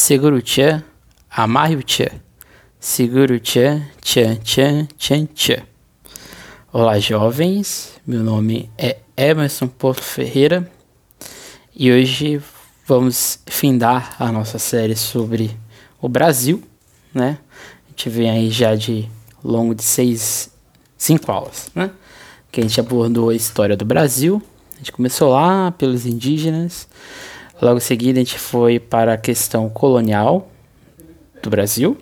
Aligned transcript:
segura 0.00 0.34
o 0.34 0.40
tchan, 0.40 0.82
amarre 1.30 1.76
o 1.76 1.82
tchan, 1.82 2.10
segura 2.80 3.34
o 3.34 3.38
tchan, 3.38 3.82
tchan, 4.00 4.36
tchan, 4.36 4.88
tchan, 4.96 5.26
tchan. 5.26 5.62
Olá, 6.72 6.98
jovens, 6.98 8.00
meu 8.06 8.24
nome 8.24 8.70
é 8.78 8.96
Emerson 9.14 9.68
Porto 9.68 10.02
Ferreira 10.02 10.68
e 11.76 11.92
hoje 11.92 12.40
vamos 12.86 13.40
findar 13.44 14.16
a 14.18 14.32
nossa 14.32 14.58
série 14.58 14.96
sobre 14.96 15.54
o 16.00 16.08
Brasil, 16.08 16.62
né? 17.12 17.38
A 17.86 17.90
gente 17.90 18.08
vem 18.08 18.30
aí 18.30 18.50
já 18.50 18.74
de 18.74 19.06
longo 19.44 19.74
de 19.74 19.82
seis, 19.82 20.50
cinco 20.96 21.30
aulas, 21.30 21.70
né? 21.74 21.90
Que 22.50 22.60
a 22.60 22.62
gente 22.62 22.80
abordou 22.80 23.28
a 23.28 23.34
história 23.34 23.76
do 23.76 23.84
Brasil, 23.84 24.42
a 24.72 24.78
gente 24.78 24.92
começou 24.92 25.32
lá 25.32 25.70
pelos 25.72 26.06
indígenas, 26.06 26.88
Logo 27.60 27.76
em 27.76 27.80
seguida, 27.80 28.18
a 28.18 28.22
gente 28.22 28.38
foi 28.38 28.78
para 28.78 29.12
a 29.12 29.18
questão 29.18 29.68
colonial 29.68 30.50
do 31.42 31.50
Brasil, 31.50 31.96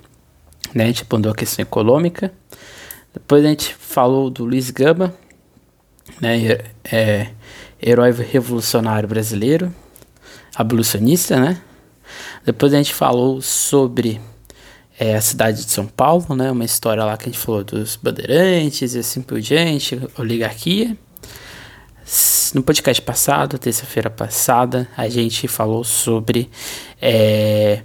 né? 0.72 0.84
A 0.84 0.86
gente 0.86 1.02
abordou 1.02 1.32
a 1.32 1.34
questão 1.34 1.62
econômica. 1.62 2.32
Depois 3.12 3.44
a 3.44 3.48
gente 3.48 3.74
falou 3.74 4.30
do 4.30 4.44
Luiz 4.44 4.70
Gama, 4.70 5.12
né? 6.20 6.58
É, 6.84 7.28
herói 7.82 8.12
revolucionário 8.12 9.08
brasileiro, 9.08 9.74
abolicionista, 10.54 11.40
né? 11.40 11.60
Depois 12.44 12.72
a 12.72 12.76
gente 12.76 12.94
falou 12.94 13.42
sobre 13.42 14.20
é, 14.98 15.16
a 15.16 15.20
cidade 15.20 15.64
de 15.64 15.70
São 15.72 15.86
Paulo, 15.86 16.36
né? 16.36 16.52
Uma 16.52 16.64
história 16.64 17.04
lá 17.04 17.16
que 17.16 17.28
a 17.28 17.32
gente 17.32 17.38
falou 17.38 17.64
dos 17.64 17.96
bandeirantes 17.96 18.94
e 18.94 18.98
assim 19.00 19.22
por 19.22 19.40
diante, 19.40 20.00
oligarquia. 20.16 20.96
No 22.54 22.62
podcast 22.62 23.02
passado, 23.02 23.58
terça-feira 23.58 24.08
passada, 24.08 24.88
a 24.96 25.08
gente 25.10 25.46
falou 25.46 25.84
sobre 25.84 26.48
é, 27.02 27.82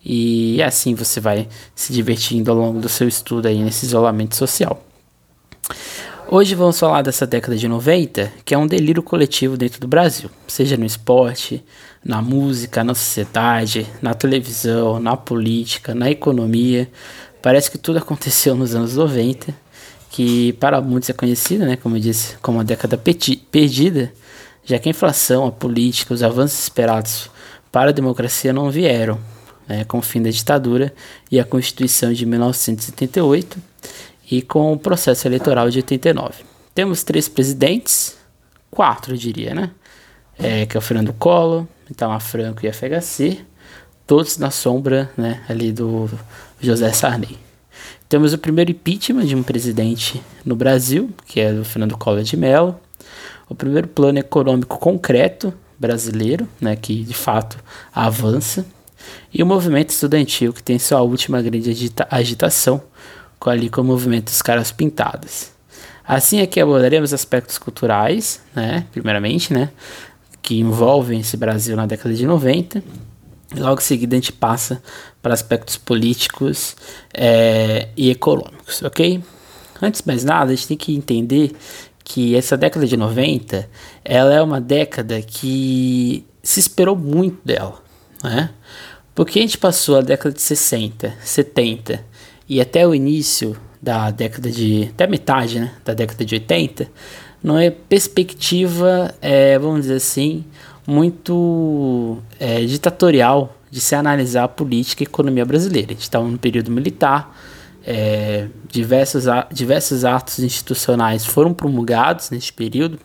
e 0.05 0.63
assim 0.63 0.95
você 0.95 1.21
vai 1.21 1.49
se 1.75 1.93
divertindo 1.93 2.51
ao 2.51 2.57
longo 2.57 2.81
do 2.81 2.89
seu 2.89 3.07
estudo 3.07 3.47
aí 3.47 3.59
nesse 3.59 3.87
isolamento 3.87 4.37
social. 4.37 4.85
Hoje 6.29 6.55
vamos 6.55 6.79
falar 6.79 7.03
dessa 7.03 7.27
década 7.27 7.57
de 7.57 7.69
90, 7.69 8.33
que 8.45 8.55
é 8.55 8.59
um 8.59 8.67
delírio 8.67 9.03
coletivo 9.03 9.57
dentro 9.57 9.81
do 9.81 9.87
Brasil, 9.87 10.31
seja 10.49 10.77
no 10.79 10.87
esporte, 10.87 11.63
na 12.03 12.23
música, 12.23 12.83
na 12.83 12.95
sociedade, 12.95 13.87
na 14.01 14.15
televisão, 14.15 14.99
na 14.99 15.17
política, 15.17 15.95
na 15.95 16.11
economia. 16.11 16.89
Parece 17.43 17.71
que 17.71 17.77
tudo 17.77 17.99
aconteceu 17.99 18.55
nos 18.55 18.75
anos 18.75 18.95
90, 18.95 19.53
que 20.11 20.53
para 20.55 20.81
muitos 20.81 21.11
é 21.11 21.13
conhecida, 21.13 21.67
né, 21.67 21.77
como 21.77 21.97
eu 21.97 22.01
disse, 22.01 22.37
como 22.39 22.61
a 22.61 22.63
década 22.63 22.97
perdida, 22.97 24.13
já 24.65 24.79
que 24.79 24.89
a 24.89 24.91
inflação, 24.91 25.47
a 25.47 25.51
política, 25.51 26.15
os 26.15 26.23
avanços 26.23 26.61
esperados 26.63 27.29
para 27.73 27.91
a 27.91 27.93
democracia 27.93 28.53
não 28.53 28.71
vieram, 28.71 29.19
né, 29.67 29.85
com 29.85 29.99
o 29.99 30.03
fim 30.03 30.23
da 30.23 30.31
ditadura 30.31 30.95
e 31.31 31.41
a 31.41 31.45
Constituição 31.45 32.13
de 32.13 32.25
1978 32.25 33.59
e 34.31 34.41
com 34.41 34.73
o 34.73 34.79
processo 34.79 35.27
eleitoral 35.27 35.69
de 35.69 35.79
89. 35.79 36.45
Temos 36.75 37.03
três 37.03 37.29
presidentes, 37.29 38.17
quatro 38.71 39.15
eu 39.15 39.19
diria, 39.19 39.55
né? 39.55 39.71
É, 40.39 40.65
que 40.65 40.77
é 40.77 40.79
o 40.79 40.81
Fernando 40.81 41.13
Collor, 41.13 41.67
Itamar 41.91 42.21
Franco 42.21 42.65
e 42.65 42.73
FHC, 42.73 43.45
todos 44.07 44.39
na 44.39 44.51
sombra 44.51 45.11
né, 45.17 45.43
ali 45.49 45.73
do 45.73 46.11
José 46.63 46.93
Sarney. 46.93 47.37
Temos 48.09 48.33
o 48.33 48.39
primeiro 48.39 48.71
impeachment 48.71 49.25
de 49.25 49.35
um 49.35 49.43
presidente 49.43 50.23
no 50.45 50.55
Brasil, 50.55 51.11
que 51.27 51.41
é 51.41 51.53
do 51.53 51.65
Fernando 51.65 51.97
Collor 51.97 52.23
de 52.23 52.37
Mello, 52.37 52.79
o 53.49 53.55
primeiro 53.55 53.89
plano 53.89 54.19
econômico 54.19 54.79
concreto 54.79 55.53
brasileiro, 55.79 56.49
né, 56.61 56.77
que 56.77 57.03
de 57.03 57.15
fato 57.15 57.59
avança, 57.93 58.65
e 59.35 59.43
o 59.43 59.47
movimento 59.47 59.91
estudantil, 59.91 60.53
que 60.53 60.63
tem 60.63 60.79
sua 60.79 61.03
última 61.03 61.43
grande 61.43 61.71
agita 61.71 62.07
agitação 62.11 62.81
ali 63.45 63.69
com 63.69 63.81
o 63.81 63.85
movimento 63.85 64.27
dos 64.27 64.41
caras 64.41 64.71
pintados. 64.71 65.51
Assim 66.07 66.41
aqui 66.41 66.61
abordaremos 66.61 67.13
aspectos 67.13 67.59
culturais, 67.59 68.41
né, 68.55 68.87
primeiramente, 68.93 69.53
né, 69.53 69.71
que 70.41 70.61
envolvem 70.61 71.21
esse 71.21 71.37
Brasil 71.37 71.77
na 71.77 71.87
década 71.87 72.15
de 72.15 72.27
90. 72.27 72.83
Logo 73.57 73.81
em 73.81 73.85
seguida 73.85 74.17
a 74.17 74.19
gente 74.19 74.33
passa 74.33 74.83
para 75.21 75.35
aspectos 75.35 75.77
políticos 75.77 76.77
é, 77.13 77.89
e 77.97 78.11
econômicos, 78.11 78.83
ok? 78.83 79.23
Antes 79.81 80.01
de 80.01 80.07
mais 80.07 80.25
nada, 80.25 80.53
a 80.53 80.55
gente 80.55 80.69
tem 80.69 80.77
que 80.77 80.95
entender 80.95 81.53
que 82.05 82.35
essa 82.37 82.57
década 82.57 82.87
de 82.87 82.97
90, 82.97 83.69
ela 84.05 84.35
é 84.35 84.43
uma 84.43 84.61
década 84.61 85.21
que 85.23 86.25
se 86.43 86.61
esperou 86.61 86.97
muito 86.97 87.39
dela, 87.45 87.83
né? 88.23 88.51
Porque 89.15 89.39
a 89.39 89.43
gente 89.43 89.59
passou 89.59 89.99
a 89.99 90.01
década 90.01 90.35
de 90.35 90.41
60, 90.41 91.15
70 91.23 92.05
e 92.49 92.61
até 92.61 92.87
o 92.87 92.95
início 92.95 93.57
da 93.81 94.11
década 94.11 94.51
de. 94.51 94.91
até 94.95 95.07
metade 95.07 95.61
né, 95.61 95.73
da 95.85 95.93
década 95.93 96.25
de 96.25 96.35
80, 96.37 96.89
não 97.43 97.59
é 97.59 97.71
perspectiva, 97.71 99.15
é, 99.21 99.59
vamos 99.59 99.83
dizer 99.83 99.97
assim, 99.97 100.45
muito 100.87 102.19
é, 102.39 102.65
ditatorial 102.65 103.57
de 103.71 103.81
se 103.81 103.95
analisar 103.95 104.45
a 104.45 104.49
política 104.49 105.03
e 105.03 105.07
a 105.07 105.09
economia 105.09 105.45
brasileira. 105.45 105.93
A 105.93 105.95
gente 105.95 106.03
estava 106.03 106.29
no 106.29 106.39
período 106.39 106.71
militar, 106.71 107.37
é, 107.85 108.49
diversos, 108.69 109.25
diversos 109.53 110.05
atos 110.05 110.39
institucionais 110.39 111.25
foram 111.25 111.53
promulgados 111.53 112.31
nesse 112.31 112.53
período, 112.53 112.99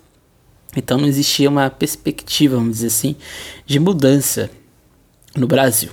então 0.75 0.97
não 0.97 1.07
existia 1.07 1.49
uma 1.49 1.69
perspectiva, 1.69 2.55
vamos 2.55 2.77
dizer 2.77 2.87
assim, 2.87 3.15
de 3.65 3.79
mudança 3.79 4.49
no 5.35 5.47
Brasil. 5.47 5.89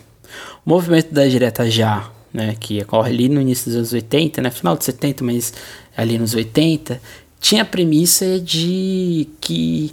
O 0.67 0.71
movimento 0.71 1.15
da 1.15 1.27
direta 1.27 1.71
já 1.71 2.11
né, 2.33 2.57
que 2.59 2.83
ocorre 2.83 3.11
ali 3.11 3.29
no 3.29 3.41
início 3.41 3.67
dos 3.67 3.77
anos 3.77 3.93
80, 3.93 4.43
né, 4.43 4.51
final 4.51 4.77
de 4.77 4.85
70, 4.85 5.23
mas 5.23 5.55
ali 5.97 6.19
nos 6.19 6.35
80, 6.35 7.01
tinha 7.41 7.63
a 7.63 7.65
premissa 7.65 8.41
de 8.41 9.29
que 9.41 9.93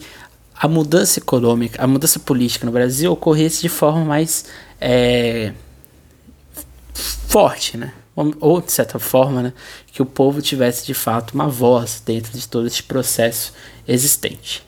a 0.62 0.68
mudança 0.68 1.20
econômica, 1.20 1.84
a 1.84 1.88
mudança 1.88 2.20
política 2.20 2.68
no 2.68 2.72
Brasil 2.72 3.12
ocorresse 3.12 3.64
de 3.64 3.70
forma 3.70 4.06
mais 4.06 4.46
é, 4.80 5.54
forte, 6.94 7.78
né? 7.78 7.92
ou 8.40 8.62
de 8.62 8.72
certa 8.72 9.00
forma, 9.00 9.42
né, 9.42 9.54
que 9.92 10.04
o 10.04 10.06
povo 10.06 10.40
tivesse 10.40 10.86
de 10.86 10.94
fato 10.94 11.32
uma 11.32 11.48
voz 11.48 12.04
dentro 12.06 12.38
de 12.38 12.48
todo 12.48 12.68
esse 12.68 12.84
processo 12.84 13.54
existente. 13.88 14.64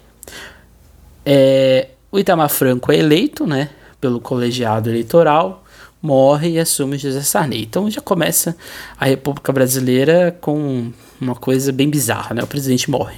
É, 1.23 1.89
o 2.11 2.17
Itamar 2.17 2.49
Franco 2.49 2.91
é 2.91 2.97
eleito 2.97 3.45
né, 3.45 3.69
pelo 4.01 4.19
colegiado 4.19 4.89
eleitoral 4.89 5.63
morre 6.01 6.53
e 6.53 6.59
assume 6.59 6.97
José 6.97 7.21
Sarney. 7.21 7.61
Então 7.61 7.89
já 7.91 8.01
começa 8.01 8.57
a 8.99 9.05
República 9.05 9.53
Brasileira 9.53 10.35
com 10.41 10.91
uma 11.21 11.35
coisa 11.35 11.71
bem 11.71 11.89
bizarra, 11.89 12.33
né? 12.33 12.43
O 12.43 12.47
presidente 12.47 12.91
morre. 12.91 13.15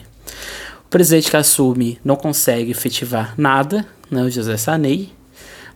Presidente 0.96 1.30
que 1.30 1.36
assume 1.36 2.00
não 2.06 2.16
consegue 2.16 2.72
efetivar 2.72 3.34
nada, 3.38 3.86
né? 4.10 4.24
O 4.24 4.30
José 4.30 4.56
Sarney. 4.56 5.12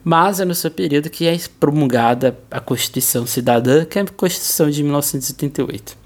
Mas 0.01 0.39
é 0.39 0.45
no 0.45 0.55
seu 0.55 0.71
período 0.71 1.09
que 1.09 1.27
é 1.27 1.37
promulgada 1.59 2.39
a 2.49 2.61
Constituição 2.61 3.27
Cidadã, 3.27 3.83
que 3.83 3.99
é 3.99 4.03
a 4.03 4.05
Constituição 4.05 4.69
de 4.69 4.81
1988. 4.81 5.97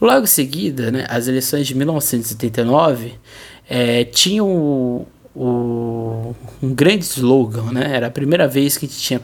Logo 0.00 0.24
em 0.24 0.26
seguida, 0.26 0.90
né, 0.90 1.06
as 1.08 1.28
eleições 1.28 1.64
de 1.64 1.76
1979 1.76 3.14
é, 3.70 4.02
tinham 4.02 4.48
o, 4.48 5.06
o 5.32 6.34
um 6.60 6.74
grande 6.74 7.04
slogan, 7.04 7.70
né? 7.70 7.94
Era 7.94 8.08
a 8.08 8.10
primeira 8.10 8.48
vez 8.48 8.76
que 8.76 8.86
a 8.86 8.88
gente 8.88 9.00
tinha 9.00 9.20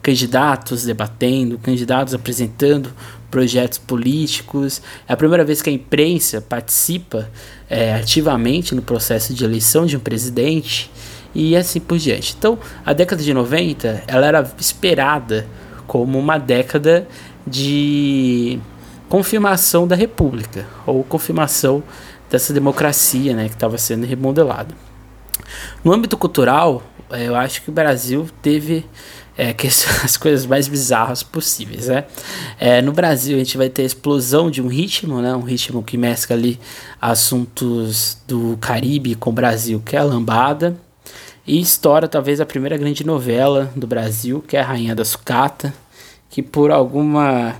candidatos 0.00 0.84
debatendo, 0.84 1.58
candidatos 1.58 2.14
apresentando 2.14 2.94
projetos 3.34 3.78
políticos. 3.78 4.80
É 5.08 5.12
a 5.12 5.16
primeira 5.16 5.44
vez 5.44 5.60
que 5.60 5.68
a 5.68 5.72
imprensa 5.72 6.40
participa 6.40 7.28
é, 7.68 7.94
ativamente 7.94 8.76
no 8.76 8.80
processo 8.80 9.34
de 9.34 9.42
eleição 9.44 9.84
de 9.84 9.96
um 9.96 10.00
presidente 10.00 10.88
e 11.34 11.56
assim 11.56 11.80
por 11.80 11.98
diante. 11.98 12.36
Então, 12.38 12.56
a 12.86 12.92
década 12.92 13.20
de 13.20 13.34
90 13.34 14.04
ela 14.06 14.24
era 14.24 14.54
esperada 14.56 15.48
como 15.84 16.16
uma 16.16 16.38
década 16.38 17.08
de 17.44 18.60
confirmação 19.08 19.84
da 19.84 19.96
República 19.96 20.64
ou 20.86 21.02
confirmação 21.02 21.82
dessa 22.30 22.54
democracia 22.54 23.34
né, 23.34 23.48
que 23.48 23.54
estava 23.54 23.76
sendo 23.78 24.06
remodelada. 24.06 24.76
No 25.82 25.92
âmbito 25.92 26.16
cultural, 26.16 26.84
é, 27.10 27.26
eu 27.26 27.34
acho 27.34 27.62
que 27.62 27.68
o 27.68 27.72
Brasil 27.72 28.28
teve 28.40 28.86
é, 29.36 29.52
que 29.52 29.66
as 30.02 30.16
coisas 30.16 30.46
mais 30.46 30.68
bizarras 30.68 31.22
possíveis, 31.22 31.88
né? 31.88 32.04
É, 32.58 32.80
no 32.80 32.92
Brasil 32.92 33.36
a 33.36 33.38
gente 33.38 33.56
vai 33.56 33.68
ter 33.68 33.82
a 33.82 33.86
explosão 33.86 34.50
de 34.50 34.62
um 34.62 34.68
ritmo, 34.68 35.20
né? 35.20 35.34
Um 35.34 35.42
ritmo 35.42 35.82
que 35.82 35.96
mescla 35.96 36.36
ali 36.36 36.58
assuntos 37.00 38.18
do 38.26 38.56
Caribe 38.60 39.14
com 39.14 39.30
o 39.30 39.32
Brasil, 39.32 39.82
que 39.84 39.96
é 39.96 39.98
a 39.98 40.04
lambada. 40.04 40.76
E 41.46 41.60
estoura 41.60 42.08
talvez 42.08 42.40
a 42.40 42.46
primeira 42.46 42.76
grande 42.78 43.04
novela 43.04 43.70
do 43.76 43.86
Brasil, 43.86 44.42
que 44.46 44.56
é 44.56 44.60
a 44.60 44.64
Rainha 44.64 44.94
da 44.94 45.04
Sucata, 45.04 45.74
que 46.30 46.42
por 46.42 46.70
alguma 46.70 47.56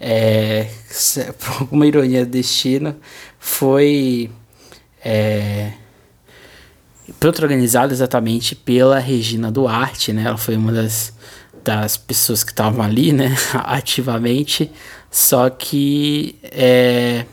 é, 0.00 0.68
por 1.38 1.60
alguma 1.60 1.86
ironia 1.86 2.24
do 2.26 2.32
destino 2.32 2.96
foi 3.38 4.28
é, 5.04 5.72
protagonizada 7.18 7.92
exatamente 7.92 8.54
pela 8.54 8.98
Regina 8.98 9.50
Duarte, 9.50 10.12
né? 10.12 10.24
Ela 10.24 10.36
foi 10.36 10.56
uma 10.56 10.72
das, 10.72 11.12
das 11.64 11.96
pessoas 11.96 12.42
que 12.42 12.52
estavam 12.52 12.84
ali, 12.84 13.12
né? 13.12 13.34
Ativamente, 13.54 14.70
só 15.10 15.48
que 15.50 16.36
é, 16.42 17.24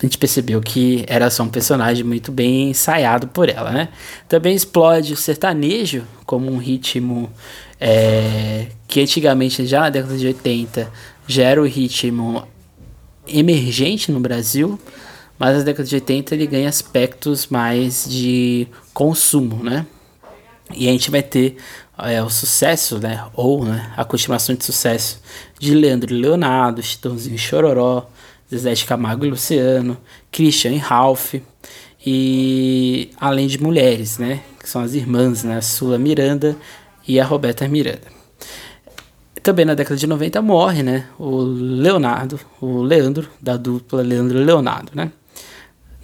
a 0.00 0.06
gente 0.06 0.18
percebeu 0.18 0.60
que 0.60 1.04
era 1.08 1.30
só 1.30 1.42
um 1.42 1.48
personagem 1.48 2.04
muito 2.04 2.30
bem 2.30 2.70
ensaiado 2.70 3.28
por 3.28 3.48
ela, 3.48 3.70
né? 3.70 3.88
Também 4.28 4.54
explode 4.54 5.12
o 5.12 5.16
sertanejo 5.16 6.04
como 6.26 6.50
um 6.50 6.58
ritmo 6.58 7.30
é, 7.80 8.66
que 8.86 9.00
antigamente, 9.00 9.66
já 9.66 9.80
na 9.80 9.90
década 9.90 10.16
de 10.16 10.26
80, 10.26 10.90
já 11.26 11.44
era 11.44 11.60
o 11.60 11.66
ritmo 11.66 12.46
emergente 13.26 14.12
no 14.12 14.20
Brasil, 14.20 14.78
mas 15.38 15.58
na 15.58 15.62
década 15.64 15.88
de 15.88 15.94
80 15.94 16.34
ele 16.34 16.46
ganha 16.46 16.68
aspectos 16.68 17.48
mais 17.48 18.06
de 18.08 18.68
consumo, 18.92 19.62
né? 19.62 19.86
E 20.72 20.88
a 20.88 20.92
gente 20.92 21.10
vai 21.10 21.22
ter 21.22 21.56
é, 21.98 22.22
o 22.22 22.30
sucesso, 22.30 22.98
né? 22.98 23.24
Ou 23.34 23.64
né, 23.64 23.92
a 23.96 24.04
continuação 24.04 24.54
de 24.54 24.64
sucesso 24.64 25.20
de 25.58 25.74
Leandro 25.74 26.14
e 26.14 26.18
Leonardo, 26.18 26.82
Chitãozinho 26.82 27.34
e 27.34 27.38
Chororó, 27.38 28.08
Zezé 28.50 28.74
de 28.74 28.84
Camargo 28.84 29.24
e 29.24 29.30
Luciano, 29.30 29.96
Christian 30.30 30.72
e 30.72 30.78
Ralph, 30.78 31.34
e 32.06 33.10
além 33.18 33.46
de 33.46 33.60
mulheres, 33.62 34.18
né? 34.18 34.40
Que 34.60 34.68
são 34.68 34.82
as 34.82 34.94
irmãs, 34.94 35.42
né? 35.42 35.58
A 35.58 35.62
Sula 35.62 35.98
Miranda 35.98 36.56
e 37.06 37.18
a 37.18 37.24
Roberta 37.24 37.66
Miranda. 37.66 38.14
Também 39.42 39.64
na 39.64 39.74
década 39.74 39.96
de 39.96 40.06
90 40.06 40.40
morre, 40.40 40.82
né? 40.82 41.06
O 41.18 41.42
Leonardo, 41.42 42.40
o 42.60 42.82
Leandro, 42.82 43.28
da 43.40 43.56
dupla 43.56 44.02
Leandro 44.02 44.40
e 44.40 44.44
Leonardo, 44.44 44.92
né? 44.94 45.10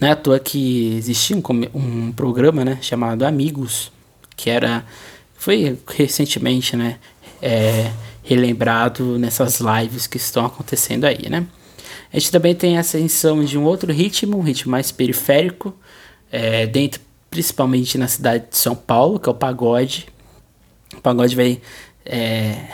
Não 0.00 0.08
é 0.08 0.12
à 0.12 0.16
toa 0.16 0.40
que 0.40 0.96
existia 0.96 1.36
um, 1.36 1.42
um 1.74 2.12
programa, 2.12 2.64
né? 2.64 2.78
Chamado 2.80 3.24
Amigos, 3.24 3.92
que 4.36 4.48
era... 4.48 4.84
Foi 5.34 5.78
recentemente, 5.86 6.76
né? 6.76 6.98
É, 7.42 7.90
relembrado 8.22 9.18
nessas 9.18 9.60
lives 9.60 10.06
que 10.06 10.16
estão 10.16 10.46
acontecendo 10.46 11.04
aí, 11.04 11.28
né? 11.28 11.46
A 12.12 12.18
gente 12.18 12.32
também 12.32 12.54
tem 12.54 12.76
a 12.76 12.80
ascensão 12.80 13.44
de 13.44 13.56
um 13.56 13.64
outro 13.64 13.92
ritmo, 13.92 14.38
um 14.38 14.42
ritmo 14.42 14.72
mais 14.72 14.90
periférico, 14.90 15.74
é, 16.30 16.66
dentro 16.66 17.00
principalmente 17.30 17.96
na 17.96 18.08
cidade 18.08 18.46
de 18.50 18.56
São 18.56 18.74
Paulo, 18.74 19.20
que 19.20 19.28
é 19.28 19.32
o 19.32 19.34
pagode. 19.34 20.08
O 20.96 21.00
pagode 21.00 21.36
vai 21.36 21.60
é, 22.04 22.68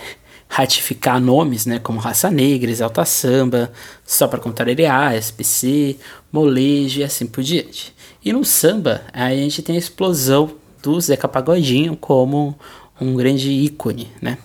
ratificar 0.56 1.20
nomes, 1.20 1.66
né, 1.66 1.78
como 1.78 2.00
Raça 2.00 2.30
Negra, 2.30 2.70
Exalta 2.70 3.04
Samba, 3.04 3.70
Só 4.06 4.26
para 4.26 4.40
Contrariar, 4.40 5.14
SPC, 5.14 5.98
Molejo 6.32 7.00
e 7.00 7.04
assim 7.04 7.26
por 7.26 7.44
diante. 7.44 7.94
E 8.24 8.32
no 8.32 8.42
samba, 8.42 9.02
a 9.12 9.28
gente 9.34 9.60
tem 9.60 9.76
a 9.76 9.78
explosão 9.78 10.52
do 10.82 10.98
Zeca 10.98 11.28
Pagodinho 11.28 11.94
como 11.94 12.58
um 12.98 13.14
grande 13.14 13.50
ícone, 13.50 14.10
né? 14.22 14.38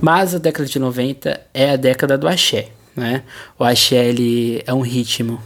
Mas 0.00 0.34
a 0.34 0.38
década 0.38 0.66
de 0.66 0.78
90 0.78 1.38
é 1.52 1.72
a 1.72 1.76
década 1.76 2.16
do 2.16 2.26
axé, 2.26 2.70
né? 2.96 3.22
O 3.58 3.64
axé 3.64 4.06
ele 4.06 4.62
é 4.66 4.72
um 4.72 4.80
ritmo 4.80 5.38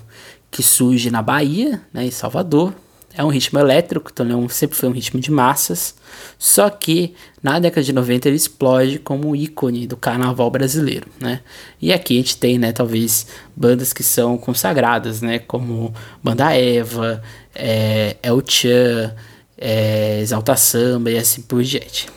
que 0.52 0.62
surge 0.62 1.10
na 1.10 1.20
Bahia, 1.20 1.82
né, 1.92 2.04
em 2.04 2.12
Salvador. 2.12 2.72
É 3.12 3.24
um 3.24 3.28
ritmo 3.28 3.58
elétrico, 3.58 4.10
então 4.12 4.48
sempre 4.48 4.76
foi 4.76 4.88
um 4.88 4.92
ritmo 4.92 5.20
de 5.20 5.30
massas. 5.30 5.94
Só 6.38 6.70
que 6.70 7.14
na 7.42 7.58
década 7.58 7.82
de 7.82 7.92
90 7.92 8.28
ele 8.28 8.36
explode 8.36 8.98
como 8.98 9.34
ícone 9.34 9.86
do 9.86 9.96
carnaval 9.96 10.50
brasileiro, 10.50 11.08
né? 11.18 11.40
E 11.80 11.92
aqui 11.92 12.14
a 12.14 12.16
gente 12.18 12.36
tem, 12.36 12.58
né, 12.58 12.72
talvez 12.72 13.26
bandas 13.56 13.92
que 13.92 14.02
são 14.02 14.38
consagradas, 14.38 15.20
né, 15.20 15.38
como 15.40 15.92
Banda 16.22 16.54
Eva, 16.54 17.22
é, 17.54 18.16
El 18.22 18.42
Chan, 18.46 19.14
é, 19.58 20.20
Exalta 20.20 20.56
Samba 20.56 21.10
e 21.10 21.18
assim 21.18 21.42
por 21.42 21.62
diante. 21.62 22.08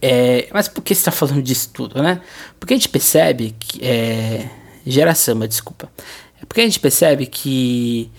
É, 0.00 0.48
mas 0.52 0.68
por 0.68 0.82
que 0.82 0.92
está 0.92 1.10
falando 1.10 1.42
disso 1.42 1.70
tudo, 1.72 2.02
né? 2.02 2.20
Porque 2.58 2.74
a 2.74 2.76
gente 2.76 2.88
percebe 2.88 3.54
que. 3.58 3.84
É, 3.84 4.48
gera 4.90 5.14
samba, 5.14 5.46
desculpa. 5.46 5.90
É 6.40 6.46
porque 6.46 6.60
a 6.60 6.64
gente 6.64 6.80
percebe 6.80 7.26
que 7.26 8.10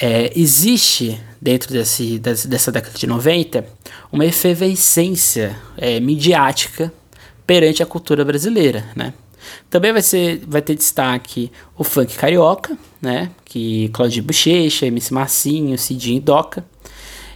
é, 0.00 0.32
existe 0.36 1.20
dentro 1.40 1.72
desse, 1.72 2.18
dessa 2.18 2.70
década 2.72 2.96
de 2.96 3.06
90 3.06 3.64
uma 4.12 4.24
efervescência 4.24 5.56
é, 5.76 6.00
midiática 6.00 6.92
perante 7.46 7.82
a 7.82 7.86
cultura 7.86 8.24
brasileira, 8.24 8.84
né? 8.94 9.12
Também 9.70 9.92
vai, 9.92 10.02
ser, 10.02 10.42
vai 10.46 10.60
ter 10.60 10.74
destaque 10.74 11.50
o 11.76 11.84
funk 11.84 12.14
carioca, 12.16 12.76
né? 13.00 13.30
Que 13.44 13.88
Claudinho 13.88 14.24
Bochecha, 14.24 14.86
MC 14.86 15.14
Marcinho, 15.14 15.78
Cidinho 15.78 16.18
e 16.18 16.20
Doca. 16.20 16.64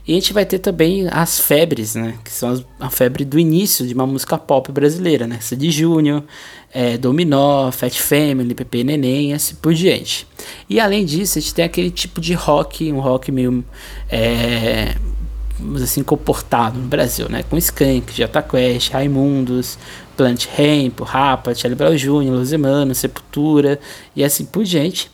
E 0.07 0.13
a 0.13 0.15
gente 0.17 0.33
vai 0.33 0.45
ter 0.45 0.59
também 0.59 1.07
as 1.11 1.39
febres, 1.39 1.95
né? 1.95 2.19
Que 2.25 2.31
são 2.31 2.51
as, 2.51 2.65
a 2.81 2.91
febre 2.91 3.25
do 3.25 3.39
início 3.39 3.87
de 3.87 3.95
uma 3.95 4.07
música 4.07 4.37
pop 4.37 4.71
brasileira, 4.73 5.27
né? 5.27 5.39
Sandy 5.41 5.71
Júnior, 5.71 6.25
é, 6.73 6.97
Dominó, 6.97 7.71
Fat 7.71 7.95
Family, 7.99 8.55
Pepe 8.55 8.85
Neném 8.85 9.35
assim 9.35 9.55
por 9.57 9.75
diante. 9.75 10.27
E 10.69 10.81
além 10.81 11.05
disso, 11.05 11.39
a 11.39 11.41
gente 11.41 11.55
tem 11.55 11.65
aquele 11.65 11.91
tipo 11.91 12.21
de 12.21 12.35
rock, 12.35 12.91
um 12.93 13.01
rock 13.01 13.31
meio. 13.31 13.65
É, 14.11 14.95
assim, 15.83 16.03
comportado 16.03 16.79
no 16.79 16.87
Brasil, 16.87 17.29
né? 17.29 17.45
Com 17.45 17.57
Skank, 17.57 18.13
Jota 18.15 18.43
Quest, 18.43 18.91
Raimundos, 18.91 19.79
Plant 20.17 20.47
Ramp, 20.47 21.01
Rapa, 21.01 21.55
Charlie 21.55 21.77
Brown 21.77 21.95
Jr., 21.95 22.33
Lusemano, 22.33 22.95
Sepultura 22.95 23.79
e 24.17 24.25
assim 24.25 24.45
por 24.45 24.65
diante. 24.65 25.11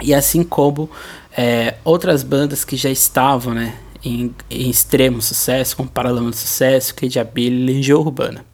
E 0.00 0.14
assim 0.14 0.42
como 0.44 0.88
é, 1.36 1.74
outras 1.84 2.22
bandas 2.22 2.64
que 2.64 2.76
já 2.76 2.90
estavam, 2.90 3.52
né? 3.52 3.74
em, 4.06 4.34
em 4.50 4.70
extremo 4.70 5.20
sucesso, 5.20 5.76
como 5.76 5.88
Paralama 5.88 6.30
de 6.30 6.36
Sucesso, 6.36 6.94
Kate 6.94 7.18
Abelha 7.18 7.54
e 7.54 7.64
Legião 7.64 8.00
Urbana. 8.00 8.44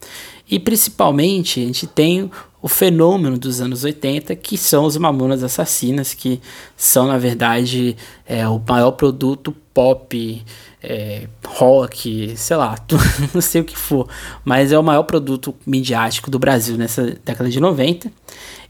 E 0.53 0.59
principalmente 0.59 1.61
a 1.61 1.65
gente 1.65 1.87
tem 1.87 2.31
o 2.61 2.69
fenômeno 2.69 3.39
dos 3.39 3.63
anos 3.63 3.85
80, 3.85 4.37
que 4.37 4.59
são 4.59 4.85
os 4.85 4.99
Mamonas 4.99 5.43
Assassinas, 5.43 6.13
que 6.13 6.43
são 6.77 7.07
na 7.07 7.17
verdade 7.17 7.97
é, 8.27 8.47
o 8.47 8.61
maior 8.69 8.91
produto 8.91 9.57
pop, 9.73 10.45
é, 10.83 11.27
rock, 11.47 12.35
sei 12.37 12.57
lá, 12.59 12.77
não 13.33 13.41
sei 13.41 13.63
o 13.63 13.65
que 13.65 13.79
for, 13.79 14.07
mas 14.45 14.73
é 14.73 14.79
o 14.79 14.83
maior 14.83 15.05
produto 15.05 15.55
midiático 15.67 16.31
do 16.31 16.39
Brasil 16.39 16.77
nessa 16.77 17.17
década 17.25 17.49
de 17.49 17.59
90. 17.59 18.13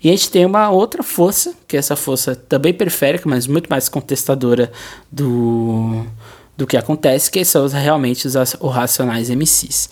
E 0.05 0.09
a 0.09 0.13
gente 0.13 0.31
tem 0.31 0.47
uma 0.47 0.71
outra 0.71 1.03
força, 1.03 1.53
que 1.67 1.75
é 1.75 1.81
essa 1.81 1.97
força 1.97 2.37
também 2.37 2.73
periférica, 2.73 3.29
mas 3.29 3.49
muito 3.49 3.69
mais 3.69 3.89
contestadora 3.89 4.71
do 5.11 6.07
do 6.57 6.67
que 6.67 6.77
acontece, 6.77 7.31
que 7.31 7.45
são 7.45 7.67
realmente 7.67 8.27
os, 8.27 8.35
os 8.37 8.73
racionais 8.73 9.31
MCs. 9.31 9.89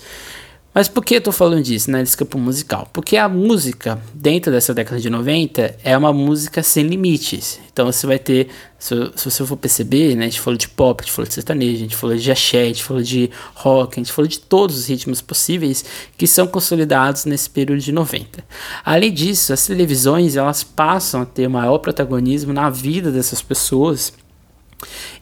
Mas 0.73 0.89
por 0.89 1.05
que 1.05 1.17
eu 1.17 1.21
tô 1.21 1.33
falando 1.33 1.65
disso, 1.65 1.91
né, 1.91 1.99
desse 1.99 2.17
campo 2.17 2.39
musical? 2.39 2.89
Porque 2.93 3.17
a 3.17 3.29
música, 3.29 4.01
dentro 4.15 4.53
dessa 4.53 4.73
década 4.73 5.01
de 5.01 5.11
90, 5.11 5.77
é 5.83 5.99
uma 5.99 6.13
música 6.13 6.63
sem 6.63 6.87
limites. 6.87 7.59
Então 7.73 7.87
você 7.91 8.07
vai 8.07 8.21
ter, 8.21 8.49
se, 8.79 8.95
se 9.17 9.25
você 9.25 9.45
for 9.45 9.57
perceber, 9.57 10.15
né, 10.15 10.27
a 10.27 10.29
gente 10.29 10.41
falou 10.41 10.57
de 10.57 10.69
pop, 10.69 11.01
a 11.01 11.05
gente 11.05 11.13
falou 11.13 11.27
de 11.27 11.35
sertanejo, 11.35 11.75
a 11.75 11.79
gente 11.79 11.97
falou 11.97 12.17
de 12.17 12.31
axé, 12.31 12.63
a 12.63 12.67
gente 12.67 12.85
falou 12.85 13.03
de 13.03 13.31
rock, 13.55 13.99
a 13.99 14.01
gente 14.01 14.13
falou 14.13 14.29
de 14.29 14.39
todos 14.39 14.79
os 14.79 14.87
ritmos 14.87 15.21
possíveis 15.21 15.85
que 16.17 16.27
são 16.27 16.47
consolidados 16.47 17.25
nesse 17.25 17.51
período 17.51 17.81
de 17.81 17.91
90. 17.91 18.45
Além 18.85 19.13
disso, 19.13 19.53
as 19.53 19.67
televisões, 19.67 20.37
elas 20.37 20.63
passam 20.63 21.23
a 21.23 21.27
ter 21.27 21.49
maior 21.49 21.79
protagonismo 21.79 22.53
na 22.53 22.71
vida 22.71 23.11
dessas 23.11 23.43
pessoas 23.43 24.13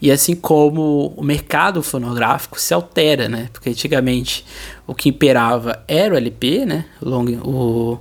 E 0.00 0.10
assim 0.10 0.34
como 0.34 1.12
o 1.16 1.22
mercado 1.22 1.82
fonográfico 1.82 2.60
se 2.60 2.72
altera, 2.72 3.28
né? 3.28 3.48
Porque 3.52 3.70
antigamente 3.70 4.44
o 4.86 4.94
que 4.94 5.08
imperava 5.08 5.82
era 5.88 6.14
o 6.14 6.16
LP, 6.16 6.64
né? 6.64 6.84
Long, 7.00 7.26
o 7.44 7.98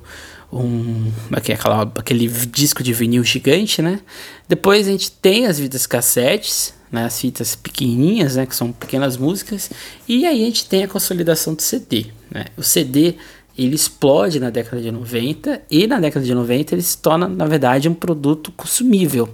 um 0.52 1.12
aquela, 1.32 1.82
aquele 1.96 2.28
disco 2.28 2.82
de 2.82 2.94
vinil 2.94 3.24
gigante, 3.24 3.82
né? 3.82 4.00
Depois 4.48 4.88
a 4.88 4.92
gente 4.92 5.12
tem 5.12 5.46
as 5.46 5.60
fitas 5.60 5.86
cassetes, 5.86 6.74
né? 6.92 7.06
As 7.06 7.20
fitas 7.20 7.56
pequenininhas, 7.56 8.36
né? 8.36 8.46
Que 8.46 8.56
são 8.56 8.72
pequenas 8.72 9.18
músicas. 9.18 9.70
E 10.08 10.26
aí 10.26 10.42
a 10.42 10.46
gente 10.46 10.66
tem 10.68 10.84
a 10.84 10.88
consolidação 10.88 11.54
do 11.54 11.62
CD, 11.62 12.08
né? 12.32 12.46
O 12.56 12.64
CD 12.64 13.16
ele 13.58 13.76
explode 13.76 14.40
na 14.40 14.52
década 14.52 14.82
de 14.82 14.92
90 14.92 15.64
e 15.70 15.88
na 15.88 16.00
década 16.00 16.24
de 16.24 16.34
90 16.34 16.76
ele 16.76 16.82
se 16.82 16.98
torna, 17.00 17.28
na 17.28 17.46
verdade, 17.46 17.90
um 17.90 17.94
produto 17.94 18.52
consumível. 18.52 19.28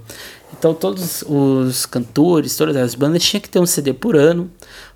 Então 0.58 0.74
todos 0.74 1.24
os 1.28 1.86
cantores, 1.86 2.56
todas 2.56 2.76
as 2.76 2.96
bandas 2.96 3.24
tinham 3.24 3.42
que 3.42 3.50
ter 3.50 3.60
um 3.60 3.66
CD 3.66 3.94
por 3.94 4.16
ano 4.16 4.50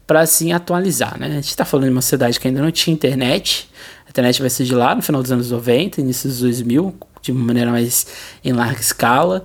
para 0.05 0.21
assim 0.21 0.53
atualizar, 0.53 1.19
né? 1.19 1.27
A 1.27 1.31
gente 1.31 1.49
está 1.49 1.65
falando 1.65 1.85
de 1.85 1.91
uma 1.91 2.01
cidade 2.01 2.39
que 2.39 2.47
ainda 2.47 2.61
não 2.61 2.71
tinha 2.71 2.93
internet, 2.93 3.69
a 4.05 4.09
internet 4.09 4.39
vai 4.39 4.49
surgir 4.49 4.73
lá 4.73 4.95
no 4.95 5.01
final 5.01 5.21
dos 5.21 5.31
anos 5.31 5.51
90, 5.51 5.99
início 5.99 6.29
dos 6.29 6.39
2000, 6.39 6.95
de 7.21 7.33
maneira 7.33 7.69
mais 7.71 8.07
em 8.43 8.53
larga 8.53 8.79
escala. 8.79 9.43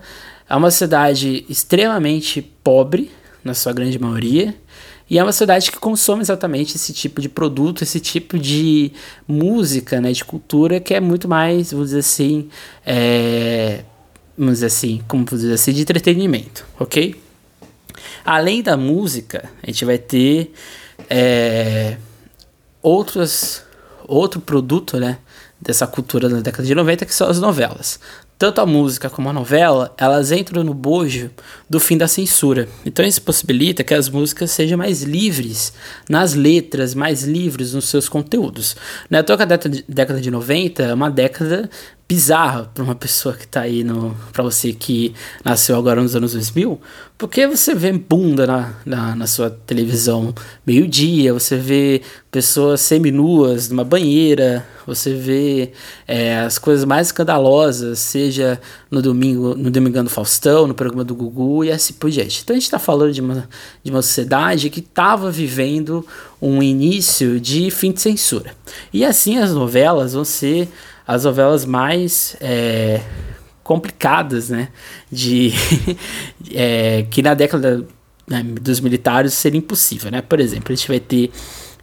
É 0.49 0.54
uma 0.54 0.71
cidade 0.71 1.45
extremamente 1.49 2.40
pobre, 2.62 3.11
na 3.42 3.54
sua 3.54 3.73
grande 3.73 3.99
maioria, 3.99 4.54
e 5.11 5.19
é 5.19 5.23
uma 5.23 5.33
cidade 5.33 5.71
que 5.71 5.78
consome 5.78 6.23
exatamente 6.23 6.76
esse 6.76 6.92
tipo 6.92 7.21
de 7.21 7.28
produto, 7.28 7.83
esse 7.83 8.00
tipo 8.00 8.38
de 8.38 8.92
música, 9.26 10.00
né, 10.00 10.12
de 10.12 10.25
cultura, 10.25 10.81
que 10.81 10.95
é 10.95 11.00
muito 11.00 11.28
mais, 11.28 11.73
vamos 11.73 11.88
dizer 11.88 11.99
assim, 11.99 12.49
é, 12.87 13.85
vamos 14.36 14.62
assim, 14.62 15.02
como 15.06 15.24
dizer 15.24 15.54
assim, 15.54 15.72
de 15.72 15.82
entretenimento, 15.82 16.66
ok? 16.78 17.20
Além 18.24 18.62
da 18.62 18.76
música, 18.76 19.50
a 19.62 19.66
gente 19.66 19.84
vai 19.84 19.98
ter 19.98 20.52
é, 21.10 21.96
outros 22.80 23.64
outro 24.06 24.40
produto, 24.40 24.98
né, 24.98 25.18
dessa 25.60 25.86
cultura 25.86 26.28
da 26.28 26.40
década 26.40 26.66
de 26.66 26.74
90, 26.74 27.06
que 27.06 27.14
são 27.14 27.28
as 27.28 27.40
novelas. 27.40 28.00
Tanto 28.36 28.60
a 28.60 28.66
música 28.66 29.08
como 29.08 29.28
a 29.28 29.32
novela, 29.32 29.94
elas 29.96 30.32
entram 30.32 30.64
no 30.64 30.74
bojo 30.74 31.30
do 31.70 31.78
fim 31.78 31.96
da 31.96 32.08
censura. 32.08 32.68
Então 32.84 33.04
isso 33.04 33.22
possibilita 33.22 33.84
que 33.84 33.94
as 33.94 34.08
músicas 34.08 34.50
sejam 34.50 34.76
mais 34.76 35.02
livres 35.02 35.72
nas 36.08 36.34
letras, 36.34 36.92
mais 36.92 37.22
livres 37.22 37.72
nos 37.72 37.88
seus 37.88 38.08
conteúdos. 38.08 38.76
Não 39.08 39.18
é 39.18 39.20
à 39.20 39.24
toa 39.24 39.36
que 39.36 39.44
a 39.44 39.46
década 39.46 40.20
de 40.20 40.30
90 40.30 40.82
é 40.82 40.92
uma 40.94 41.08
década 41.08 41.70
bizarra 42.09 42.71
para 42.75 42.85
uma 42.85 42.94
pessoa 42.94 43.35
que 43.35 43.44
está 43.44 43.62
aí 43.62 43.82
no 43.82 44.14
para 44.32 44.42
você 44.42 44.73
que 44.73 45.14
nasceu 45.44 45.76
agora 45.76 46.02
nos 46.02 46.14
anos 46.14 46.32
2000, 46.32 46.80
porque 47.16 47.47
você 47.47 47.75
vê 47.75 47.92
bunda 47.92 48.47
na, 48.47 48.75
na, 48.85 49.14
na 49.14 49.26
sua 49.26 49.49
televisão 49.49 50.35
meio-dia, 50.66 51.32
você 51.32 51.56
vê 51.56 52.02
pessoas 52.30 52.80
seminuas 52.80 53.68
numa 53.68 53.85
banheira, 53.85 54.66
você 54.87 55.14
vê 55.14 55.73
é, 56.06 56.40
as 56.40 56.59
coisas 56.59 56.85
mais 56.85 57.09
escandalosas, 57.09 57.99
seja 57.99 58.61
no 58.90 59.00
domingo, 59.00 59.54
no 59.54 59.71
Domingão 59.71 60.02
do 60.02 60.11
Faustão, 60.11 60.66
no 60.66 60.75
programa 60.75 61.04
do 61.04 61.14
Gugu 61.14 61.64
e 61.64 61.71
assim 61.71 61.94
por 61.94 62.11
diante. 62.11 62.40
Então 62.42 62.54
a 62.54 62.59
gente 62.59 62.64
está 62.66 62.78
falando 62.78 63.12
de 63.12 63.21
uma, 63.21 63.49
de 63.85 63.90
uma 63.90 64.02
sociedade 64.02 64.68
que 64.68 64.80
estava 64.80 65.30
vivendo 65.30 66.04
um 66.40 66.62
início 66.62 67.38
de 67.38 67.71
fim 67.71 67.92
de 67.92 68.00
censura. 68.00 68.54
E 68.92 69.04
assim 69.04 69.38
as 69.38 69.52
novelas 69.52 70.12
vão 70.12 70.25
ser 70.25 70.68
as 71.06 71.25
novelas 71.25 71.64
mais 71.64 72.37
é, 72.40 73.00
complicadas, 73.62 74.50
né? 74.50 74.68
De 75.11 75.52
é, 76.54 77.06
que 77.11 77.23
na 77.23 77.35
década 77.35 77.87
né, 78.26 78.42
dos 78.42 78.80
militares 78.80 79.35
seria 79.35 79.59
impossível, 79.59 80.11
né? 80.11 80.23
Por 80.23 80.40
exemplo, 80.40 80.73
a 80.73 80.76
gente 80.76 80.88
vai 80.88 81.00
ter 81.00 81.30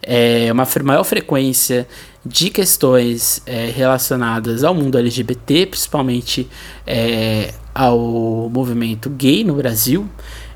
é, 0.01 0.51
uma 0.51 0.67
maior 0.83 1.03
frequência 1.03 1.87
de 2.25 2.49
questões 2.49 3.41
é, 3.45 3.67
relacionadas 3.67 4.63
ao 4.63 4.73
mundo 4.73 4.97
LGBT, 4.97 5.67
principalmente 5.67 6.49
é, 6.85 7.53
ao 7.73 8.49
movimento 8.49 9.09
gay 9.09 9.43
no 9.43 9.55
Brasil. 9.55 10.09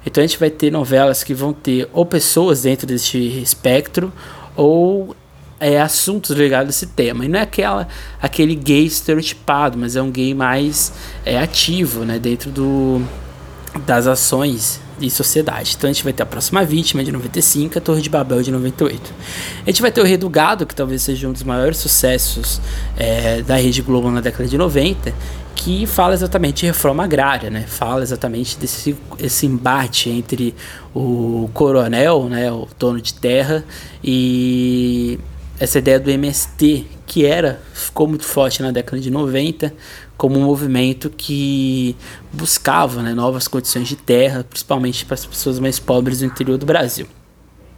Então 0.05 0.23
a 0.23 0.27
gente 0.27 0.39
vai 0.39 0.49
ter 0.49 0.71
novelas 0.71 1.23
que 1.23 1.33
vão 1.33 1.53
ter 1.53 1.89
ou 1.93 2.05
pessoas 2.05 2.63
dentro 2.63 2.85
deste 2.85 3.17
espectro 3.17 4.11
ou 4.55 5.15
é, 5.63 5.79
assuntos 5.81 6.31
ligados 6.31 6.67
a 6.67 6.69
esse 6.71 6.87
tema. 6.87 7.23
E 7.23 7.29
não 7.29 7.39
é 7.39 7.43
aquela, 7.43 7.87
aquele 8.21 8.53
gay 8.53 8.85
estereotipado, 8.85 9.77
mas 9.77 9.95
é 9.95 10.01
um 10.01 10.11
gay 10.11 10.33
mais 10.33 10.91
é, 11.25 11.39
ativo 11.39 12.03
né, 12.03 12.19
dentro 12.19 12.51
do, 12.51 13.01
das 13.85 14.05
ações 14.05 14.81
de 14.99 15.09
sociedade. 15.09 15.75
Então 15.77 15.89
a 15.89 15.93
gente 15.93 16.03
vai 16.03 16.11
ter 16.11 16.23
a 16.23 16.25
próxima 16.25 16.65
vítima 16.65 17.01
de 17.01 17.13
95, 17.13 17.77
a 17.77 17.81
Torre 17.81 18.01
de 18.01 18.09
Babel 18.09 18.43
de 18.43 18.51
98. 18.51 19.13
A 19.65 19.69
gente 19.69 19.81
vai 19.81 19.89
ter 19.89 20.01
o 20.01 20.03
Rei 20.03 20.17
do 20.17 20.29
Gado, 20.29 20.65
que 20.65 20.75
talvez 20.75 21.01
seja 21.01 21.29
um 21.29 21.31
dos 21.31 21.43
maiores 21.43 21.77
sucessos 21.77 22.59
é, 22.97 23.41
da 23.41 23.55
Rede 23.55 23.81
Globo 23.81 24.11
na 24.11 24.19
década 24.19 24.47
de 24.47 24.57
90, 24.57 25.13
que 25.55 25.85
fala 25.85 26.13
exatamente 26.13 26.61
de 26.61 26.65
reforma 26.65 27.05
agrária, 27.05 27.49
né? 27.49 27.63
Fala 27.65 28.03
exatamente 28.03 28.57
desse 28.57 28.95
esse 29.17 29.45
embate 29.45 30.09
entre 30.09 30.53
o 30.93 31.49
coronel, 31.53 32.27
né, 32.27 32.51
o 32.51 32.67
dono 32.77 32.99
de 32.99 33.13
terra, 33.13 33.63
e 34.03 35.17
essa 35.59 35.79
ideia 35.79 35.99
do 35.99 36.09
MST, 36.09 36.85
que 37.05 37.25
era, 37.25 37.61
ficou 37.73 38.07
muito 38.07 38.25
forte 38.25 38.61
na 38.61 38.71
década 38.71 38.99
de 38.99 39.09
90, 39.09 39.73
como 40.17 40.39
um 40.39 40.43
movimento 40.43 41.09
que 41.09 41.95
buscava 42.31 43.01
né, 43.01 43.13
novas 43.13 43.47
condições 43.47 43.87
de 43.87 43.95
terra, 43.95 44.43
principalmente 44.43 45.05
para 45.05 45.15
as 45.15 45.25
pessoas 45.25 45.59
mais 45.59 45.79
pobres 45.79 46.19
do 46.19 46.25
interior 46.25 46.57
do 46.57 46.65
Brasil. 46.65 47.07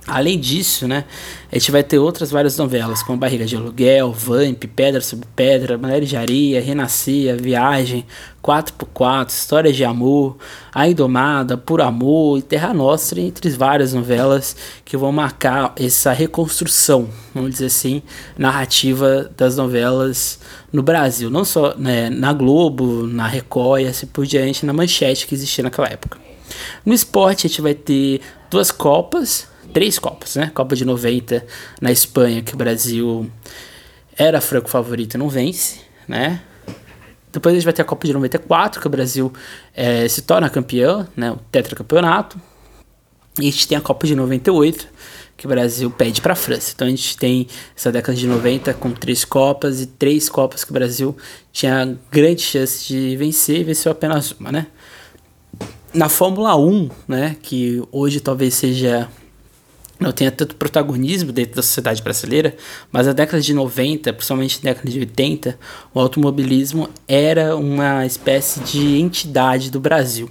Além 0.07 0.39
disso, 0.39 0.87
né, 0.87 1.03
a 1.51 1.57
gente 1.57 1.71
vai 1.71 1.81
ter 1.81 1.97
outras 1.97 2.29
várias 2.29 2.55
novelas, 2.57 3.01
como 3.01 3.17
Barriga 3.17 3.43
de 3.43 3.55
Aluguel, 3.55 4.11
Vamp, 4.11 4.63
Pedra 4.75 5.01
sobre 5.01 5.27
Pedra, 5.35 5.79
Mulheres 5.79 6.07
de 6.07 6.15
Areia, 6.15 6.61
Renascer, 6.61 7.41
Viagem, 7.41 8.05
4x4, 8.43 9.29
Histórias 9.29 9.75
de 9.75 9.83
Amor, 9.83 10.37
A 10.71 10.87
Indomada, 10.87 11.57
Por 11.57 11.81
Amor 11.81 12.37
e 12.37 12.43
Terra 12.43 12.71
Nostra, 12.71 13.19
entre 13.19 13.49
várias 13.49 13.93
novelas 13.93 14.55
que 14.85 14.95
vão 14.95 15.11
marcar 15.11 15.73
essa 15.75 16.13
reconstrução, 16.13 17.09
vamos 17.33 17.49
dizer 17.49 17.65
assim, 17.65 18.03
narrativa 18.37 19.31
das 19.35 19.57
novelas 19.57 20.39
no 20.71 20.83
Brasil. 20.83 21.31
Não 21.31 21.43
só 21.43 21.75
né, 21.75 22.11
na 22.11 22.31
Globo, 22.31 23.07
na 23.07 23.25
Record 23.25 23.81
e 23.81 23.87
assim 23.87 24.05
por 24.05 24.27
diante, 24.27 24.67
na 24.67 24.73
manchete 24.73 25.25
que 25.25 25.33
existia 25.33 25.63
naquela 25.63 25.87
época. 25.87 26.19
No 26.85 26.93
esporte, 26.93 27.47
a 27.47 27.49
gente 27.49 27.61
vai 27.61 27.73
ter 27.73 28.21
duas 28.51 28.71
Copas, 28.71 29.47
três 29.75 29.99
Copas, 29.99 30.37
né? 30.37 30.49
Copa 30.55 30.73
de 30.73 30.85
90 30.85 31.45
na 31.81 31.91
Espanha, 31.91 32.41
que 32.41 32.53
o 32.53 32.57
Brasil 32.57 33.29
era 34.17 34.39
franco 34.39 34.69
favorito 34.69 35.15
e 35.15 35.17
não 35.17 35.27
vence, 35.27 35.81
né? 36.07 36.41
Depois 37.29 37.51
a 37.51 37.55
gente 37.57 37.65
vai 37.65 37.73
ter 37.73 37.81
a 37.81 37.85
Copa 37.85 38.07
de 38.07 38.13
94, 38.13 38.79
que 38.79 38.87
o 38.87 38.89
Brasil 38.89 39.33
é, 39.75 40.07
se 40.07 40.21
torna 40.21 40.49
campeão, 40.49 41.05
né? 41.13 41.29
O 41.29 41.35
tetracampeonato. 41.51 42.39
E 43.37 43.49
a 43.49 43.51
gente 43.51 43.67
tem 43.67 43.77
a 43.77 43.81
Copa 43.81 44.07
de 44.07 44.15
98, 44.15 44.87
que 45.35 45.45
o 45.45 45.49
Brasil 45.49 45.91
pede 45.91 46.21
para 46.21 46.31
a 46.31 46.37
França. 46.37 46.71
Então 46.73 46.87
a 46.87 46.89
gente 46.89 47.17
tem 47.17 47.45
essa 47.75 47.91
década 47.91 48.17
de 48.17 48.27
90 48.27 48.73
com 48.75 48.91
três 48.91 49.25
Copas 49.25 49.81
e 49.81 49.87
três 49.87 50.29
Copas 50.29 50.63
que 50.63 50.71
o 50.71 50.73
Brasil 50.73 51.17
tinha 51.51 51.97
grande 52.09 52.41
chance 52.43 52.87
de 52.87 53.17
vencer 53.17 53.59
e 53.59 53.63
venceu 53.65 53.91
apenas 53.91 54.31
uma, 54.39 54.53
né? 54.53 54.67
Na 55.93 56.07
Fórmula 56.07 56.55
1, 56.55 56.89
né, 57.09 57.35
que 57.41 57.83
hoje 57.91 58.21
talvez 58.21 58.53
seja 58.53 59.09
não 59.99 60.11
tenha 60.11 60.31
tanto 60.31 60.55
protagonismo 60.55 61.31
dentro 61.31 61.55
da 61.55 61.61
sociedade 61.61 62.01
brasileira, 62.01 62.55
mas 62.91 63.07
na 63.07 63.13
década 63.13 63.41
de 63.41 63.53
90, 63.53 64.11
principalmente 64.13 64.59
na 64.63 64.71
década 64.71 64.89
de 64.89 64.99
80, 64.99 65.59
o 65.93 65.99
automobilismo 65.99 66.89
era 67.07 67.55
uma 67.55 68.05
espécie 68.05 68.59
de 68.61 68.99
entidade 68.99 69.71
do 69.71 69.79
Brasil. 69.79 70.29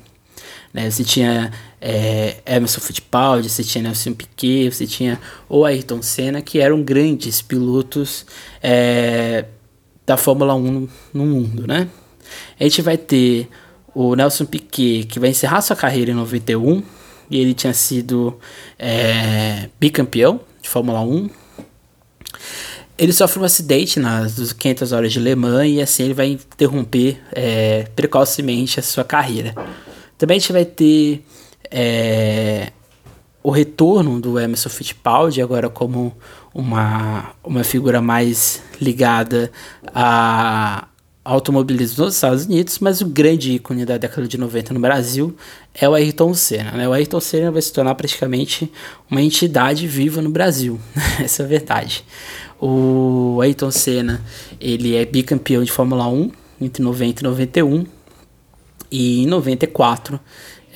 Né? 0.73 0.91
Você 0.91 1.05
tinha 1.05 1.53
é, 1.81 2.37
Emerson 2.45 2.81
Fittipaldi, 2.81 3.49
você 3.49 3.63
tinha 3.63 3.83
Nelson 3.83 4.13
Piquet, 4.13 4.71
você 4.71 4.87
tinha 4.87 5.21
o 5.49 5.65
Ayrton 5.65 6.03
Senna, 6.03 6.43
que 6.43 6.59
eram 6.59 6.83
grandes 6.83 7.41
pilotos 7.41 8.27
é, 8.63 9.45
da 10.05 10.17
Fórmula 10.17 10.55
1 10.55 10.89
no 11.15 11.27
mundo. 11.27 11.67
Né? 11.67 11.89
A 12.59 12.65
gente 12.65 12.83
vai 12.83 12.99
ter 12.99 13.49
o 13.95 14.17
Nelson 14.17 14.45
Piquet, 14.45 15.05
que 15.05 15.21
vai 15.21 15.31
encerrar 15.31 15.61
sua 15.61 15.77
carreira 15.77 16.11
em 16.11 16.15
91, 16.15 16.83
e 17.31 17.39
ele 17.39 17.55
tinha 17.55 17.73
sido 17.73 18.39
é, 18.79 19.69
bicampeão 19.79 20.41
de 20.61 20.69
Fórmula 20.69 21.01
1. 21.01 21.31
Ele 22.97 23.13
sofre 23.13 23.41
um 23.41 23.45
acidente 23.45 23.99
nas 23.99 24.53
500 24.53 24.93
horas 24.93 25.13
de 25.13 25.19
Le 25.19 25.35
Mans 25.35 25.69
e 25.69 25.81
assim 25.81 26.05
ele 26.05 26.15
vai 26.15 26.29
interromper 26.29 27.21
é, 27.33 27.89
precocemente 27.97 28.79
a 28.79 28.83
sua 28.83 29.05
carreira. 29.05 29.55
Também 30.17 30.37
a 30.37 30.41
gente 30.41 30.53
vai 30.53 30.65
ter 30.65 31.25
é, 31.71 32.71
o 33.43 33.51
retorno 33.51 34.21
do 34.21 34.39
Emerson 34.39 34.69
Fittipaldi 34.69 35.43
agora 35.43 35.69
como 35.69 36.17
uma, 36.55 37.33
uma 37.43 37.65
figura 37.65 38.01
mais 38.01 38.63
ligada 38.81 39.51
a 39.93 40.87
automobilismo 41.25 42.05
nos 42.05 42.17
Estados 42.17 42.45
Unidos, 42.45 42.79
mas 42.79 43.01
o 43.01 43.07
grande 43.07 43.53
ícone 43.53 43.87
da 43.87 43.97
década 43.97 44.29
de 44.29 44.37
90 44.37 44.75
no 44.75 44.81
Brasil 44.81 45.35
é 45.75 45.89
o 45.89 45.95
Ayrton 45.95 46.35
Senna. 46.35 46.73
Né? 46.73 46.87
O 46.87 46.93
Ayrton 46.93 47.21
Senna 47.21 47.51
vai 47.51 47.63
se 47.63 47.73
tornar 47.73 47.95
praticamente 47.95 48.71
uma 49.11 49.23
entidade 49.23 49.87
viva 49.87 50.21
no 50.21 50.29
Brasil, 50.29 50.79
essa 51.19 51.43
é 51.43 51.47
a 51.47 51.49
verdade. 51.49 52.05
O 52.61 53.41
Ayrton 53.43 53.71
Senna 53.71 54.23
ele 54.61 54.95
é 54.95 55.05
bicampeão 55.05 55.65
de 55.65 55.73
Fórmula 55.73 56.07
1 56.07 56.31
entre 56.61 56.83
90 56.83 57.21
e 57.21 57.25
91 57.25 57.87
e 58.91 59.23
em 59.23 59.27
94, 59.27 60.21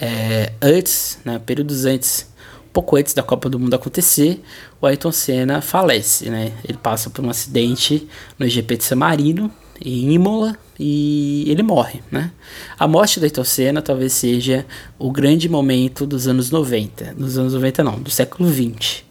é, 0.00 0.52
antes, 0.60 1.18
né, 1.24 1.38
períodos 1.44 1.84
antes 1.84 2.26
pouco 2.72 2.96
antes 2.96 3.12
da 3.12 3.22
Copa 3.24 3.48
do 3.48 3.58
Mundo 3.58 3.74
acontecer, 3.74 4.40
o 4.80 4.86
Ayrton 4.86 5.10
Senna 5.10 5.60
falece, 5.60 6.30
né? 6.30 6.52
Ele 6.64 6.78
passa 6.78 7.10
por 7.10 7.24
um 7.24 7.30
acidente 7.30 8.08
no 8.38 8.46
GP 8.46 8.76
de 8.76 8.84
San 8.84 8.96
Marino, 8.96 9.50
em 9.84 10.12
Imola, 10.12 10.56
e 10.78 11.44
ele 11.48 11.62
morre, 11.62 12.00
né? 12.10 12.30
A 12.78 12.86
morte 12.86 13.18
do 13.18 13.24
Ayrton 13.24 13.44
Senna 13.44 13.82
talvez 13.82 14.12
seja 14.12 14.64
o 14.98 15.10
grande 15.10 15.48
momento 15.48 16.06
dos 16.06 16.28
anos 16.28 16.50
90, 16.50 17.14
dos 17.14 17.36
anos 17.36 17.54
90 17.54 17.84
não, 17.84 17.98
do 17.98 18.10
século 18.10 18.48
20. 18.48 19.04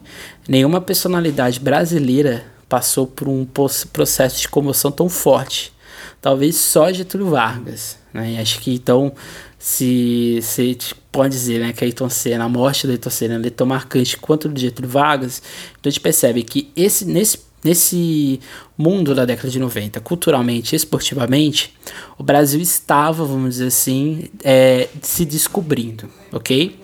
Nenhuma 0.48 0.80
personalidade 0.80 1.60
brasileira 1.60 2.44
passou 2.68 3.06
por 3.06 3.28
um 3.28 3.46
processo 3.92 4.40
de 4.40 4.48
comoção 4.48 4.90
tão 4.90 5.08
forte. 5.08 5.72
Talvez 6.20 6.56
só 6.56 6.92
Getúlio 6.92 7.28
Vargas, 7.28 7.98
né? 8.12 8.40
Acho 8.40 8.60
que 8.60 8.74
então 8.74 9.12
se 9.58 10.38
você 10.40 10.76
pode 11.10 11.34
dizer 11.34 11.60
né, 11.60 11.72
que 11.72 11.82
a 11.82 11.86
Ayrton 11.86 12.08
Senna, 12.08 12.44
a 12.44 12.48
morte 12.48 12.86
da 12.86 12.92
Ayrton 12.92 13.10
Senna 13.10 13.46
é 13.46 13.50
tão 13.50 13.66
marcante 13.66 14.16
quanto 14.16 14.48
do 14.48 14.58
Getúlio 14.58 14.88
Vargas, 14.88 15.42
então 15.72 15.88
a 15.88 15.90
gente 15.90 16.00
percebe 16.00 16.42
que 16.44 16.70
esse, 16.76 17.04
nesse, 17.04 17.40
nesse 17.62 18.40
mundo 18.76 19.14
da 19.14 19.24
década 19.24 19.50
de 19.50 19.58
90, 19.58 20.00
culturalmente, 20.00 20.76
esportivamente, 20.76 21.74
o 22.16 22.22
Brasil 22.22 22.60
estava, 22.60 23.24
vamos 23.24 23.54
dizer 23.54 23.66
assim, 23.66 24.24
é, 24.44 24.88
se 25.02 25.24
descobrindo, 25.24 26.08
ok? 26.32 26.78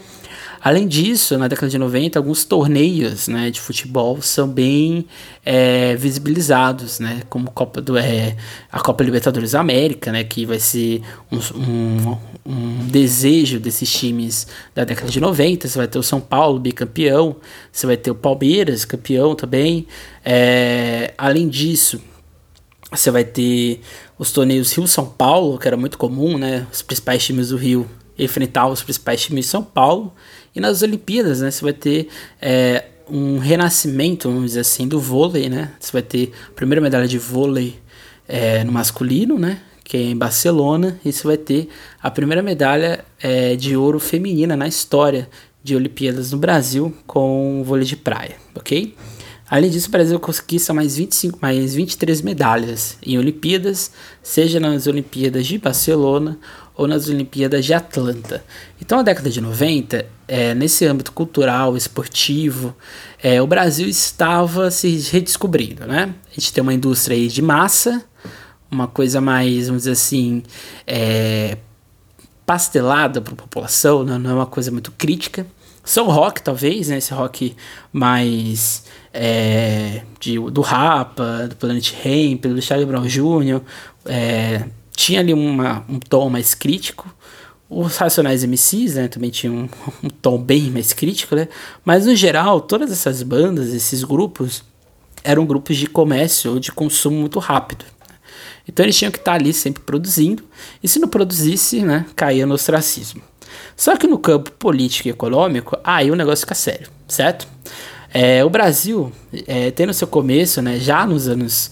Além 0.65 0.89
disso, 0.89 1.37
na 1.37 1.47
década 1.47 1.69
de 1.69 1.77
90, 1.77 2.19
alguns 2.19 2.43
torneios 2.43 3.29
né, 3.29 3.51
de 3.51 3.61
futebol 3.61 4.23
são 4.23 4.49
bem 4.49 5.05
é, 5.45 5.95
visibilizados, 5.95 6.99
né, 6.99 7.21
como 7.29 7.51
Copa 7.51 7.83
do, 7.83 7.99
é, 7.99 8.35
a 8.73 8.81
Copa 8.81 9.05
Libertadores 9.05 9.51
da 9.51 9.61
América, 9.61 10.11
né, 10.11 10.25
que 10.25 10.47
vai 10.47 10.59
ser 10.59 11.03
um, 11.31 11.37
um, 11.37 12.19
um, 12.47 12.87
desejo 12.87 13.61
desses 13.61 13.93
times 13.93 14.47
da 14.75 14.85
década 14.85 15.11
de 15.11 15.21
90. 15.21 15.69
Você 15.69 15.77
vai 15.77 15.87
ter 15.87 15.99
o 15.99 16.03
São 16.03 16.19
Paulo 16.19 16.59
bicampeão, 16.59 17.37
você 17.71 17.87
vai 17.87 17.99
ter 17.99 18.11
o 18.11 18.15
Palmeiras 18.15 18.87
campeão 18.87 19.35
também. 19.35 19.87
É, 20.25 21.13
além 21.19 21.47
disso, 21.47 22.01
você 22.91 23.11
vai 23.11 23.25
ter 23.25 23.83
os 24.19 24.33
torneios 24.33 24.73
Rio-São 24.73 25.05
Paulo, 25.05 25.59
que 25.59 25.69
era 25.69 25.77
muito 25.77 25.99
comum, 25.99 26.39
né, 26.39 26.67
os 26.73 26.81
principais 26.81 27.23
times 27.23 27.51
do 27.51 27.59
Rio 27.59 27.87
enfrentar 28.19 28.69
os 28.69 28.83
principais 28.83 29.21
times 29.23 29.47
de 29.47 29.51
São 29.51 29.63
Paulo. 29.63 30.13
E 30.55 30.61
nas 30.61 30.83
Olimpíadas, 30.83 31.41
né, 31.41 31.51
você 31.51 31.63
vai 31.63 31.73
ter 31.73 32.09
é, 32.41 32.85
um 33.09 33.39
renascimento, 33.39 34.29
vamos 34.29 34.51
dizer 34.51 34.61
assim, 34.61 34.87
do 34.87 35.01
vôlei, 35.01 35.49
né? 35.49 35.73
Você 35.79 35.93
vai 35.93 36.03
ter 36.03 36.33
a 36.49 36.53
primeira 36.53 36.81
medalha 36.81 37.09
de 37.09 37.19
vôlei 37.19 37.79
é, 38.29 38.63
no 38.65 38.73
masculino, 38.73 39.39
né? 39.39 39.61
Que 39.83 39.97
é 39.97 40.01
em 40.01 40.17
Barcelona, 40.17 40.99
e 41.05 41.13
você 41.13 41.27
vai 41.27 41.37
ter 41.37 41.69
a 42.03 42.11
primeira 42.11 42.43
medalha 42.43 43.05
é, 43.21 43.57
de 43.57 43.77
ouro 43.77 43.99
feminina 43.99 44.57
na 44.57 44.67
história 44.67 45.29
de 45.63 45.75
Olimpíadas 45.75 46.33
no 46.33 46.39
Brasil 46.39 46.95
com 47.07 47.63
vôlei 47.65 47.85
de 47.85 47.97
praia, 47.97 48.37
ok? 48.55 48.95
Além 49.49 49.71
disso, 49.71 49.89
o 49.89 49.91
Brasil 49.91 50.19
conquista 50.19 50.73
mais, 50.73 50.97
25, 50.97 51.39
mais 51.41 51.75
23 51.75 52.23
medalhas 52.23 52.97
em 53.05 53.19
Olimpíadas, 53.19 53.91
seja 54.23 54.59
nas 54.59 54.87
Olimpíadas 54.87 55.47
de 55.47 55.59
Barcelona 55.59 56.39
ou 56.77 56.89
nas 56.89 57.09
Olimpíadas 57.09 57.65
de 57.65 57.73
Atlanta. 57.73 58.45
Então, 58.81 58.99
a 58.99 59.03
década 59.03 59.31
de 59.31 59.41
90, 59.41 60.05
é, 60.27 60.55
nesse 60.55 60.85
âmbito 60.85 61.13
cultural, 61.13 61.77
esportivo, 61.77 62.75
é, 63.23 63.41
o 63.41 63.47
Brasil 63.47 63.89
estava 63.89 64.71
se 64.71 64.97
redescobrindo, 65.13 65.87
né? 65.87 66.15
A 66.31 66.35
gente 66.35 66.53
tem 66.53 66.63
uma 66.63 66.75
indústria 66.75 67.29
de 67.29 67.41
massa, 67.41 68.05
uma 68.71 68.89
coisa 68.89 69.21
mais, 69.21 69.67
vamos 69.69 69.83
dizer 69.83 69.93
assim, 69.93 70.43
é, 70.87 71.57
pastelada 72.45 73.21
para 73.21 73.35
a 73.35 73.37
população, 73.37 74.05
né? 74.05 74.19
não 74.19 74.31
é 74.31 74.35
uma 74.35 74.47
coisa 74.47 74.71
muito 74.71 74.91
crítica. 74.93 75.47
Só 75.85 76.07
o 76.07 76.11
rock, 76.11 76.43
talvez, 76.43 76.89
né? 76.89 76.97
Esse 76.97 77.13
rock 77.13 77.55
mais 77.93 78.85
é, 79.13 80.03
de, 80.19 80.39
do 80.51 80.63
Rapa, 80.63 81.47
do 81.49 81.57
Planet 81.57 81.93
Ramp, 82.03 82.47
do 82.47 82.63
Charlie 82.63 82.87
Brown 82.87 83.07
Jr., 83.07 83.61
é, 84.07 84.65
tinha 84.97 85.21
ali 85.21 85.33
uma, 85.33 85.85
um 85.89 85.99
tom 85.99 86.29
mais 86.31 86.55
crítico. 86.55 87.13
Os 87.69 87.97
Racionais 87.97 88.45
MCs, 88.45 88.95
né, 88.95 89.09
também 89.09 89.31
tinham 89.31 89.69
um, 90.03 90.09
tom 90.09 90.39
bem 90.39 90.71
mais 90.71 90.93
crítico, 90.93 91.35
né? 91.35 91.49
Mas 91.85 92.07
no 92.07 92.15
geral, 92.15 92.61
todas 92.61 92.93
essas 92.93 93.23
bandas, 93.23 93.73
esses 93.73 94.05
grupos, 94.05 94.63
eram 95.23 95.47
grupos 95.47 95.77
de 95.77 95.87
comércio 95.87 96.53
ou 96.53 96.61
de 96.61 96.71
consumo 96.71 97.17
muito 97.17 97.39
rápido. 97.39 97.85
Então 98.69 98.85
eles 98.85 98.97
tinham 98.97 99.11
que 99.11 99.19
estar 99.19 99.35
ali 99.35 99.53
sempre 99.53 99.83
produzindo, 99.83 100.43
e 100.83 100.89
se 100.89 100.99
não 100.99 101.09
produzisse, 101.09 101.83
né, 101.83 102.07
caía 102.15 102.47
no 102.47 102.55
ostracismo. 102.55 103.23
Só 103.77 103.97
que 103.97 104.07
no 104.07 104.19
campo 104.19 104.51
político 104.53 105.09
e 105.09 105.11
econômico, 105.11 105.77
aí 105.83 106.11
o 106.11 106.15
negócio 106.15 106.41
fica 106.41 106.55
sério, 106.55 106.89
certo? 107.09 107.47
É, 108.13 108.45
o 108.45 108.51
Brasil 108.51 109.13
é, 109.47 109.73
seu 109.93 110.07
começo, 110.07 110.63
né, 110.63 110.79
já 110.79 111.05
nos 111.05 111.27
anos 111.27 111.71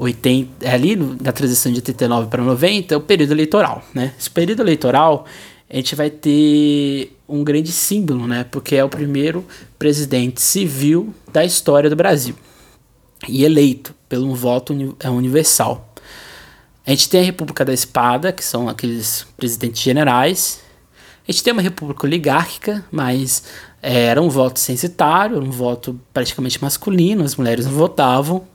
80, 0.00 0.66
é 0.66 0.72
ali 0.72 0.96
na 0.96 1.30
transição 1.30 1.70
de 1.70 1.78
89 1.78 2.28
para 2.28 2.42
90, 2.42 2.94
é 2.94 2.96
o 2.96 3.00
período 3.02 3.32
eleitoral, 3.32 3.84
né? 3.94 4.14
Esse 4.18 4.30
período 4.30 4.62
eleitoral, 4.62 5.26
a 5.68 5.76
gente 5.76 5.94
vai 5.94 6.08
ter 6.08 7.14
um 7.28 7.44
grande 7.44 7.70
símbolo, 7.70 8.26
né? 8.26 8.44
Porque 8.50 8.76
é 8.76 8.82
o 8.82 8.88
primeiro 8.88 9.44
presidente 9.78 10.40
civil 10.40 11.14
da 11.30 11.44
história 11.44 11.90
do 11.90 11.96
Brasil. 11.96 12.34
E 13.28 13.44
eleito 13.44 13.94
pelo 14.08 14.34
voto 14.34 14.96
é 15.00 15.10
universal. 15.10 15.92
A 16.86 16.90
gente 16.90 17.10
tem 17.10 17.20
a 17.20 17.24
República 17.24 17.62
da 17.62 17.74
Espada, 17.74 18.32
que 18.32 18.42
são 18.42 18.70
aqueles 18.70 19.26
presidentes 19.36 19.82
generais. 19.82 20.62
A 21.28 21.30
gente 21.30 21.44
tem 21.44 21.52
uma 21.52 21.60
república 21.60 22.06
oligárquica, 22.06 22.82
mas 22.90 23.44
era 23.82 24.20
um 24.20 24.30
voto 24.30 24.58
censitário, 24.58 25.38
um 25.38 25.50
voto 25.50 26.00
praticamente 26.12 26.60
masculino, 26.60 27.22
as 27.22 27.36
mulheres 27.36 27.66
não 27.66 27.72
votavam. 27.72 28.46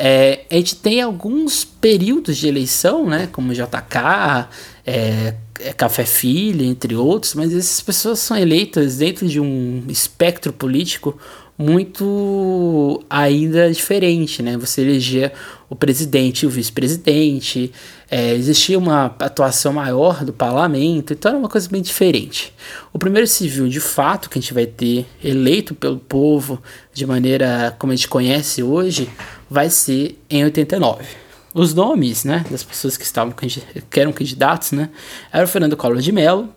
É, 0.00 0.44
a 0.48 0.54
gente 0.54 0.76
tem 0.76 1.02
alguns 1.02 1.64
períodos 1.64 2.36
de 2.36 2.46
eleição, 2.46 3.04
né, 3.08 3.28
como 3.32 3.52
JK, 3.52 4.46
é, 4.86 5.34
é, 5.58 5.72
Café 5.72 6.04
Filho, 6.04 6.64
entre 6.64 6.94
outros, 6.94 7.34
mas 7.34 7.52
essas 7.52 7.80
pessoas 7.80 8.20
são 8.20 8.36
eleitas 8.36 8.98
dentro 8.98 9.26
de 9.26 9.40
um 9.40 9.82
espectro 9.88 10.52
político 10.52 11.18
muito 11.58 13.02
ainda 13.10 13.68
diferente, 13.72 14.40
né? 14.44 14.56
Você 14.56 14.80
elegia 14.80 15.32
o 15.68 15.74
presidente 15.74 16.42
e 16.42 16.46
o 16.46 16.50
vice-presidente, 16.50 17.72
é, 18.08 18.32
existia 18.32 18.78
uma 18.78 19.06
atuação 19.18 19.72
maior 19.72 20.24
do 20.24 20.32
parlamento, 20.32 21.12
então 21.12 21.30
era 21.30 21.38
uma 21.38 21.48
coisa 21.48 21.68
bem 21.68 21.82
diferente. 21.82 22.54
O 22.92 22.98
primeiro 22.98 23.26
civil, 23.26 23.68
de 23.68 23.80
fato, 23.80 24.30
que 24.30 24.38
a 24.38 24.40
gente 24.40 24.54
vai 24.54 24.66
ter 24.66 25.04
eleito 25.22 25.74
pelo 25.74 25.98
povo 25.98 26.62
de 26.94 27.04
maneira 27.04 27.74
como 27.76 27.92
a 27.92 27.96
gente 27.96 28.06
conhece 28.06 28.62
hoje, 28.62 29.10
vai 29.48 29.70
ser 29.70 30.18
em 30.28 30.44
89. 30.44 31.04
Os 31.54 31.74
nomes, 31.74 32.24
né, 32.24 32.44
das 32.50 32.62
pessoas 32.62 32.96
que 32.96 33.04
estavam 33.04 33.32
que 33.32 34.00
eram 34.00 34.12
candidatos, 34.12 34.72
né, 34.72 34.90
o 35.32 35.46
Fernando 35.46 35.76
Collor 35.76 35.98
de 35.98 36.12
Mello, 36.12 36.48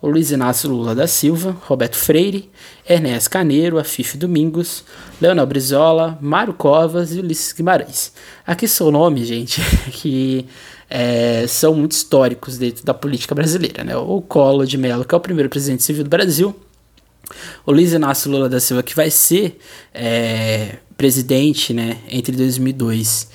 o 0.00 0.08
Luiz 0.08 0.30
Inácio 0.30 0.70
Lula 0.70 0.94
da 0.94 1.06
Silva, 1.06 1.56
Roberto 1.66 1.96
Freire, 1.96 2.50
Ernesto 2.88 3.30
Caneiro, 3.30 3.78
Afif 3.78 4.16
Domingos, 4.16 4.84
Leonel 5.20 5.46
Brizola, 5.46 6.16
Mário 6.20 6.54
Covas 6.54 7.12
e 7.12 7.18
Ulisses 7.18 7.52
Guimarães. 7.52 8.12
Aqui 8.46 8.68
são 8.68 8.90
nomes, 8.90 9.26
gente, 9.26 9.60
que 9.92 10.46
é, 10.88 11.46
são 11.48 11.74
muito 11.74 11.92
históricos 11.92 12.56
dentro 12.58 12.84
da 12.84 12.94
política 12.94 13.34
brasileira. 13.34 13.82
Né? 13.82 13.96
O 13.96 14.22
Collor 14.22 14.66
de 14.66 14.78
Mello, 14.78 15.04
que 15.04 15.14
é 15.14 15.18
o 15.18 15.20
primeiro 15.20 15.48
presidente 15.48 15.82
civil 15.82 16.04
do 16.04 16.10
Brasil, 16.10 16.54
o 17.66 17.72
Luiz 17.72 17.92
Inácio 17.92 18.30
Lula 18.30 18.48
da 18.48 18.60
Silva, 18.60 18.82
que 18.82 18.94
vai 18.94 19.10
ser 19.10 19.58
é, 19.92 20.76
presidente 20.98 21.72
né, 21.72 21.96
entre 22.10 22.36
2002 22.36 23.28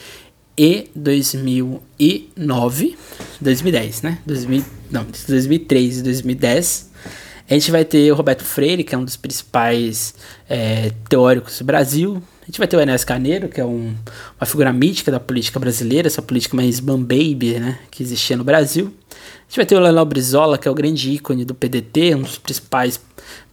e 0.56 0.90
2009, 0.96 2.96
2010, 3.42 4.02
né? 4.04 4.20
2000, 4.26 4.64
não, 4.92 5.08
2003 5.28 5.98
e 5.98 6.04
2010. 6.04 6.92
A 7.50 7.54
gente 7.54 7.72
vai 7.72 7.84
ter 7.84 8.12
o 8.12 8.16
Roberto 8.16 8.44
Freire, 8.44 8.84
que 8.84 8.94
é 8.94 8.98
um 8.98 9.06
dos 9.06 9.16
principais 9.16 10.14
é, 10.48 10.92
teóricos 11.10 11.58
do 11.58 11.66
Brasil. 11.66 12.22
A 12.42 12.46
gente 12.46 12.58
vai 12.58 12.68
ter 12.68 12.78
o 12.78 12.82
Enéas 12.82 13.04
Carneiro, 13.04 13.50
que 13.50 13.60
é 13.60 13.66
um, 13.66 13.96
uma 14.40 14.46
figura 14.46 14.72
mítica 14.72 15.12
da 15.12 15.20
política 15.20 15.60
brasileira, 15.60 16.08
essa 16.08 16.22
política 16.22 16.56
mais 16.56 16.80
baby, 16.80 17.60
né, 17.60 17.80
que 17.90 18.04
existia 18.04 18.38
no 18.38 18.44
Brasil. 18.44 18.94
A 19.10 19.48
gente 19.48 19.56
vai 19.56 19.66
ter 19.66 19.76
o 19.76 19.80
Leonel 19.80 20.06
Brizola, 20.06 20.58
que 20.58 20.68
é 20.68 20.72
o 20.72 20.76
grande 20.76 21.12
ícone 21.12 21.46
do 21.46 21.56
PDT, 21.56 22.16
um 22.16 22.22
dos 22.22 22.38
principais 22.38 23.00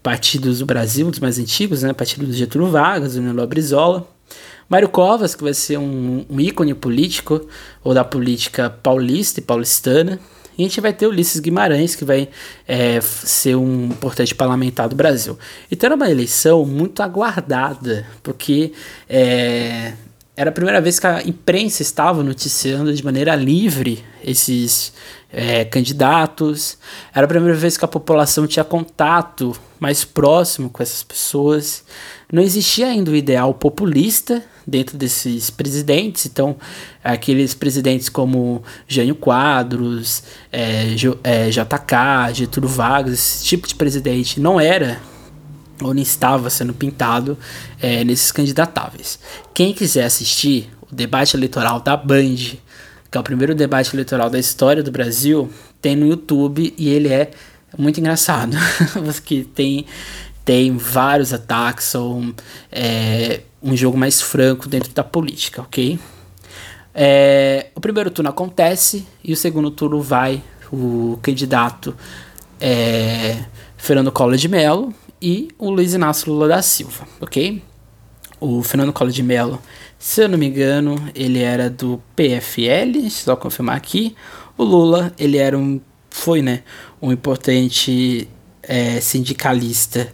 partidos 0.03 0.61
do 0.61 0.67
Brasil, 0.67 1.11
dos 1.11 1.21
mais 1.21 1.39
antigos, 1.39 1.83
né, 1.83 1.93
partido 1.93 2.27
do 2.27 2.33
Getúlio 2.33 2.71
Vargas, 2.71 3.17
o 3.17 3.21
Leonel 3.21 3.47
Brizola. 3.47 4.09
Mário 4.69 4.89
Covas, 4.89 5.35
que 5.35 5.43
vai 5.43 5.53
ser 5.53 5.79
um, 5.79 6.25
um 6.31 6.41
ícone 6.41 6.75
político, 6.75 7.49
ou 7.83 7.93
da 7.93 8.05
política 8.05 8.71
paulista 8.71 9.41
e 9.41 9.43
paulistana. 9.43 10.21
E 10.57 10.63
a 10.63 10.67
gente 10.67 10.81
vai 10.81 10.93
ter 10.93 11.07
Ulisses 11.07 11.41
Guimarães, 11.41 11.97
que 11.97 12.05
vai 12.05 12.29
é, 12.69 13.01
ser 13.01 13.57
um 13.57 13.87
importante 13.87 14.35
parlamentar 14.35 14.89
do 14.89 14.95
Brasil. 14.95 15.37
Então 15.73 15.89
era 15.89 15.97
uma 15.97 16.09
eleição 16.09 16.65
muito 16.65 17.03
aguardada, 17.03 18.07
porque 18.23 18.73
é, 19.09 19.95
era 20.37 20.51
a 20.51 20.53
primeira 20.53 20.81
vez 20.81 20.99
que 20.99 21.07
a 21.07 21.23
imprensa 21.23 21.83
estava 21.83 22.23
noticiando 22.23 22.93
de 22.95 23.05
maneira 23.05 23.35
livre 23.35 24.03
esses 24.25 24.93
é, 25.33 25.65
candidatos. 25.65 26.79
Era 27.15 27.27
a 27.27 27.29
primeira 27.29 27.57
vez 27.57 27.77
que 27.77 27.85
a 27.85 27.89
população 27.89 28.47
tinha 28.47 28.65
contato 28.65 29.55
mais 29.79 30.05
próximo 30.05 30.71
com 30.71 30.83
essas 30.83 31.03
pessoas. 31.03 31.85
Não 32.33 32.43
existia 32.43 32.87
ainda 32.87 33.11
o 33.11 33.17
ideal 33.17 33.53
populista 33.53 34.43
dentro 34.67 34.97
desses 34.97 35.51
presidentes, 35.51 36.27
então 36.27 36.57
aqueles 37.03 37.55
presidentes 37.55 38.09
como 38.09 38.63
Jânio 38.87 39.17
Quadros, 39.17 40.23
é, 40.53 40.95
J, 40.95 41.19
é, 41.25 41.51
JK, 41.51 42.35
Getúlio 42.35 42.69
Vargas, 42.69 43.15
esse 43.15 43.45
tipo 43.45 43.67
de 43.67 43.75
presidente 43.75 44.39
não 44.39 44.61
era 44.61 45.01
não 45.81 45.95
estava 46.03 46.51
sendo 46.51 46.75
pintado 46.75 47.39
é, 47.81 48.05
nesses 48.05 48.31
candidatáveis. 48.31 49.19
Quem 49.55 49.73
quiser 49.73 50.05
assistir 50.05 50.71
o 50.91 50.95
debate 50.95 51.37
eleitoral 51.37 51.81
da 51.81 51.97
Band, 51.97 52.37
que 53.11 53.17
é 53.17 53.21
o 53.21 53.23
primeiro 53.23 53.55
debate 53.55 53.95
eleitoral 53.95 54.31
da 54.31 54.39
história 54.39 54.83
do 54.83 54.91
Brasil, 54.91 55.51
tem 55.81 55.97
no 55.97 56.07
YouTube 56.07 56.75
e 56.77 56.89
ele 56.89 57.09
é 57.09 57.31
muito 57.79 58.01
engraçado. 58.01 58.57
que 59.25 59.45
tem 59.45 59.87
tem 60.45 60.77
vários 60.77 61.33
ataques, 61.33 61.85
são 61.85 62.35
é, 62.73 63.43
um 63.63 63.77
jogo 63.77 63.97
mais 63.97 64.21
franco 64.21 64.69
dentro 64.69 64.93
da 64.93 65.05
política, 65.05 65.63
ok? 65.63 65.99
É, 66.93 67.69
o 67.75 67.81
primeiro 67.81 68.11
turno 68.11 68.31
acontece 68.31 69.07
e 69.23 69.33
o 69.33 69.37
segundo 69.37 69.71
turno 69.71 70.03
vai 70.03 70.43
o 70.73 71.19
candidato 71.23 71.95
é, 72.61 73.45
Fernando 73.77 74.11
Collor 74.11 74.37
de 74.37 74.49
Mello 74.49 74.93
e 75.21 75.49
o 75.59 75.71
Luiz 75.71 75.95
Inácio 75.95 76.33
Lula 76.33 76.49
da 76.49 76.63
Silva, 76.63 77.07
ok? 77.21 77.63
O 78.41 78.63
Fernando 78.63 78.93
Collor 78.93 79.13
de 79.13 79.23
Mello, 79.23 79.61
se 79.99 80.23
eu 80.23 80.29
não 80.29 80.39
me 80.39 80.47
engano, 80.47 80.97
ele 81.15 81.41
era 81.41 81.69
do 81.69 82.03
PFL, 82.17 83.11
só 83.11 83.37
confirmar 83.37 83.77
aqui. 83.77 84.17
O 84.57 84.65
Lula, 84.65 85.13
ele 85.19 85.37
era 85.37 85.59
um, 85.59 85.81
foi, 86.09 86.41
né, 86.41 86.63
um 87.03 87.13
importante 87.13 88.27
é, 88.63 89.01
sindicalista 89.01 90.13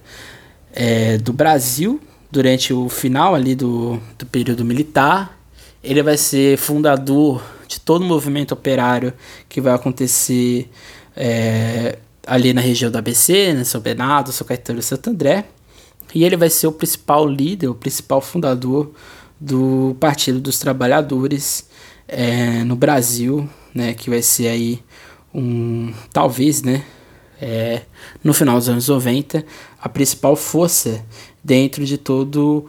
é, 0.72 1.18
do 1.18 1.32
Brasil 1.32 2.00
durante 2.30 2.72
o 2.72 2.88
final 2.88 3.34
ali 3.34 3.54
do, 3.54 4.00
do 4.18 4.26
período 4.26 4.64
militar. 4.64 5.38
Ele 5.82 6.02
vai 6.02 6.16
ser 6.16 6.58
fundador 6.58 7.42
de 7.68 7.80
todo 7.80 8.02
o 8.02 8.04
movimento 8.04 8.52
operário 8.52 9.12
que 9.48 9.60
vai 9.60 9.72
acontecer 9.72 10.68
é, 11.16 11.98
ali 12.26 12.52
na 12.52 12.60
região 12.60 12.90
do 12.90 12.98
ABC, 12.98 13.54
né, 13.54 13.64
São 13.64 13.80
Bernardo, 13.80 14.32
São 14.32 14.46
Caetano 14.46 14.80
e 14.80 14.82
Santo 14.82 15.10
André. 15.10 15.44
E 16.14 16.24
ele 16.24 16.36
vai 16.36 16.50
ser 16.50 16.66
o 16.66 16.72
principal 16.72 17.26
líder, 17.26 17.68
o 17.68 17.74
principal 17.74 18.20
fundador 18.20 18.92
do 19.40 19.96
Partido 20.00 20.40
dos 20.40 20.58
Trabalhadores 20.58 21.68
é, 22.08 22.64
no 22.64 22.76
Brasil, 22.76 23.48
né, 23.74 23.94
que 23.94 24.10
vai 24.10 24.22
ser 24.22 24.48
aí 24.48 24.82
um, 25.34 25.92
talvez, 26.12 26.62
né, 26.62 26.84
é, 27.40 27.82
no 28.24 28.32
final 28.32 28.56
dos 28.56 28.68
anos 28.68 28.88
90, 28.88 29.44
a 29.80 29.88
principal 29.88 30.34
força 30.36 31.04
dentro 31.44 31.84
de 31.84 31.98
todo 31.98 32.66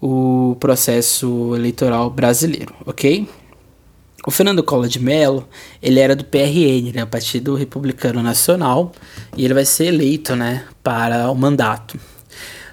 o 0.00 0.56
processo 0.60 1.54
eleitoral 1.54 2.10
brasileiro, 2.10 2.74
ok? 2.86 3.28
O 4.26 4.30
Fernando 4.30 4.62
Collor 4.62 4.86
de 4.86 5.00
Mello, 5.00 5.48
ele 5.82 5.98
era 5.98 6.14
do 6.14 6.24
PRN, 6.24 6.92
né, 6.94 7.04
o 7.04 7.06
Partido 7.06 7.54
Republicano 7.54 8.22
Nacional, 8.22 8.92
e 9.36 9.44
ele 9.44 9.54
vai 9.54 9.64
ser 9.64 9.86
eleito, 9.86 10.36
né, 10.36 10.64
para 10.82 11.30
o 11.30 11.34
mandato. 11.34 11.98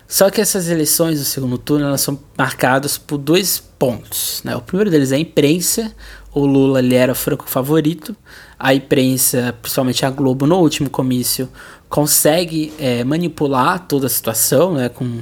Só 0.07 0.29
que 0.29 0.39
essas 0.39 0.69
eleições 0.69 1.19
do 1.19 1.25
segundo 1.25 1.57
turno, 1.57 1.85
elas 1.85 2.01
são 2.01 2.17
marcadas 2.37 2.97
por 2.97 3.17
dois 3.17 3.59
pontos, 3.59 4.41
né? 4.43 4.55
O 4.55 4.61
primeiro 4.61 4.89
deles 4.89 5.11
é 5.11 5.17
a 5.17 5.19
imprensa, 5.19 5.93
o 6.33 6.45
Lula 6.45 6.79
ele 6.79 6.95
era 6.95 7.13
franco 7.13 7.49
favorito, 7.49 8.15
a 8.57 8.73
imprensa, 8.73 9.53
principalmente 9.61 10.05
a 10.05 10.09
Globo, 10.09 10.47
no 10.47 10.57
último 10.59 10.89
comício, 10.89 11.49
consegue 11.89 12.73
é, 12.79 13.03
manipular 13.03 13.85
toda 13.85 14.07
a 14.07 14.09
situação, 14.09 14.73
né, 14.75 14.87
com 14.89 15.21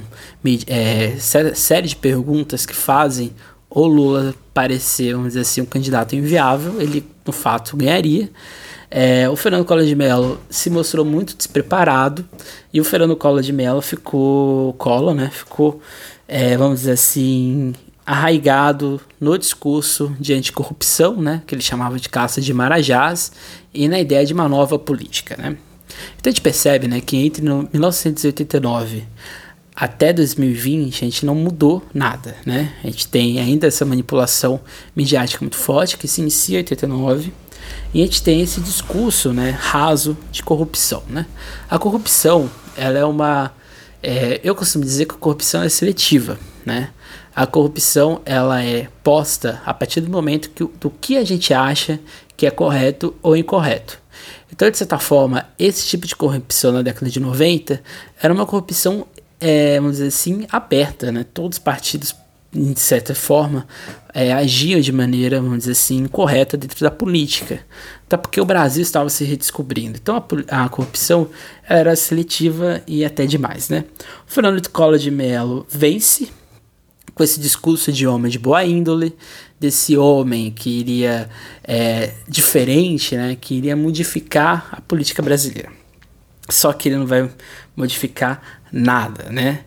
é, 0.66 1.16
série 1.18 1.88
de 1.88 1.96
perguntas 1.96 2.64
que 2.64 2.74
fazem 2.74 3.32
o 3.76 3.86
Lula 3.86 4.34
parecer, 4.54 5.12
vamos 5.12 5.28
dizer 5.28 5.40
assim, 5.40 5.60
um 5.60 5.66
candidato 5.66 6.16
inviável, 6.16 6.80
ele, 6.80 7.04
no 7.26 7.32
fato, 7.32 7.76
ganharia. 7.76 8.30
É, 8.90 9.28
o 9.28 9.36
Fernando 9.36 9.66
Collor 9.66 9.84
de 9.84 9.94
Mello 9.94 10.40
se 10.48 10.70
mostrou 10.70 11.04
muito 11.04 11.36
despreparado 11.36 12.26
e 12.72 12.80
o 12.80 12.84
Fernando 12.84 13.14
Collor 13.14 13.42
de 13.42 13.52
Mello 13.52 13.82
ficou, 13.82 14.72
Collor, 14.74 15.14
né, 15.14 15.28
ficou, 15.30 15.78
é, 16.26 16.56
vamos 16.56 16.80
dizer 16.80 16.92
assim, 16.92 17.74
arraigado 18.06 18.98
no 19.20 19.36
discurso 19.36 20.16
de 20.18 20.32
anticorrupção, 20.32 21.20
né, 21.20 21.42
que 21.46 21.54
ele 21.54 21.62
chamava 21.62 22.00
de 22.00 22.08
caça 22.08 22.40
de 22.40 22.54
marajás, 22.54 23.30
e 23.74 23.88
na 23.88 24.00
ideia 24.00 24.24
de 24.24 24.32
uma 24.32 24.48
nova 24.48 24.78
política. 24.78 25.36
Né. 25.36 25.54
Então 26.18 26.30
a 26.30 26.30
gente 26.30 26.40
percebe 26.40 26.88
né, 26.88 27.02
que 27.02 27.18
entre 27.18 27.42
1989 27.42 29.04
até 29.76 30.10
2020 30.10 31.04
a 31.04 31.04
gente 31.04 31.26
não 31.26 31.34
mudou 31.34 31.84
nada, 31.92 32.34
né? 32.46 32.72
A 32.82 32.86
gente 32.86 33.06
tem 33.06 33.38
ainda 33.38 33.66
essa 33.66 33.84
manipulação 33.84 34.58
midiática 34.96 35.44
muito 35.44 35.56
forte 35.56 35.98
que 35.98 36.08
se 36.08 36.22
inicia 36.22 36.56
em 36.56 36.60
89 36.60 37.32
e 37.92 38.00
a 38.00 38.04
gente 38.04 38.22
tem 38.22 38.40
esse 38.40 38.60
discurso, 38.60 39.32
né, 39.32 39.50
raso 39.50 40.16
de 40.32 40.42
corrupção, 40.42 41.02
né? 41.10 41.26
A 41.68 41.78
corrupção, 41.78 42.50
ela 42.76 42.98
é 42.98 43.04
uma, 43.04 43.52
é, 44.02 44.40
eu 44.42 44.54
costumo 44.54 44.84
dizer 44.84 45.04
que 45.04 45.14
a 45.14 45.18
corrupção 45.18 45.62
é 45.62 45.68
seletiva, 45.68 46.38
né? 46.64 46.90
A 47.34 47.46
corrupção 47.46 48.22
ela 48.24 48.64
é 48.64 48.88
posta 49.04 49.60
a 49.66 49.74
partir 49.74 50.00
do 50.00 50.10
momento 50.10 50.48
que, 50.50 50.64
do 50.80 50.88
que 50.88 51.18
a 51.18 51.24
gente 51.24 51.52
acha 51.52 52.00
que 52.34 52.46
é 52.46 52.50
correto 52.50 53.14
ou 53.22 53.36
incorreto. 53.36 53.98
Então, 54.50 54.70
de 54.70 54.78
certa 54.78 54.98
forma, 54.98 55.46
esse 55.58 55.86
tipo 55.86 56.06
de 56.06 56.16
corrupção 56.16 56.72
na 56.72 56.80
década 56.80 57.10
de 57.10 57.20
90 57.20 57.82
era 58.22 58.32
uma 58.32 58.46
corrupção, 58.46 59.06
é, 59.40 59.76
vamos 59.76 59.96
dizer 59.96 60.08
assim, 60.08 60.46
aberta. 60.50 61.12
Né? 61.12 61.24
Todos 61.32 61.56
os 61.56 61.62
partidos, 61.62 62.14
de 62.52 62.80
certa 62.80 63.14
forma, 63.14 63.66
é, 64.14 64.32
agiam 64.32 64.80
de 64.80 64.92
maneira, 64.92 65.40
vamos 65.40 65.58
dizer 65.58 65.72
assim, 65.72 66.06
correta 66.06 66.56
dentro 66.56 66.80
da 66.80 66.90
política. 66.90 67.60
Até 68.06 68.16
porque 68.16 68.40
o 68.40 68.44
Brasil 68.44 68.82
estava 68.82 69.08
se 69.08 69.24
redescobrindo. 69.24 69.98
Então, 70.00 70.16
a, 70.48 70.64
a 70.64 70.68
corrupção 70.68 71.28
era 71.68 71.94
seletiva 71.96 72.82
e 72.86 73.04
até 73.04 73.26
demais. 73.26 73.68
Né? 73.68 73.84
O 74.26 74.30
Fernando 74.30 74.68
Collor 74.68 74.98
de 74.98 75.10
Mello 75.10 75.66
vence 75.68 76.28
com 77.16 77.24
esse 77.24 77.40
discurso 77.40 77.90
de 77.90 78.06
homem 78.06 78.30
de 78.30 78.38
boa 78.38 78.62
índole, 78.62 79.16
desse 79.58 79.96
homem 79.96 80.50
que 80.50 80.68
iria 80.68 81.30
é, 81.64 82.12
diferente, 82.28 83.16
né, 83.16 83.34
que 83.40 83.54
iria 83.54 83.74
modificar 83.74 84.68
a 84.70 84.82
política 84.82 85.22
brasileira. 85.22 85.72
Só 86.50 86.74
que 86.74 86.90
ele 86.90 86.96
não 86.96 87.06
vai 87.06 87.30
modificar 87.74 88.55
nada, 88.72 89.30
né? 89.30 89.64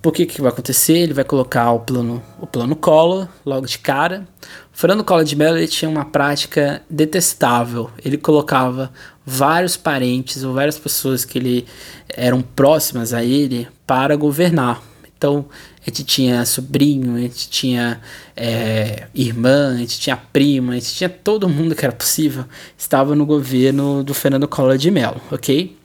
Por 0.00 0.12
que 0.12 0.26
que 0.26 0.40
vai 0.40 0.50
acontecer? 0.50 0.94
Ele 0.94 1.14
vai 1.14 1.22
colocar 1.22 1.70
o 1.70 1.80
plano, 1.80 2.20
o 2.40 2.46
plano 2.46 2.74
Collor 2.74 3.28
logo 3.46 3.66
de 3.66 3.78
cara. 3.78 4.26
O 4.74 4.76
Fernando 4.76 5.04
Collor 5.04 5.22
de 5.22 5.36
Mello 5.36 5.56
ele 5.56 5.68
tinha 5.68 5.88
uma 5.88 6.04
prática 6.04 6.82
detestável. 6.90 7.88
Ele 8.04 8.18
colocava 8.18 8.92
vários 9.24 9.76
parentes 9.76 10.42
ou 10.42 10.54
várias 10.54 10.76
pessoas 10.76 11.24
que 11.24 11.38
ele 11.38 11.66
eram 12.08 12.42
próximas 12.42 13.14
a 13.14 13.22
ele 13.22 13.68
para 13.86 14.16
governar. 14.16 14.82
Então, 15.16 15.46
a 15.80 15.88
gente 15.88 16.02
tinha 16.02 16.44
sobrinho, 16.44 17.14
a 17.14 17.20
gente 17.20 17.48
tinha 17.48 18.00
é, 18.36 19.06
irmã, 19.14 19.74
a 19.74 19.78
gente 19.78 20.00
tinha 20.00 20.16
prima, 20.16 20.72
a 20.72 20.74
gente 20.74 20.94
tinha 20.94 21.08
todo 21.08 21.48
mundo 21.48 21.76
que 21.76 21.84
era 21.84 21.94
possível, 21.94 22.44
estava 22.76 23.14
no 23.14 23.24
governo 23.24 24.02
do 24.02 24.12
Fernando 24.14 24.48
Collor 24.48 24.76
de 24.76 24.90
Mello, 24.90 25.20
ok? 25.30 25.76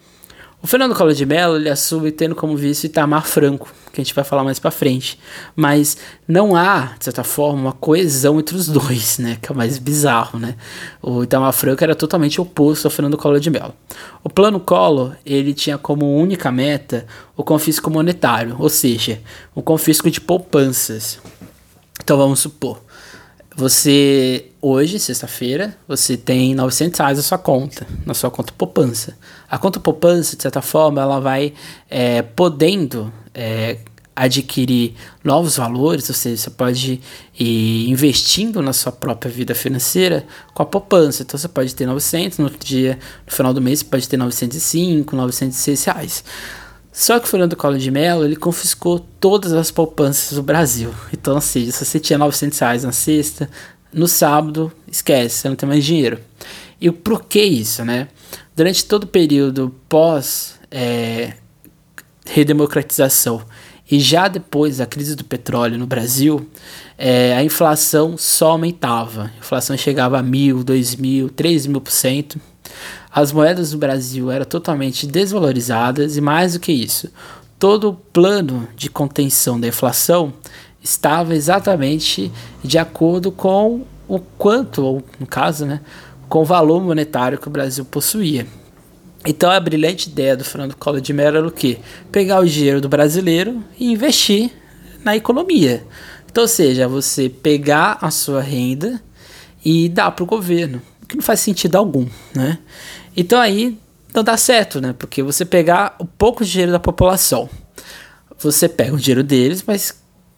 O 0.60 0.66
Fernando 0.66 0.96
Collor 0.96 1.14
de 1.14 1.24
Mello 1.24 1.56
ele 1.56 1.70
assume 1.70 2.12
tendo 2.12 2.36
como 2.36 2.58
vice 2.58 2.88
Itamar 2.88 3.28
Franco, 3.28 3.72
que 3.94 4.02
a 4.02 4.04
gente 4.04 4.14
vai 4.14 4.24
falar 4.24 4.44
mais 4.44 4.58
para 4.58 4.72
frente. 4.72 5.20
Mas 5.56 5.98
não 6.28 6.56
há, 6.56 6.96
de 6.98 7.06
certa 7.06 7.24
forma, 7.24 7.62
uma 7.62 7.74
coesão 7.74 8.40
entre 8.40 8.56
os 8.56 8.68
dois, 8.68 9.20
né? 9.20 9.38
Que 9.40 9.52
é 9.52 9.54
o 9.54 9.56
mais 9.56 9.78
bizarro, 9.78 10.40
né? 10.40 10.56
O 11.02 11.24
Itamar 11.24 11.54
Franco 11.54 11.84
era 11.84 11.94
totalmente 11.94 12.42
oposto 12.42 12.86
ao 12.86 12.92
Fernando 12.92 13.18
Collor 13.18 13.40
de 13.40 13.52
Mello. 13.52 13.74
O 14.24 14.30
plano 14.30 14.60
Collor, 14.60 15.16
ele 15.24 15.54
tinha 15.54 15.78
como 15.78 16.18
única 16.18 16.52
meta 16.52 17.06
o 17.36 17.44
confisco 17.44 17.92
monetário, 17.92 18.56
ou 18.58 18.68
seja, 18.68 19.22
o 19.54 19.62
confisco 19.62 20.10
de 20.10 20.20
poupanças. 20.20 21.20
Então 22.04 22.18
vamos 22.18 22.40
supor, 22.40 22.82
você, 23.58 24.52
hoje, 24.62 25.00
sexta-feira, 25.00 25.76
você 25.88 26.16
tem 26.16 26.54
900 26.54 27.00
reais 27.00 27.18
na 27.18 27.24
sua 27.24 27.40
conta, 27.40 27.88
na 28.06 28.14
sua 28.14 28.30
conta 28.30 28.54
poupança. 28.56 29.18
A 29.50 29.58
conta 29.58 29.80
poupança, 29.80 30.38
de 30.38 30.44
certa 30.44 30.62
forma, 30.62 31.02
ela 31.02 31.20
vai 31.20 31.56
é, 31.90 32.22
podendo 32.22 33.12
é, 33.34 33.80
adquirir 34.16 34.94
novos 35.24 35.58
valores, 35.58 36.08
ou 36.08 36.14
seja, 36.14 36.38
você 36.38 36.50
pode 36.52 37.02
ir 37.34 37.90
investindo 37.90 38.62
na 38.62 38.74
sua 38.74 38.92
própria 38.92 39.32
vida 39.32 39.56
financeira 39.56 40.24
com 40.54 40.62
a 40.62 40.66
poupança. 40.66 41.24
Então 41.24 41.36
você 41.36 41.48
pode 41.48 41.74
ter 41.74 41.88
900, 41.88 42.38
no 42.38 42.44
outro 42.44 42.60
dia, 42.64 43.00
no 43.26 43.34
final 43.34 43.56
do 43.56 43.62
mês, 43.62 43.80
você 43.80 43.86
pode 43.86 44.08
ter 44.08 44.18
905, 44.18 45.16
906 45.16 45.84
reais. 45.84 46.24
Só 46.98 47.20
que 47.20 47.28
o 47.28 47.30
Fernando 47.30 47.56
Collor 47.56 47.78
de 47.78 47.92
Mello, 47.92 48.26
ele 48.26 48.36
confiscou 48.36 48.98
todas 49.20 49.54
as 49.54 49.70
poupanças 49.70 50.36
do 50.36 50.42
Brasil. 50.42 50.92
Então, 51.14 51.40
seja, 51.40 51.72
se 51.72 51.86
você 51.86 52.00
tinha 52.00 52.18
900 52.18 52.58
reais 52.58 52.84
na 52.84 52.92
sexta, 52.92 53.48
no 53.94 54.08
sábado, 54.08 54.72
esquece, 54.92 55.36
você 55.36 55.48
não 55.48 55.56
tem 55.56 55.70
mais 55.70 55.86
dinheiro. 55.86 56.20
E 56.82 56.90
por 56.90 57.26
que 57.26 57.40
isso, 57.40 57.86
né? 57.86 58.08
Durante 58.56 58.84
todo 58.84 59.04
o 59.04 59.08
período 59.08 59.76
pós 59.88 60.56
é, 60.72 61.34
redemocratização 62.26 63.44
e 63.92 64.00
já 64.00 64.28
depois 64.28 64.78
da 64.78 64.88
crise 64.88 65.16
do 65.16 65.24
petróleo 65.24 65.78
no 65.78 65.86
Brasil, 65.86 66.50
é, 66.98 67.36
a 67.36 67.44
inflação 67.44 68.18
só 68.18 68.54
aumentava. 68.54 69.32
A 69.36 69.38
inflação 69.38 69.78
chegava 69.78 70.18
a 70.18 70.24
mil, 70.24 70.64
dois 70.64 70.96
mil, 70.96 71.30
três 71.30 71.68
mil 71.68 71.80
por 71.80 71.92
cento. 71.92 72.42
As 73.12 73.32
moedas 73.32 73.72
do 73.72 73.78
Brasil 73.78 74.30
eram 74.30 74.46
totalmente 74.46 75.08
desvalorizadas 75.08 76.18
e 76.18 76.22
mais 76.22 76.54
do 76.54 76.60
que 76.60 76.72
isso, 76.72 77.10
todo 77.58 77.90
o 77.90 77.94
plano 77.94 78.68
de 78.76 78.90
contenção 78.90 79.60
da 79.60 79.68
inflação 79.68 80.34
estava 80.84 81.36
exatamente 81.36 82.32
de 82.64 82.78
acordo 82.78 83.32
com 83.32 83.82
o 84.08 84.20
quanto, 84.20 84.84
ou 84.84 85.04
no 85.20 85.26
caso, 85.26 85.66
né, 85.66 85.82
com 86.30 86.42
o 86.42 86.46
valor 86.46 86.82
monetário 86.82 87.38
que 87.38 87.48
o 87.48 87.52
Brasil 87.52 87.84
possuía. 87.86 88.46
Então 89.26 89.50
a 89.50 89.60
brilhante 89.60 90.10
ideia 90.10 90.38
do 90.38 90.44
Fernando 90.44 90.76
Collor 90.76 91.02
de 91.02 91.12
Mello 91.12 91.38
era 91.38 91.48
o 91.48 91.52
quê? 91.52 91.80
Pegar 92.12 92.40
o 92.40 92.46
dinheiro 92.46 92.80
do 92.80 92.88
brasileiro 92.88 93.64
e 93.78 93.92
investir 93.92 94.52
na 95.04 95.16
economia. 95.16 95.86
Então, 96.30 96.44
ou 96.44 96.48
seja, 96.48 96.88
você 96.88 97.28
pegar 97.28 97.98
a 98.00 98.12
sua 98.12 98.42
renda 98.42 99.02
e 99.66 99.90
dar 99.90 100.12
para 100.12 100.24
o 100.24 100.28
governo, 100.28 100.82
que 101.08 101.16
não 101.16 101.24
faz 101.24 101.40
sentido 101.40 101.76
algum, 101.76 102.06
né? 102.36 102.60
Então 103.16 103.40
aí 103.40 103.78
não 104.14 104.24
dá 104.24 104.38
certo, 104.38 104.82
né? 104.82 104.94
Porque 104.98 105.24
você 105.24 105.46
pegar 105.46 105.96
o 106.00 106.06
pouco 106.06 106.44
dinheiro 106.44 106.72
da 106.72 106.80
população, 106.80 107.50
você 108.40 108.68
pega 108.68 108.94
o 108.94 109.00
dinheiro 109.00 109.24
deles, 109.24 109.64
mas 109.66 109.94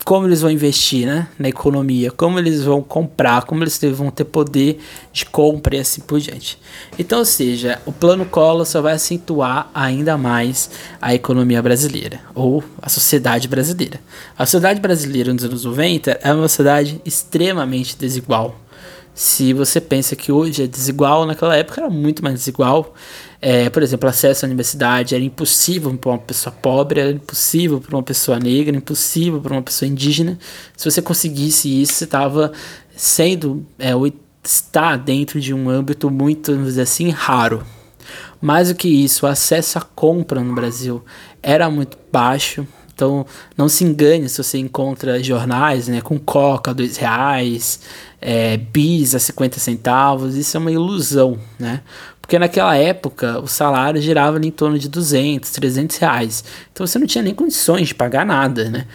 como 0.06 0.26
eles 0.26 0.42
vão 0.42 0.50
investir 0.50 1.06
né, 1.06 1.28
na 1.38 1.50
economia, 1.50 2.10
como 2.10 2.40
eles 2.40 2.64
vão 2.64 2.82
comprar, 2.82 3.44
como 3.44 3.64
eles 3.64 3.80
vão 3.94 4.10
ter 4.10 4.24
poder 4.24 4.80
de 5.12 5.26
compra 5.26 5.76
e 5.76 5.80
assim 5.80 6.02
por 6.02 6.20
diante. 6.20 6.58
Então, 6.98 7.20
ou 7.20 7.26
seja, 7.26 7.80
o 7.86 7.92
plano 7.92 8.26
Collor 8.26 8.66
só 8.66 8.82
vai 8.82 8.94
acentuar 8.94 9.70
ainda 9.74 10.18
mais 10.18 10.70
a 11.02 11.14
economia 11.14 11.62
brasileira, 11.62 12.22
ou 12.34 12.64
a 12.82 12.90
sociedade 12.90 13.48
brasileira. 13.48 14.00
A 14.38 14.46
sociedade 14.46 14.80
brasileira 14.80 15.34
nos 15.34 15.44
anos 15.44 15.66
90 15.66 16.20
é 16.24 16.34
uma 16.34 16.48
sociedade 16.48 17.02
extremamente 17.06 17.98
desigual. 17.98 18.60
Se 19.20 19.52
você 19.52 19.82
pensa 19.82 20.16
que 20.16 20.32
hoje 20.32 20.64
é 20.64 20.68
desigual, 20.68 21.26
naquela 21.26 21.54
época 21.54 21.82
era 21.82 21.90
muito 21.90 22.24
mais 22.24 22.36
desigual. 22.36 22.96
É, 23.42 23.70
por 23.70 23.84
exemplo, 23.84 24.08
acesso 24.08 24.46
à 24.46 24.48
universidade 24.48 25.14
era 25.14 25.22
impossível 25.22 25.94
para 25.98 26.12
uma 26.12 26.18
pessoa 26.18 26.56
pobre, 26.56 27.02
era 27.02 27.12
impossível 27.12 27.82
para 27.82 27.98
uma 27.98 28.02
pessoa 28.02 28.40
negra, 28.40 28.78
impossível 28.78 29.42
para 29.42 29.52
uma 29.52 29.62
pessoa 29.62 29.90
indígena. 29.90 30.40
Se 30.74 30.90
você 30.90 31.02
conseguisse 31.02 31.82
isso, 31.82 31.96
você 31.96 32.06
estava 32.06 32.54
sendo 32.96 33.66
é, 33.78 33.92
está 34.42 34.96
dentro 34.96 35.42
de 35.42 35.54
um 35.54 35.70
âmbito 35.70 36.10
muito, 36.10 36.54
vamos 36.54 36.70
dizer 36.70 36.84
assim, 36.84 37.10
raro. 37.10 37.66
Mais 38.40 38.70
do 38.70 38.76
que 38.76 38.88
isso, 38.88 39.26
o 39.26 39.30
acesso 39.30 39.80
à 39.80 39.82
compra 39.82 40.42
no 40.42 40.56
Brasil 40.56 41.04
era 41.44 41.70
muito 41.70 41.98
baixo. 42.10 42.66
Então, 43.00 43.26
não 43.56 43.70
se 43.70 43.86
engane 43.86 44.28
se 44.28 44.44
você 44.44 44.58
encontra 44.58 45.24
jornais 45.24 45.88
né, 45.88 46.02
com 46.02 46.20
coca 46.20 46.72
a 46.72 46.74
dois 46.74 46.98
reais, 46.98 47.80
é, 48.20 48.58
bis 48.58 49.16
a 49.16 49.20
50 49.20 49.58
centavos. 49.58 50.36
Isso 50.36 50.58
é 50.58 50.60
uma 50.60 50.70
ilusão, 50.70 51.40
né? 51.58 51.80
Porque 52.20 52.38
naquela 52.38 52.76
época 52.76 53.40
o 53.40 53.48
salário 53.48 54.02
girava 54.02 54.38
em 54.46 54.52
torno 54.52 54.78
de 54.78 54.90
200, 54.90 55.50
300 55.50 55.96
reais. 55.96 56.44
Então 56.74 56.86
você 56.86 57.00
não 57.00 57.08
tinha 57.08 57.24
nem 57.24 57.34
condições 57.34 57.88
de 57.88 57.96
pagar 57.96 58.26
nada, 58.26 58.70
né? 58.70 58.86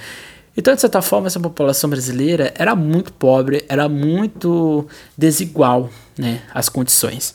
Então, 0.55 0.75
de 0.75 0.83
certa 0.83 1.01
forma, 1.01 1.27
essa 1.27 1.41
população 1.41 1.89
brasileira 1.89 2.53
era 2.57 2.77
muito 2.77 3.11
pobre, 3.11 3.65
era 3.71 3.89
muito 3.89 4.87
desigual, 5.17 5.89
né? 6.17 6.43
As 6.53 6.69
condições. 6.69 7.35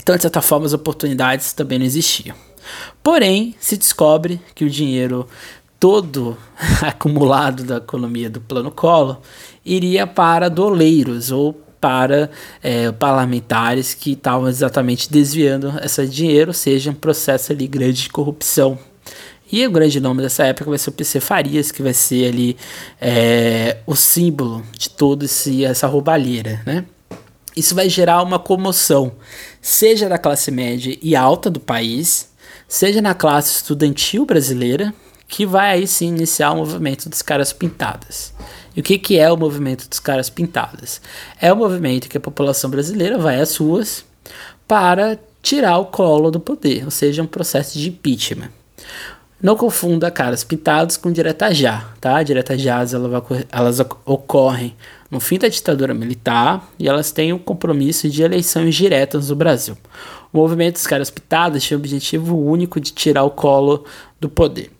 Então, 0.00 0.14
de 0.14 0.22
certa 0.22 0.40
forma, 0.40 0.64
as 0.64 0.72
oportunidades 0.72 1.52
também 1.52 1.80
não 1.80 1.84
existiam. 1.84 2.36
Porém, 3.02 3.54
se 3.58 3.76
descobre 3.76 4.40
que 4.54 4.64
o 4.64 4.70
dinheiro 4.70 5.26
todo 5.78 6.36
acumulado 6.82 7.64
da 7.64 7.76
economia 7.76 8.28
do 8.28 8.40
Plano 8.40 8.70
Collor 8.70 9.18
iria 9.64 10.06
para 10.06 10.48
doleiros 10.48 11.30
ou 11.30 11.52
para 11.80 12.30
é, 12.62 12.90
parlamentares 12.92 13.94
que 13.94 14.12
estavam 14.12 14.48
exatamente 14.48 15.10
desviando 15.10 15.72
esse 15.82 16.06
dinheiro, 16.06 16.52
seja 16.52 16.90
um 16.90 16.94
processo 16.94 17.52
ali 17.52 17.66
grande 17.68 18.02
de 18.02 18.10
corrupção. 18.10 18.78
E 19.50 19.66
o 19.66 19.70
grande 19.70 19.98
nome 19.98 20.20
dessa 20.22 20.44
época 20.44 20.68
vai 20.68 20.78
ser 20.78 20.90
o 20.90 20.92
PC 20.92 21.20
Farias, 21.20 21.72
que 21.72 21.82
vai 21.82 21.94
ser 21.94 22.28
ali 22.28 22.56
é, 23.00 23.78
o 23.86 23.96
símbolo 23.96 24.62
de 24.76 24.90
toda 24.90 25.24
essa 25.24 25.86
roubalheira, 25.86 26.60
né? 26.66 26.84
Isso 27.56 27.74
vai 27.74 27.88
gerar 27.88 28.22
uma 28.22 28.38
comoção, 28.38 29.12
seja 29.60 30.08
da 30.08 30.18
classe 30.18 30.50
média 30.50 30.96
e 31.02 31.16
alta 31.16 31.50
do 31.50 31.58
país, 31.58 32.28
seja 32.68 33.00
na 33.00 33.14
classe 33.14 33.56
estudantil 33.56 34.24
brasileira, 34.26 34.94
que 35.28 35.44
vai 35.44 35.72
aí 35.72 35.86
sim 35.86 36.08
iniciar 36.08 36.52
o 36.52 36.56
movimento 36.56 37.08
dos 37.08 37.20
caras 37.20 37.52
pintadas. 37.52 38.32
E 38.74 38.80
o 38.80 38.82
que, 38.82 38.98
que 38.98 39.18
é 39.18 39.30
o 39.30 39.36
movimento 39.36 39.86
dos 39.86 40.00
caras 40.00 40.30
pintadas? 40.30 41.02
É 41.40 41.52
o 41.52 41.56
movimento 41.56 42.08
que 42.08 42.16
a 42.16 42.20
população 42.20 42.70
brasileira 42.70 43.18
vai 43.18 43.38
às 43.38 43.54
ruas 43.56 44.04
para 44.66 45.18
tirar 45.42 45.78
o 45.78 45.86
colo 45.86 46.30
do 46.30 46.40
poder, 46.40 46.84
ou 46.84 46.90
seja, 46.90 47.22
um 47.22 47.26
processo 47.26 47.78
de 47.78 47.90
impeachment. 47.90 48.50
Não 49.40 49.54
confunda 49.54 50.10
caras 50.10 50.42
pintados 50.42 50.96
com 50.96 51.12
direta 51.12 51.52
já, 51.54 51.88
tá? 52.00 52.20
Direta 52.22 52.58
já 52.58 52.80
elas 53.52 53.78
ocorrem 54.04 54.74
no 55.10 55.20
fim 55.20 55.38
da 55.38 55.46
ditadura 55.46 55.94
militar 55.94 56.68
e 56.78 56.88
elas 56.88 57.12
têm 57.12 57.32
o 57.32 57.38
compromisso 57.38 58.08
de 58.08 58.22
eleições 58.22 58.74
diretas 58.74 59.28
no 59.28 59.36
Brasil. 59.36 59.78
O 60.32 60.38
movimento 60.38 60.74
dos 60.74 60.86
caras 60.86 61.10
pintados 61.10 61.62
tinha 61.62 61.76
o 61.76 61.80
objetivo 61.80 62.36
único 62.36 62.80
de 62.80 62.92
tirar 62.92 63.22
o 63.22 63.30
colo 63.30 63.84
do 64.20 64.28
poder 64.28 64.77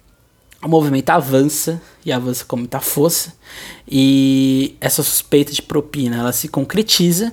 o 0.62 0.68
movimento 0.68 1.10
avança 1.10 1.80
e 2.04 2.10
avança 2.10 2.44
com 2.44 2.56
muita 2.56 2.80
força 2.80 3.32
e 3.86 4.76
essa 4.80 5.02
suspeita 5.02 5.52
de 5.52 5.62
propina 5.62 6.16
ela 6.16 6.32
se 6.32 6.48
concretiza. 6.48 7.32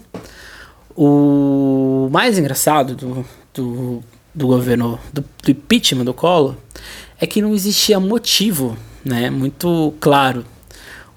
O 0.95 2.07
mais 2.11 2.37
engraçado 2.37 2.95
do, 2.95 3.25
do, 3.53 4.03
do 4.33 4.47
governo 4.47 4.99
do, 5.11 5.23
do 5.43 5.51
impeachment 5.51 6.05
do 6.05 6.13
Collor 6.13 6.55
é 7.19 7.25
que 7.25 7.41
não 7.41 7.53
existia 7.53 7.99
motivo, 7.99 8.77
né, 9.03 9.29
muito 9.29 9.93
claro. 9.99 10.45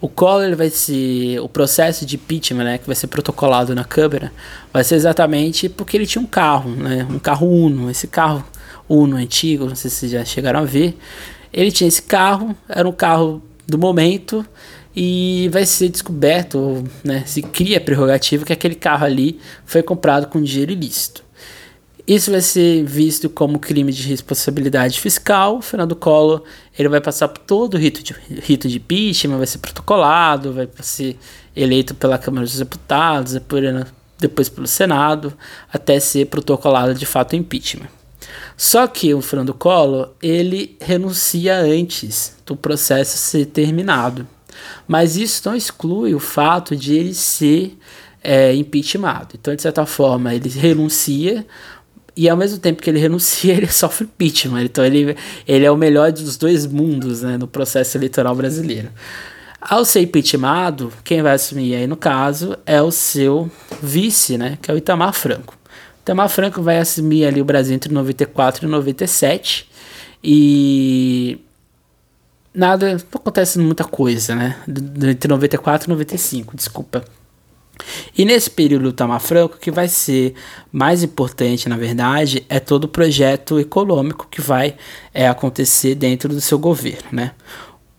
O 0.01 0.09
Collor 0.09 0.45
ele 0.45 0.57
vai 0.57 0.71
ser 0.71 1.41
o 1.41 1.49
processo 1.49 2.07
de 2.07 2.17
impeachment, 2.17 2.65
né, 2.65 2.79
que 2.79 2.87
vai 2.87 2.97
ser 2.97 3.09
protocolado 3.09 3.75
na 3.75 3.85
Câmara, 3.85 4.33
vai 4.73 4.83
ser 4.83 4.95
exatamente 4.95 5.69
porque 5.69 5.97
ele 5.97 6.07
tinha 6.07 6.23
um 6.23 6.27
carro, 6.27 6.71
né, 6.71 7.07
um 7.11 7.19
carro 7.19 7.49
Uno. 7.49 7.91
Esse 7.91 8.07
carro 8.07 8.45
Uno 8.89 9.17
antigo, 9.17 9.67
não 9.67 9.75
sei 9.75 9.91
se 9.91 10.09
já 10.09 10.25
chegaram 10.25 10.61
a 10.61 10.65
ver, 10.65 10.97
ele 11.53 11.71
tinha 11.71 11.89
esse 11.89 12.03
carro, 12.03 12.57
era 12.69 12.89
um 12.89 12.93
carro 12.93 13.43
do 13.67 13.79
momento 13.79 14.45
e 14.95 15.49
vai 15.53 15.65
ser 15.65 15.89
descoberto, 15.89 16.85
né, 17.05 17.23
se 17.27 17.43
cria 17.43 17.79
a 17.79 17.81
prerrogativa 17.81 18.45
que 18.45 18.53
aquele 18.53 18.75
carro 18.75 19.05
ali 19.05 19.39
foi 19.65 19.83
comprado 19.83 20.27
com 20.27 20.43
dinheiro 20.43 20.73
ilícito. 20.73 21.23
Isso 22.09 22.31
vai 22.31 22.41
ser 22.41 22.85
visto 22.85 23.29
como 23.29 23.59
crime 23.59 23.93
de 23.93 24.09
responsabilidade 24.09 24.99
fiscal. 24.99 25.59
O 25.59 25.63
Fernando 25.63 25.95
Collor 25.95 26.43
ele 26.79 26.89
vai 26.89 27.03
passar 27.03 27.29
por 27.29 27.43
todo 27.43 27.75
o 27.75 27.77
rito 27.77 28.03
de, 28.03 28.15
rito 28.41 28.67
de 28.67 28.79
impeachment, 28.79 29.37
vai 29.37 29.47
ser 29.47 29.59
protocolado, 29.59 30.55
vai 30.55 30.67
ser 30.81 31.19
eleito 31.55 31.95
pela 31.95 32.17
Câmara 32.17 32.47
dos 32.47 32.57
Deputados, 32.57 33.35
depois 34.19 34.49
pelo 34.49 34.67
Senado, 34.67 35.35
até 35.71 36.01
ser 36.01 36.29
protocolado 36.29 36.95
de 36.95 37.05
fato 37.05 37.35
o 37.35 37.37
impeachment. 37.37 37.98
Só 38.57 38.87
que 38.87 39.15
o 39.15 39.21
Fernando 39.21 39.55
Collor, 39.55 40.11
ele 40.23 40.77
renuncia 40.81 41.59
antes 41.59 42.37
do 42.45 42.57
processo 42.57 43.17
ser 43.19 43.47
terminado. 43.47 44.27
Mas 44.87 45.17
isso 45.17 45.43
não 45.45 45.55
exclui 45.55 46.15
o 46.15 46.21
fato 46.21 46.77
de 46.77 46.95
ele 46.95 47.15
ser 47.15 47.77
é. 48.23 48.55
Então, 48.55 49.55
de 49.55 49.63
certa 49.63 49.87
forma, 49.87 50.35
ele 50.35 50.49
renuncia 50.49 51.47
e 52.17 52.29
ao 52.29 52.37
mesmo 52.37 52.59
tempo 52.59 52.83
que 52.83 52.91
ele 52.91 52.99
renuncia, 52.99 53.55
ele 53.57 53.69
sofre 53.69 54.05
impeachment. 54.05 54.65
Então, 54.65 54.85
ele, 54.85 55.17
ele 55.47 55.65
é 55.65 55.71
o 55.71 55.77
melhor 55.77 56.11
dos 56.11 56.37
dois 56.37 56.67
mundos 56.67 57.23
né, 57.23 57.39
no 57.39 57.47
processo 57.47 57.97
eleitoral 57.97 58.35
brasileiro. 58.35 58.91
Ao 59.61 59.85
ser 59.85 60.03
impeachmentado, 60.03 60.93
quem 61.05 61.23
vai 61.23 61.35
assumir 61.35 61.75
aí 61.75 61.87
no 61.87 61.97
caso 61.97 62.57
é 62.67 62.81
o 62.83 62.91
seu 62.91 63.51
vice, 63.83 64.37
né, 64.37 64.59
que 64.61 64.71
é 64.71 64.75
o 64.75 64.77
Itamar 64.77 65.13
Franco. 65.13 65.58
Itamar 66.09 66.31
Franco 66.31 66.63
vai 66.63 66.79
assumir 66.79 67.27
ali 67.27 67.39
o 67.39 67.45
Brasil 67.45 67.75
entre 67.75 67.93
94 67.93 68.67
e 68.67 68.71
97 68.71 69.69
e 70.25 71.39
nada, 72.55 72.93
não 72.93 73.21
acontece 73.21 73.59
muita 73.59 73.85
coisa, 73.85 74.35
né? 74.35 74.57
Entre 74.67 75.29
94 75.29 75.87
e 75.87 75.91
95, 75.91 76.57
desculpa. 76.57 77.05
E 78.17 78.25
nesse 78.25 78.51
período 78.51 78.85
do 78.85 78.93
Tamar 78.95 79.21
Franco, 79.21 79.57
o 79.57 79.59
que 79.59 79.71
vai 79.71 79.87
ser 79.87 80.33
mais 80.73 81.03
importante, 81.03 81.69
na 81.69 81.77
verdade, 81.77 82.43
é 82.49 82.59
todo 82.59 82.85
o 82.85 82.89
projeto 82.89 83.61
econômico 83.61 84.27
que 84.31 84.41
vai 84.41 84.77
é, 85.13 85.29
acontecer 85.29 85.95
dentro 85.95 86.31
do 86.31 86.41
seu 86.41 86.59
governo, 86.59 87.09
né? 87.13 87.33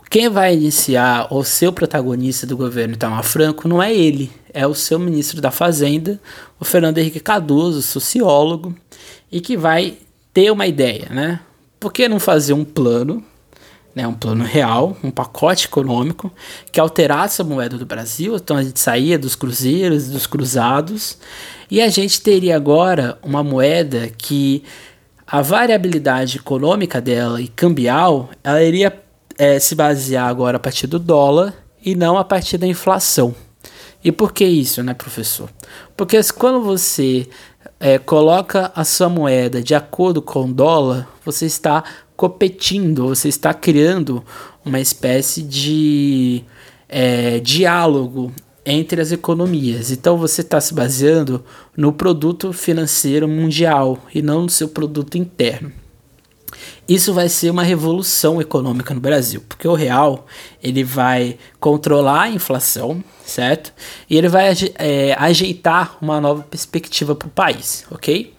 Quem 0.09 0.29
vai 0.29 0.55
iniciar 0.55 1.27
ou 1.29 1.43
ser 1.43 1.67
o 1.67 1.73
protagonista 1.73 2.47
do 2.47 2.57
governo 2.57 2.95
Itamar 2.95 3.23
Franco 3.23 3.67
não 3.67 3.83
é 3.83 3.93
ele, 3.93 4.31
é 4.53 4.65
o 4.65 4.73
seu 4.73 4.99
ministro 4.99 5.41
da 5.41 5.51
Fazenda, 5.51 6.19
o 6.59 6.65
Fernando 6.65 6.97
Henrique 6.97 7.19
Cardoso, 7.19 7.81
sociólogo, 7.81 8.75
e 9.31 9.41
que 9.41 9.55
vai 9.55 9.97
ter 10.33 10.51
uma 10.51 10.67
ideia, 10.67 11.07
né? 11.09 11.39
Por 11.79 11.93
que 11.93 12.07
não 12.07 12.19
fazer 12.19 12.53
um 12.53 12.65
plano, 12.65 13.23
né, 13.95 14.05
um 14.07 14.13
plano 14.13 14.43
real, 14.43 14.97
um 15.03 15.11
pacote 15.11 15.65
econômico 15.65 16.31
que 16.71 16.79
alterasse 16.79 17.41
a 17.41 17.45
moeda 17.45 17.77
do 17.77 17.85
Brasil? 17.85 18.35
Então 18.35 18.57
a 18.57 18.63
gente 18.63 18.79
saía 18.79 19.17
dos 19.17 19.35
cruzeiros, 19.35 20.09
dos 20.09 20.27
cruzados, 20.27 21.17
e 21.71 21.81
a 21.81 21.87
gente 21.87 22.21
teria 22.21 22.55
agora 22.55 23.17
uma 23.23 23.43
moeda 23.43 24.09
que 24.17 24.63
a 25.25 25.41
variabilidade 25.41 26.37
econômica 26.37 26.99
dela 26.99 27.39
e 27.39 27.47
cambial, 27.47 28.29
ela 28.43 28.63
iria 28.63 28.91
é, 29.37 29.59
se 29.59 29.75
basear 29.75 30.27
agora 30.27 30.57
a 30.57 30.59
partir 30.59 30.87
do 30.87 30.97
dólar 30.97 31.53
e 31.85 31.95
não 31.95 32.17
a 32.17 32.23
partir 32.23 32.57
da 32.57 32.67
inflação. 32.67 33.33
E 34.03 34.11
por 34.11 34.31
que 34.31 34.45
isso, 34.45 34.81
né, 34.81 34.93
professor? 34.93 35.49
Porque 35.95 36.19
quando 36.37 36.61
você 36.61 37.27
é, 37.79 37.97
coloca 37.97 38.71
a 38.75 38.83
sua 38.83 39.09
moeda 39.09 39.61
de 39.61 39.75
acordo 39.75 40.21
com 40.21 40.45
o 40.45 40.53
dólar, 40.53 41.07
você 41.23 41.45
está 41.45 41.83
competindo, 42.15 43.07
você 43.07 43.27
está 43.27 43.53
criando 43.53 44.23
uma 44.63 44.79
espécie 44.79 45.41
de 45.41 46.43
é, 46.87 47.39
diálogo 47.39 48.31
entre 48.65 49.01
as 49.01 49.11
economias. 49.11 49.91
Então 49.91 50.17
você 50.17 50.41
está 50.41 50.59
se 50.61 50.73
baseando 50.73 51.43
no 51.75 51.91
produto 51.91 52.53
financeiro 52.53 53.27
mundial 53.27 53.97
e 54.13 54.21
não 54.21 54.43
no 54.43 54.49
seu 54.49 54.67
produto 54.67 55.17
interno. 55.17 55.71
Isso 56.87 57.13
vai 57.13 57.29
ser 57.29 57.49
uma 57.49 57.63
revolução 57.63 58.41
econômica 58.41 58.93
no 58.93 58.99
Brasil, 58.99 59.43
porque 59.47 59.67
o 59.67 59.73
real 59.73 60.25
ele 60.61 60.83
vai 60.83 61.37
controlar 61.59 62.23
a 62.23 62.29
inflação, 62.29 63.03
certo? 63.25 63.73
E 64.09 64.17
ele 64.17 64.27
vai 64.27 64.53
é, 64.75 65.15
ajeitar 65.17 65.97
uma 66.01 66.19
nova 66.19 66.43
perspectiva 66.43 67.15
para 67.15 67.27
o 67.27 67.31
país, 67.31 67.85
ok? 67.91 68.33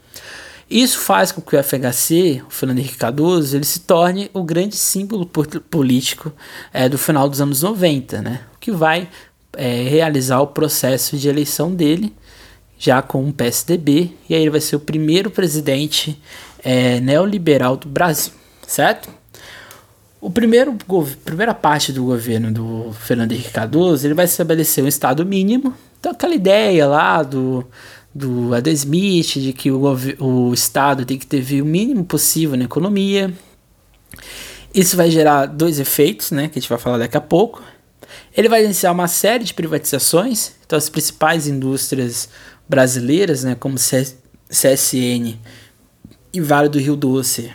Isso 0.70 1.00
faz 1.00 1.32
com 1.32 1.40
que 1.40 1.56
o 1.56 1.62
FHC, 1.62 2.42
o 2.46 2.50
Fernando 2.50 2.78
Henrique 2.78 2.96
Cardoso, 2.96 3.56
ele 3.56 3.64
se 3.64 3.80
torne 3.80 4.30
o 4.32 4.44
grande 4.44 4.76
símbolo 4.76 5.26
político 5.26 6.32
é, 6.72 6.88
do 6.88 6.96
final 6.96 7.28
dos 7.28 7.40
anos 7.40 7.62
90, 7.62 8.22
né? 8.22 8.42
Que 8.60 8.70
vai 8.70 9.08
é, 9.54 9.82
realizar 9.82 10.40
o 10.40 10.46
processo 10.46 11.16
de 11.16 11.28
eleição 11.28 11.74
dele, 11.74 12.14
já 12.78 13.02
com 13.02 13.28
o 13.28 13.32
PSDB, 13.32 14.12
e 14.28 14.34
aí 14.34 14.42
ele 14.42 14.50
vai 14.50 14.60
ser 14.60 14.76
o 14.76 14.80
primeiro 14.80 15.28
presidente 15.28 16.20
é, 16.62 17.00
neoliberal 17.00 17.76
do 17.76 17.88
Brasil 17.88 18.40
certo? 18.70 19.08
O 20.20 20.30
primeiro 20.30 20.76
primeira 21.24 21.54
parte 21.54 21.92
do 21.92 22.04
governo 22.04 22.52
do 22.52 22.92
Fernando 22.92 23.32
Henrique 23.32 23.50
Cardoso, 23.50 24.06
ele 24.06 24.14
vai 24.14 24.26
estabelecer 24.26 24.84
um 24.84 24.88
estado 24.88 25.24
mínimo. 25.26 25.74
Então 25.98 26.12
aquela 26.12 26.34
ideia 26.34 26.86
lá 26.86 27.22
do 27.22 27.66
do 28.12 28.52
Adam 28.54 28.72
Smith 28.72 29.38
de 29.38 29.52
que 29.52 29.70
o, 29.70 29.84
o 30.18 30.52
estado 30.52 31.04
tem 31.04 31.16
que 31.16 31.26
ter 31.26 31.62
o 31.62 31.64
mínimo 31.64 32.04
possível 32.04 32.56
na 32.56 32.64
economia. 32.64 33.32
Isso 34.74 34.96
vai 34.96 35.10
gerar 35.10 35.46
dois 35.46 35.78
efeitos, 35.78 36.32
né, 36.32 36.48
que 36.48 36.58
a 36.58 36.60
gente 36.60 36.68
vai 36.68 36.78
falar 36.78 36.98
daqui 36.98 37.16
a 37.16 37.20
pouco. 37.20 37.62
Ele 38.36 38.48
vai 38.48 38.64
iniciar 38.64 38.90
uma 38.90 39.06
série 39.06 39.44
de 39.44 39.54
privatizações, 39.54 40.52
então 40.66 40.76
as 40.76 40.88
principais 40.88 41.46
indústrias 41.46 42.28
brasileiras, 42.68 43.44
né, 43.44 43.54
como 43.54 43.76
CSN 43.76 45.38
e 46.32 46.40
Vale 46.40 46.68
do 46.68 46.78
Rio 46.78 46.96
Doce, 46.96 47.52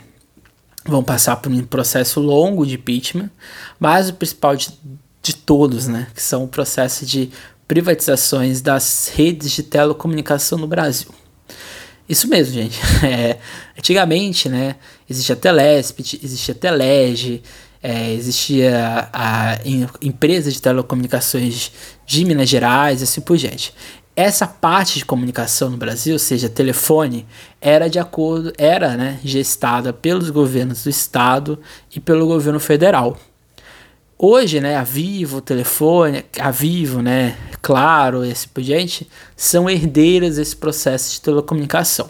vão 0.84 1.02
passar 1.02 1.36
por 1.36 1.50
um 1.50 1.64
processo 1.64 2.20
longo 2.20 2.66
de 2.66 2.74
impeachment, 2.74 3.30
mas 3.78 4.08
o 4.08 4.14
principal 4.14 4.56
de, 4.56 4.70
de 5.22 5.34
todos, 5.34 5.86
né, 5.86 6.06
que 6.14 6.22
são 6.22 6.44
o 6.44 6.48
processo 6.48 7.04
de 7.04 7.30
privatizações 7.66 8.60
das 8.60 9.10
redes 9.14 9.50
de 9.50 9.62
telecomunicação 9.62 10.58
no 10.58 10.66
Brasil. 10.66 11.08
Isso 12.08 12.28
mesmo, 12.28 12.54
gente. 12.54 12.78
É, 13.04 13.38
antigamente, 13.78 14.48
né, 14.48 14.76
existia 15.08 15.34
a 15.34 15.38
Telesp, 15.38 16.00
existia 16.22 16.54
Telege, 16.54 17.42
é, 17.82 18.12
existia 18.12 19.08
a, 19.12 19.52
a 19.52 19.58
empresa 20.00 20.50
de 20.50 20.60
telecomunicações 20.60 21.70
de 22.06 22.24
Minas 22.24 22.48
Gerais, 22.48 23.02
assim 23.02 23.20
por 23.20 23.36
diante 23.36 23.74
essa 24.16 24.46
parte 24.46 24.98
de 24.98 25.04
comunicação 25.04 25.68
no 25.68 25.76
Brasil, 25.76 26.14
ou 26.14 26.18
seja, 26.18 26.48
telefone, 26.48 27.26
era 27.60 27.88
de 27.88 27.98
acordo, 27.98 28.52
era 28.56 28.96
né, 28.96 29.20
gestada 29.22 29.92
pelos 29.92 30.30
governos 30.30 30.82
do 30.82 30.90
estado 30.90 31.58
e 31.94 32.00
pelo 32.00 32.26
governo 32.26 32.58
federal. 32.58 33.18
Hoje, 34.18 34.58
né, 34.58 34.76
a 34.76 34.82
Vivo, 34.82 35.42
telefone, 35.42 36.24
a 36.40 36.50
Vivo, 36.50 37.02
né, 37.02 37.36
Claro, 37.66 38.24
esse 38.24 38.46
por 38.46 38.62
diante, 38.62 39.08
são 39.34 39.68
herdeiras 39.68 40.36
desse 40.36 40.54
processo 40.54 41.14
de 41.14 41.20
telecomunicação. 41.20 42.08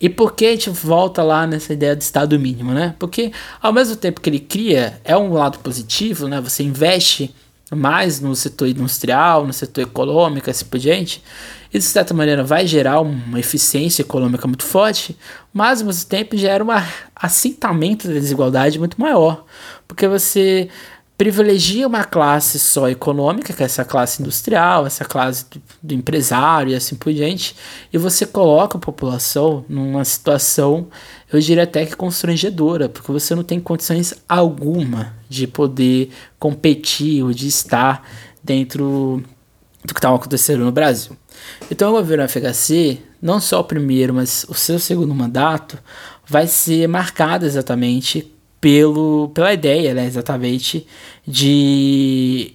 E 0.00 0.08
por 0.08 0.34
que 0.34 0.44
a 0.44 0.50
gente 0.50 0.70
volta 0.70 1.22
lá 1.22 1.46
nessa 1.46 1.72
ideia 1.72 1.94
de 1.94 2.02
estado 2.02 2.36
mínimo, 2.36 2.72
né? 2.72 2.96
Porque 2.98 3.30
ao 3.62 3.72
mesmo 3.72 3.94
tempo 3.94 4.20
que 4.20 4.28
ele 4.28 4.40
cria, 4.40 5.00
é 5.04 5.16
um 5.16 5.32
lado 5.32 5.60
positivo, 5.60 6.26
né? 6.26 6.40
Você 6.40 6.64
investe 6.64 7.32
mais 7.76 8.20
no 8.20 8.34
setor 8.34 8.68
industrial, 8.68 9.46
no 9.46 9.52
setor 9.52 9.82
econômico, 9.82 10.50
assim 10.50 10.64
por 10.64 10.78
diante, 10.78 11.22
isso 11.72 11.86
de 11.86 11.92
certa 11.92 12.14
maneira 12.14 12.42
vai 12.42 12.66
gerar 12.66 13.00
uma 13.00 13.38
eficiência 13.38 14.02
econômica 14.02 14.46
muito 14.46 14.64
forte, 14.64 15.16
mas 15.52 15.80
ao 15.80 15.86
mesmo 15.86 16.08
tempo 16.08 16.36
gera 16.36 16.64
um 16.64 16.68
assentamento 17.14 18.08
da 18.08 18.14
desigualdade 18.14 18.78
muito 18.78 18.98
maior, 18.98 19.44
porque 19.86 20.08
você 20.08 20.68
privilegia 21.18 21.84
uma 21.84 22.04
classe 22.04 22.60
só 22.60 22.88
econômica, 22.88 23.52
que 23.52 23.60
é 23.60 23.66
essa 23.66 23.84
classe 23.84 24.22
industrial, 24.22 24.86
essa 24.86 25.04
classe 25.04 25.46
do, 25.50 25.60
do, 25.82 25.92
empresário 25.92 26.70
e 26.70 26.76
assim 26.76 26.94
por 26.94 27.12
diante, 27.12 27.56
e 27.92 27.98
você 27.98 28.24
coloca 28.24 28.78
a 28.78 28.80
população 28.80 29.64
numa 29.68 30.04
situação, 30.04 30.86
eu 31.32 31.40
diria 31.40 31.64
até 31.64 31.84
que 31.84 31.96
constrangedora, 31.96 32.88
porque 32.88 33.10
você 33.10 33.34
não 33.34 33.42
tem 33.42 33.58
condições 33.58 34.14
alguma 34.28 35.16
de 35.28 35.48
poder 35.48 36.10
competir 36.38 37.24
ou 37.24 37.32
de 37.32 37.48
estar 37.48 38.08
dentro 38.42 39.20
do 39.84 39.92
que 39.92 39.98
estava 39.98 40.14
acontecendo 40.14 40.64
no 40.64 40.70
Brasil. 40.70 41.16
Então 41.68 41.90
o 41.90 41.96
governo 41.96 42.28
FHC, 42.28 43.02
não 43.20 43.40
só 43.40 43.58
o 43.58 43.64
primeiro, 43.64 44.14
mas 44.14 44.46
o 44.48 44.54
seu 44.54 44.78
segundo 44.78 45.12
mandato, 45.12 45.78
vai 46.24 46.46
ser 46.46 46.86
marcado 46.86 47.44
exatamente 47.44 48.32
pelo, 48.60 49.30
pela 49.34 49.52
ideia, 49.52 49.94
né, 49.94 50.06
exatamente, 50.06 50.86
de 51.26 52.52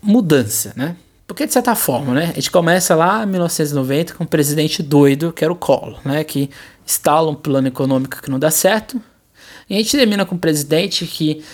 mudança, 0.00 0.72
né? 0.76 0.96
Porque, 1.26 1.46
de 1.46 1.52
certa 1.52 1.74
forma, 1.74 2.14
né, 2.14 2.30
a 2.32 2.34
gente 2.34 2.50
começa 2.50 2.94
lá 2.94 3.22
em 3.22 3.26
1990 3.26 4.14
com 4.14 4.24
um 4.24 4.26
presidente 4.26 4.82
doido, 4.82 5.32
que 5.32 5.44
era 5.44 5.52
o 5.52 5.56
Collor, 5.56 6.00
né, 6.04 6.24
que 6.24 6.48
instala 6.86 7.30
um 7.30 7.34
plano 7.34 7.68
econômico 7.68 8.22
que 8.22 8.30
não 8.30 8.38
dá 8.38 8.50
certo, 8.50 9.00
e 9.68 9.74
a 9.74 9.76
gente 9.76 9.94
termina 9.94 10.24
com 10.24 10.36
um 10.36 10.38
presidente 10.38 11.06
que 11.06 11.44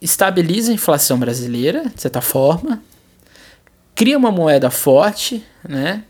estabiliza 0.00 0.70
a 0.70 0.74
inflação 0.74 1.18
brasileira, 1.18 1.90
de 1.92 2.00
certa 2.00 2.20
forma, 2.20 2.80
cria 3.96 4.16
uma 4.16 4.30
moeda 4.30 4.70
forte, 4.70 5.44
né, 5.68 6.04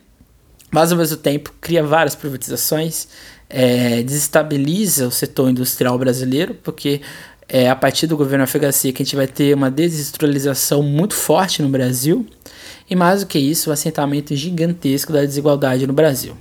mas 0.71 0.93
ao 0.93 0.99
mesmo 0.99 1.17
tempo 1.17 1.53
cria 1.61 1.83
várias 1.83 2.15
privatizações, 2.15 3.09
é, 3.49 4.03
desestabiliza 4.03 5.07
o 5.07 5.11
setor 5.11 5.51
industrial 5.51 5.99
brasileiro, 5.99 6.55
porque 6.63 7.01
é 7.49 7.71
a 7.71 7.77
partir 7.77 8.07
do 8.07 8.17
governo 8.17 8.47
FHC 8.47 8.93
que 8.93 9.03
a 9.03 9.05
gente 9.05 9.17
vai 9.17 9.27
ter 9.27 9.55
uma 9.55 9.71
desindustrialização 9.71 10.83
muito 10.83 11.15
forte 11.15 11.63
no 11.63 11.69
Brasil, 11.69 12.27
e 12.91 12.95
mais 12.95 13.21
do 13.21 13.27
que 13.27 13.39
isso, 13.39 13.69
o 13.69 13.71
um 13.71 13.75
assentamento 13.75 14.35
gigantesco 14.35 15.13
da 15.13 15.21
desigualdade 15.21 15.87
no 15.87 15.93
Brasil. 15.93 16.37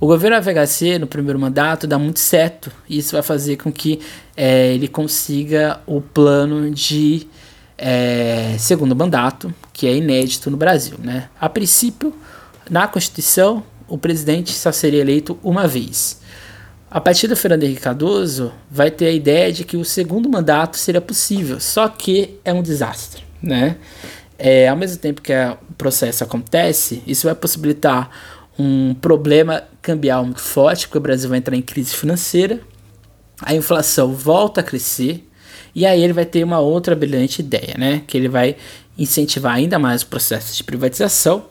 O 0.00 0.06
governo 0.06 0.36
FHC, 0.42 0.98
no 0.98 1.06
primeiro 1.06 1.38
mandato, 1.38 1.86
dá 1.86 1.98
muito 1.98 2.20
certo, 2.20 2.70
e 2.88 2.98
isso 2.98 3.12
vai 3.12 3.22
fazer 3.22 3.56
com 3.56 3.72
que 3.72 4.00
é, 4.36 4.74
ele 4.74 4.88
consiga 4.88 5.80
o 5.86 6.00
plano 6.00 6.70
de 6.70 7.26
é, 7.78 8.56
segundo 8.58 8.94
mandato, 8.94 9.54
que 9.72 9.86
é 9.86 9.96
inédito 9.96 10.50
no 10.50 10.56
Brasil. 10.56 10.96
Né? 11.02 11.28
A 11.40 11.48
princípio, 11.48 12.14
na 12.70 12.86
Constituição, 12.88 13.62
o 13.88 13.98
presidente 13.98 14.52
só 14.52 14.72
seria 14.72 15.00
eleito 15.00 15.38
uma 15.42 15.66
vez. 15.66 16.20
A 16.90 17.00
partir 17.00 17.26
do 17.26 17.36
Fernando 17.36 17.64
Henrique 17.64 17.82
Cardoso, 17.82 18.52
vai 18.70 18.90
ter 18.90 19.06
a 19.06 19.12
ideia 19.12 19.52
de 19.52 19.64
que 19.64 19.76
o 19.76 19.84
segundo 19.84 20.28
mandato 20.28 20.76
seria 20.76 21.00
possível, 21.00 21.58
só 21.58 21.88
que 21.88 22.38
é 22.44 22.52
um 22.52 22.62
desastre, 22.62 23.24
né? 23.42 23.76
É, 24.38 24.68
ao 24.68 24.76
mesmo 24.76 24.98
tempo 24.98 25.20
que 25.20 25.32
o 25.32 25.74
processo 25.76 26.22
acontece, 26.24 27.02
isso 27.06 27.26
vai 27.26 27.34
possibilitar 27.34 28.10
um 28.58 28.94
problema 28.94 29.64
cambial 29.82 30.24
muito 30.24 30.40
forte, 30.40 30.86
porque 30.86 30.98
o 30.98 31.00
Brasil 31.00 31.28
vai 31.28 31.38
entrar 31.38 31.56
em 31.56 31.62
crise 31.62 31.94
financeira, 31.94 32.60
a 33.42 33.54
inflação 33.54 34.14
volta 34.14 34.60
a 34.60 34.64
crescer, 34.64 35.28
E 35.74 35.84
aí 35.84 36.02
ele 36.02 36.12
vai 36.12 36.24
ter 36.24 36.44
uma 36.44 36.60
outra 36.60 36.94
brilhante 36.94 37.40
ideia, 37.40 37.74
né? 37.76 38.02
Que 38.06 38.16
ele 38.16 38.28
vai 38.28 38.56
incentivar 38.96 39.54
ainda 39.54 39.78
mais 39.78 40.02
o 40.02 40.06
processo 40.06 40.56
de 40.56 40.62
privatização. 40.62 41.46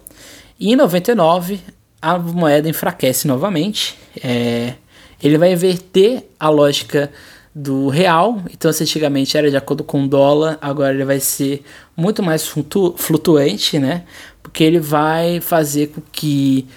E 0.59 0.71
em 0.71 0.75
99 0.75 1.59
a 2.01 2.17
moeda 2.19 2.67
enfraquece 2.67 3.27
novamente. 3.27 3.97
É, 4.21 4.73
ele 5.21 5.37
vai 5.37 5.53
inverter 5.53 6.25
a 6.39 6.49
lógica 6.49 7.09
do 7.55 7.87
real. 7.87 8.41
Então, 8.51 8.71
se 8.73 8.83
antigamente 8.83 9.37
era 9.37 9.49
de 9.49 9.55
acordo 9.55 9.83
com 9.83 10.03
o 10.03 10.07
dólar, 10.07 10.57
agora 10.61 10.93
ele 10.93 11.05
vai 11.05 11.19
ser 11.19 11.63
muito 11.95 12.21
mais 12.21 12.45
flutuante, 12.45 13.79
né? 13.79 14.03
Porque 14.41 14.63
ele 14.63 14.79
vai 14.79 15.39
fazer 15.39 15.87
com 15.87 16.01
que 16.11 16.67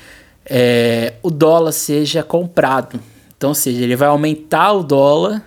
é, 0.45 1.15
o 1.23 1.31
dólar 1.31 1.73
seja 1.73 2.23
comprado. 2.23 3.01
Então, 3.37 3.51
ou 3.51 3.55
seja, 3.55 3.83
ele 3.83 3.97
vai 3.97 4.09
aumentar 4.09 4.73
o 4.73 4.83
dólar 4.83 5.43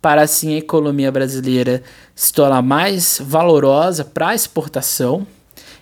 para 0.00 0.22
assim 0.22 0.54
a 0.54 0.58
economia 0.58 1.10
brasileira 1.10 1.82
se 2.14 2.32
tornar 2.32 2.62
mais 2.62 3.20
valorosa 3.22 4.04
para 4.04 4.34
exportação. 4.34 5.26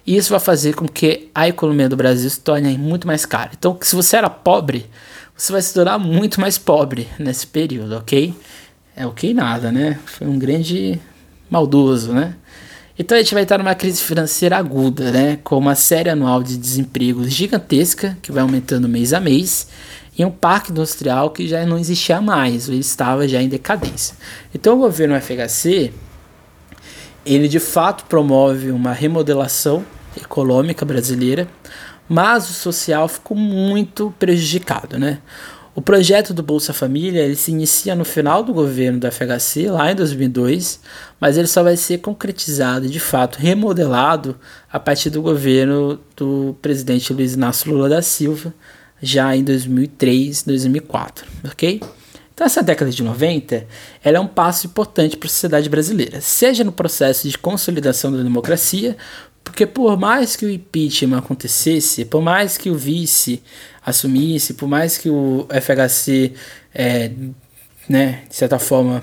E 0.08 0.16
isso 0.16 0.30
vai 0.30 0.40
fazer 0.40 0.74
com 0.74 0.88
que 0.88 1.28
a 1.34 1.46
economia 1.46 1.86
do 1.86 1.94
Brasil 1.94 2.30
se 2.30 2.40
torne 2.40 2.78
muito 2.78 3.06
mais 3.06 3.26
cara. 3.26 3.50
Então, 3.52 3.76
se 3.82 3.94
você 3.94 4.16
era 4.16 4.30
pobre, 4.30 4.86
você 5.36 5.52
vai 5.52 5.60
se 5.60 5.74
tornar 5.74 5.98
muito 5.98 6.40
mais 6.40 6.56
pobre 6.56 7.06
nesse 7.18 7.46
período, 7.46 7.94
ok? 7.94 8.34
É 8.96 9.06
ok 9.06 9.34
nada, 9.34 9.70
né? 9.70 9.98
Foi 10.06 10.26
um 10.26 10.38
grande 10.38 10.98
maldoso, 11.50 12.14
né? 12.14 12.34
Então 12.98 13.18
a 13.18 13.20
gente 13.20 13.34
vai 13.34 13.42
estar 13.42 13.58
numa 13.58 13.74
crise 13.74 14.00
financeira 14.00 14.56
aguda, 14.56 15.12
né? 15.12 15.40
Com 15.44 15.58
uma 15.58 15.74
série 15.74 16.08
anual 16.08 16.42
de 16.42 16.56
desemprego 16.56 17.28
gigantesca, 17.28 18.16
que 18.22 18.32
vai 18.32 18.42
aumentando 18.42 18.88
mês 18.88 19.12
a 19.12 19.20
mês, 19.20 19.68
e 20.18 20.24
um 20.24 20.30
parque 20.30 20.70
industrial 20.70 21.32
que 21.32 21.46
já 21.46 21.66
não 21.66 21.76
existia 21.76 22.18
mais, 22.22 22.66
ele 22.66 22.78
estava 22.78 23.28
já 23.28 23.42
em 23.42 23.48
decadência. 23.50 24.16
Então 24.54 24.76
o 24.76 24.78
governo 24.78 25.20
FHC, 25.20 25.92
ele 27.26 27.46
de 27.46 27.60
fato 27.60 28.06
promove 28.06 28.70
uma 28.70 28.94
remodelação 28.94 29.84
econômica 30.16 30.84
brasileira, 30.84 31.48
mas 32.08 32.48
o 32.48 32.52
social 32.52 33.08
ficou 33.08 33.36
muito 33.36 34.14
prejudicado, 34.18 34.98
né? 34.98 35.18
O 35.78 35.80
projeto 35.80 36.34
do 36.34 36.42
Bolsa 36.42 36.72
Família 36.72 37.22
ele 37.22 37.36
se 37.36 37.52
inicia 37.52 37.94
no 37.94 38.04
final 38.04 38.42
do 38.42 38.52
governo 38.52 38.98
do 38.98 39.12
FHC, 39.12 39.70
lá 39.70 39.92
em 39.92 39.94
2002, 39.94 40.80
mas 41.20 41.38
ele 41.38 41.46
só 41.46 41.62
vai 41.62 41.76
ser 41.76 41.98
concretizado, 41.98 42.88
de 42.88 42.98
fato, 42.98 43.36
remodelado 43.38 44.36
a 44.72 44.80
partir 44.80 45.08
do 45.08 45.22
governo 45.22 46.00
do 46.16 46.56
presidente 46.60 47.12
Luiz 47.12 47.34
Inácio 47.34 47.70
Lula 47.70 47.88
da 47.88 48.02
Silva, 48.02 48.52
já 49.00 49.36
em 49.36 49.44
2003, 49.44 50.42
2004, 50.42 51.24
ok? 51.44 51.80
Então 52.34 52.44
essa 52.44 52.62
década 52.62 52.90
de 52.90 53.02
90 53.02 53.66
ela 54.02 54.16
é 54.16 54.20
um 54.20 54.26
passo 54.26 54.66
importante 54.66 55.16
para 55.16 55.26
a 55.26 55.30
sociedade 55.30 55.68
brasileira, 55.68 56.20
seja 56.20 56.64
no 56.64 56.72
processo 56.72 57.28
de 57.28 57.38
consolidação 57.38 58.12
da 58.12 58.22
democracia, 58.22 58.96
porque 59.48 59.66
por 59.66 59.98
mais 59.98 60.36
que 60.36 60.44
o 60.44 60.50
impeachment 60.50 61.16
acontecesse, 61.16 62.04
por 62.04 62.20
mais 62.20 62.58
que 62.58 62.68
o 62.68 62.74
vice 62.74 63.42
assumisse, 63.84 64.52
por 64.52 64.68
mais 64.68 64.98
que 64.98 65.08
o 65.08 65.46
FHC, 65.48 66.34
é, 66.74 67.10
né, 67.88 68.24
de 68.28 68.36
certa 68.36 68.58
forma, 68.58 69.02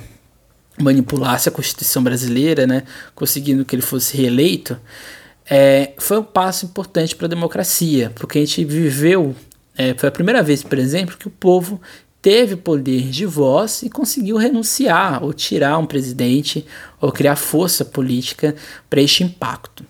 manipulasse 0.80 1.50
a 1.50 1.52
Constituição 1.52 2.04
brasileira, 2.04 2.68
né, 2.68 2.84
conseguindo 3.16 3.66
que 3.66 3.76
ele 3.76 3.82
fosse 3.82 4.16
reeleito, 4.16 4.80
é, 5.50 5.94
foi 5.98 6.20
um 6.20 6.24
passo 6.24 6.66
importante 6.66 7.16
para 7.16 7.26
a 7.26 7.30
democracia, 7.30 8.12
porque 8.14 8.38
a 8.38 8.42
gente 8.42 8.64
viveu, 8.64 9.36
é, 9.76 9.96
foi 9.96 10.10
a 10.10 10.12
primeira 10.12 10.44
vez, 10.44 10.62
por 10.62 10.78
exemplo, 10.78 11.18
que 11.18 11.28
o 11.28 11.32
povo 11.32 11.82
teve 12.22 12.56
poder 12.56 13.10
de 13.10 13.26
voz 13.26 13.82
e 13.82 13.90
conseguiu 13.90 14.38
renunciar 14.38 15.24
ou 15.24 15.34
tirar 15.34 15.80
um 15.80 15.88
presidente 15.88 16.68
ou 17.02 17.12
criar 17.12 17.36
força 17.36 17.84
política 17.84 18.56
para 18.88 19.02
este 19.02 19.24
impacto. 19.24 19.84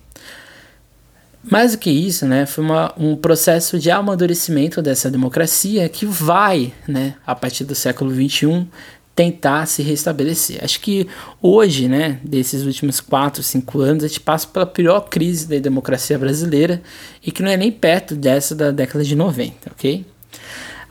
Mais 1.49 1.73
do 1.73 1.77
que 1.77 1.89
isso, 1.89 2.25
né, 2.25 2.45
foi 2.45 2.63
uma, 2.63 2.93
um 2.97 3.15
processo 3.15 3.77
de 3.77 3.91
amadurecimento 3.91 4.81
dessa 4.81 5.11
democracia 5.11 5.87
que 5.87 6.05
vai, 6.05 6.73
né, 6.87 7.15
a 7.25 7.35
partir 7.35 7.63
do 7.63 7.75
século 7.75 8.11
XXI, 8.11 8.67
tentar 9.15 9.65
se 9.65 9.81
restabelecer. 9.81 10.63
Acho 10.63 10.79
que 10.81 11.07
hoje, 11.41 11.87
né, 11.87 12.19
desses 12.23 12.63
últimos 12.63 12.99
4, 12.99 13.41
5 13.41 13.79
anos, 13.79 14.03
a 14.03 14.07
gente 14.07 14.19
passa 14.19 14.45
pela 14.47 14.65
pior 14.65 15.01
crise 15.01 15.47
da 15.47 15.57
democracia 15.57 16.19
brasileira 16.19 16.81
e 17.25 17.31
que 17.31 17.41
não 17.41 17.49
é 17.49 17.55
nem 17.55 17.71
perto 17.71 18.13
dessa 18.15 18.53
da 18.53 18.71
década 18.71 19.03
de 19.03 19.15
90, 19.15 19.71
ok? 19.71 20.05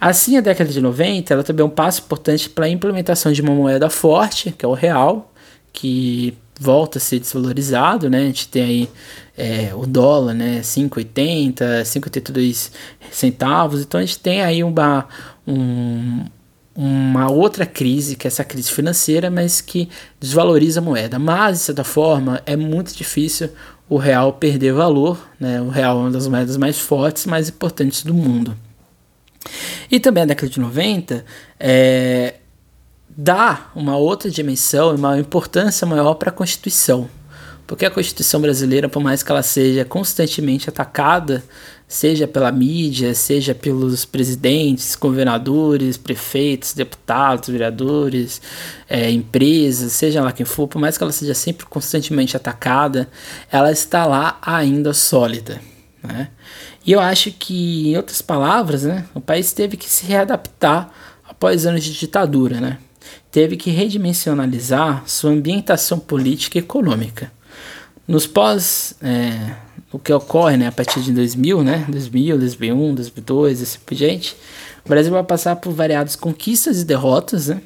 Assim, 0.01 0.37
a 0.37 0.41
década 0.41 0.71
de 0.71 0.81
90 0.81 1.35
ela 1.35 1.43
também 1.43 1.63
é 1.63 1.67
um 1.67 1.71
passo 1.71 2.01
importante 2.01 2.49
para 2.49 2.67
a 2.67 2.69
implementação 2.69 3.31
de 3.31 3.43
uma 3.43 3.55
moeda 3.55 3.91
forte, 3.91 4.53
que 4.53 4.65
é 4.65 4.69
o 4.69 4.73
real, 4.73 5.33
que 5.73 6.35
volta 6.59 6.99
a 6.99 7.01
ser 7.01 7.19
desvalorizado, 7.19 8.09
né? 8.09 8.23
A 8.23 8.27
gente 8.27 8.49
tem 8.49 8.63
aí 8.63 8.91
é, 9.37 9.73
o 9.75 9.87
dólar, 9.87 10.35
né? 10.35 10.61
5,80, 10.61 11.83
5,82 11.83 12.71
centavos. 13.11 13.83
Então 13.83 14.01
a 14.01 14.05
gente 14.05 14.19
tem 14.19 14.43
aí 14.43 14.63
uma, 14.63 15.09
um, 15.47 16.25
uma 16.75 17.31
outra 17.31 17.67
crise, 17.67 18.17
que 18.17 18.27
é 18.27 18.29
essa 18.29 18.45
crise 18.45 18.71
financeira, 18.71 19.31
mas 19.31 19.61
que 19.61 19.89
desvaloriza 20.21 20.81
a 20.81 20.83
moeda. 20.83 21.19
Mas, 21.19 21.59
de 21.59 21.65
certa 21.65 21.85
forma, 21.85 22.43
é 22.47 22.57
muito 22.57 22.95
difícil 22.95 23.51
o 23.89 23.97
real 23.97 24.33
perder 24.35 24.73
valor. 24.73 25.19
Né? 25.39 25.61
O 25.61 25.69
real 25.69 25.99
é 25.99 26.01
uma 26.03 26.11
das 26.11 26.27
moedas 26.29 26.57
mais 26.57 26.79
fortes, 26.79 27.27
mais 27.27 27.49
importantes 27.49 28.05
do 28.05 28.15
mundo. 28.15 28.57
E 29.91 30.01
também 30.01 30.23
a 30.23 30.27
década 30.27 30.51
de 30.51 30.59
90 30.59 31.25
é, 31.61 32.35
dá 33.17 33.71
uma 33.75 33.97
outra 33.97 34.31
dimensão 34.31 34.93
e 34.93 34.97
uma 34.97 35.19
importância 35.19 35.87
maior 35.87 36.15
para 36.15 36.31
a 36.31 36.33
Constituição. 36.33 37.09
Porque 37.67 37.87
a 37.87 37.91
Constituição 37.91 38.41
brasileira, 38.41 38.89
por 38.89 39.03
mais 39.03 39.23
que 39.23 39.31
ela 39.31 39.43
seja 39.43 39.85
constantemente 39.85 40.69
atacada, 40.69 41.43
seja 41.89 42.27
pela 42.27 42.53
mídia, 42.53 43.15
seja 43.15 43.55
pelos 43.55 44.05
presidentes, 44.05 44.95
governadores, 44.95 45.97
prefeitos, 45.97 46.75
deputados, 46.75 47.49
vereadores, 47.49 48.43
é, 48.89 49.11
empresas, 49.11 49.93
seja 49.93 50.21
lá 50.23 50.33
quem 50.33 50.45
for, 50.45 50.69
por 50.69 50.79
mais 50.79 50.99
que 50.99 51.05
ela 51.05 51.13
seja 51.13 51.35
sempre 51.35 51.65
constantemente 51.67 52.37
atacada, 52.37 53.09
ela 53.51 53.73
está 53.73 54.05
lá 54.05 54.39
ainda 54.43 54.93
sólida. 54.93 55.61
Né? 56.03 56.29
E 56.85 56.93
eu 56.93 57.01
acho 57.01 57.31
que, 57.33 57.89
em 57.93 57.97
outras 57.97 58.21
palavras, 58.21 58.83
né, 58.83 59.07
o 59.15 59.21
país 59.21 59.53
teve 59.55 59.77
que 59.79 59.89
se 59.89 60.05
readaptar 60.05 60.91
após 61.27 61.65
anos 61.65 61.83
de 61.83 61.93
ditadura. 61.93 62.61
Né? 62.61 62.79
Teve 63.35 63.57
que 63.57 63.69
redimensionalizar 63.69 65.03
sua 65.09 65.33
ambientação 65.33 65.99
política 65.99 66.57
e 66.57 66.61
econômica. 66.61 67.33
Nos 68.07 68.29
pós, 68.29 68.95
é, 69.03 69.57
o 69.91 69.99
que 69.99 70.13
ocorre 70.13 70.57
né, 70.57 70.69
a 70.69 70.73
partir 70.73 71.01
de 71.01 71.11
2000, 71.11 71.65
né, 71.65 71.85
2000, 71.89 72.39
2001, 72.39 72.95
2002, 72.95 73.63
assim 73.63 73.79
por 73.85 73.95
diante, 73.97 74.37
o 74.85 74.89
Brasil 74.89 75.11
vai 75.11 75.25
passar 75.25 75.57
por 75.57 75.73
variadas 75.73 76.15
conquistas 76.15 76.81
e 76.81 76.85
derrotas, 76.85 77.49
né, 77.49 77.61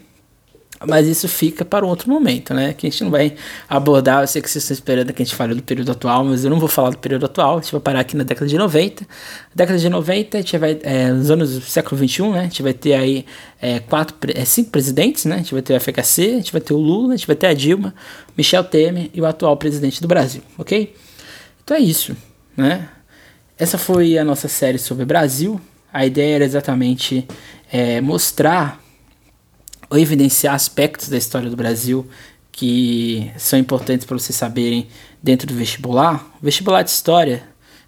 mas 0.87 1.09
isso 1.09 1.27
fica 1.27 1.65
para 1.65 1.85
um 1.85 1.89
outro 1.89 2.09
momento, 2.09 2.55
né? 2.55 2.73
Que 2.73 2.87
a 2.87 2.91
gente 2.91 3.03
não 3.03 3.11
vai 3.11 3.35
abordar. 3.69 4.23
Eu 4.23 4.27
sei 4.29 4.41
que 4.41 4.49
vocês 4.49 4.63
estão 4.63 4.75
esperando 4.75 5.13
que 5.13 5.23
a 5.23 5.25
gente 5.25 5.35
fale 5.35 5.55
do 5.55 5.63
período 5.63 5.91
atual, 5.91 6.25
mas 6.25 6.45
eu 6.45 6.51
não 6.51 6.61
vou 6.61 6.69
falar 6.69 6.91
do 6.91 6.99
período 6.99 7.27
atual. 7.27 7.59
A 7.59 7.61
gente 7.61 7.73
vai 7.73 7.81
parar 7.81 8.01
aqui 8.01 8.17
na 8.17 8.23
década 8.23 8.47
de 8.47 8.57
90. 8.57 9.03
Na 9.03 9.09
década 9.55 9.79
de 9.79 9.89
90, 9.89 10.39
a 10.39 10.41
gente 10.41 10.59
vai. 10.59 10.79
É, 10.83 11.13
nos 11.13 11.31
anos 11.31 11.55
do 11.55 11.61
século 11.63 12.09
XXI, 12.09 12.23
né? 12.29 12.41
A 12.41 12.43
gente 12.45 12.63
vai 12.63 12.73
ter 12.73 12.95
aí 12.95 13.27
é, 13.61 13.81
quatro, 13.81 14.17
é, 14.35 14.45
cinco 14.45 14.71
presidentes, 14.71 15.25
né? 15.25 15.37
A 15.37 15.39
gente 15.39 15.53
vai 15.53 15.63
ter 15.63 15.77
o 15.77 15.81
FHC, 15.81 16.23
a 16.23 16.37
gente 16.37 16.53
vai 16.53 16.61
ter 16.61 16.75
o 16.75 16.79
Lula, 16.79 17.15
a 17.15 17.17
gente 17.17 17.27
vai 17.27 17.37
ter 17.37 17.49
a 17.49 17.55
Dilma, 17.55 17.93
Michel 18.37 18.63
Temer 18.63 19.11
e 19.13 19.21
o 19.21 19.27
atual 19.27 19.57
presidente 19.57 20.01
do 20.01 20.07
Brasil, 20.07 20.43
ok? 20.57 20.95
Então 21.65 21.77
é 21.77 21.81
isso, 21.81 22.17
né? 22.57 22.89
Essa 23.59 23.77
foi 23.77 24.17
a 24.17 24.25
nossa 24.25 24.47
série 24.47 24.79
sobre 24.79 25.05
Brasil. 25.05 25.61
A 25.93 26.07
ideia 26.07 26.37
era 26.37 26.45
exatamente 26.45 27.27
é, 27.73 28.01
mostrar 28.01 28.81
evidenciar 29.97 30.55
aspectos 30.55 31.09
da 31.09 31.17
história 31.17 31.49
do 31.49 31.57
Brasil 31.57 32.07
que 32.59 33.31
são 33.39 33.57
importantes 33.57 34.05
para 34.05 34.19
vocês 34.19 34.37
saberem 34.37 34.89
dentro 35.23 35.47
do 35.47 35.55
vestibular. 35.55 36.27
O 36.43 36.45
vestibular 36.45 36.83
de 36.83 36.91
história, 36.91 37.45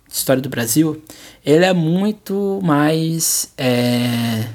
de 0.08 0.14
história 0.14 0.40
do 0.40 0.48
Brasil, 0.48 1.02
ele 1.44 1.64
é 1.64 1.72
muito 1.72 2.60
mais, 2.62 3.52
é, 3.58 4.46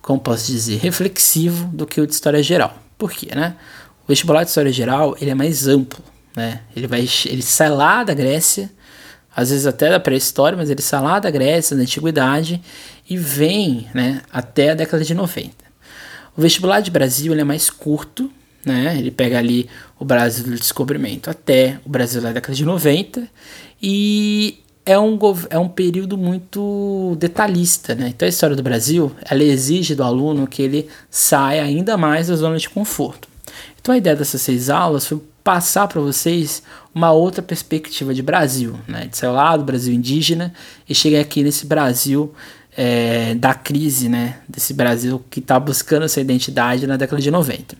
como 0.00 0.18
posso 0.18 0.46
dizer, 0.46 0.78
reflexivo 0.78 1.66
do 1.66 1.86
que 1.86 2.00
o 2.00 2.06
de 2.06 2.14
história 2.14 2.42
geral. 2.42 2.78
Por 2.96 3.12
quê, 3.12 3.34
né? 3.34 3.56
O 4.04 4.08
vestibular 4.08 4.42
de 4.42 4.48
história 4.48 4.72
geral 4.72 5.14
ele 5.20 5.30
é 5.30 5.34
mais 5.34 5.68
amplo, 5.68 6.02
né? 6.34 6.62
Ele 6.74 6.86
vai, 6.86 7.06
ele 7.26 7.42
sai 7.42 7.68
lá 7.68 8.02
da 8.04 8.14
Grécia, 8.14 8.70
às 9.36 9.50
vezes 9.50 9.66
até 9.66 9.90
da 9.90 10.00
pré-história, 10.00 10.56
mas 10.56 10.70
ele 10.70 10.80
sai 10.80 11.02
lá 11.02 11.18
da 11.18 11.30
Grécia, 11.30 11.76
da 11.76 11.82
antiguidade 11.82 12.62
e 13.06 13.18
vem, 13.18 13.86
né, 13.92 14.22
até 14.32 14.70
a 14.70 14.74
década 14.74 15.04
de 15.04 15.12
90. 15.14 15.65
O 16.36 16.42
vestibular 16.42 16.80
de 16.80 16.90
Brasil 16.90 17.32
é 17.32 17.44
mais 17.44 17.70
curto, 17.70 18.30
né? 18.64 18.96
Ele 18.98 19.10
pega 19.10 19.38
ali 19.38 19.68
o 19.98 20.04
Brasil 20.04 20.44
do 20.44 20.50
descobrimento 20.50 21.30
até 21.30 21.78
o 21.84 21.88
Brasil 21.88 22.20
da 22.20 22.32
década 22.32 22.54
de 22.54 22.64
90 22.64 23.26
e 23.82 24.58
é 24.84 24.98
um, 24.98 25.18
é 25.48 25.58
um 25.58 25.68
período 25.68 26.18
muito 26.18 27.16
detalhista, 27.18 27.94
né? 27.94 28.08
Então 28.08 28.26
a 28.26 28.28
história 28.28 28.54
do 28.54 28.62
Brasil, 28.62 29.10
ela 29.28 29.42
exige 29.42 29.94
do 29.94 30.02
aluno 30.02 30.46
que 30.46 30.60
ele 30.60 30.88
saia 31.10 31.62
ainda 31.62 31.96
mais 31.96 32.28
da 32.28 32.36
zona 32.36 32.58
de 32.58 32.68
conforto. 32.68 33.28
Então 33.80 33.94
a 33.94 33.98
ideia 33.98 34.14
dessas 34.14 34.42
seis 34.42 34.68
aulas 34.68 35.06
foi 35.06 35.20
passar 35.42 35.88
para 35.88 36.00
vocês 36.00 36.62
uma 36.94 37.12
outra 37.12 37.40
perspectiva 37.40 38.12
de 38.12 38.22
Brasil, 38.22 38.78
né? 38.86 39.06
De 39.06 39.16
sair 39.16 39.30
lá 39.30 39.56
do 39.56 39.64
Brasil 39.64 39.94
indígena 39.94 40.52
e 40.88 40.94
chegar 40.94 41.20
aqui 41.20 41.42
nesse 41.42 41.66
Brasil 41.66 42.34
é, 42.76 43.34
da 43.34 43.54
crise, 43.54 44.08
né? 44.08 44.38
Desse 44.48 44.74
Brasil 44.74 45.24
que 45.30 45.40
está 45.40 45.58
buscando 45.58 46.04
essa 46.04 46.20
identidade 46.20 46.86
na 46.86 46.96
década 46.96 47.22
de 47.22 47.30
90. 47.30 47.76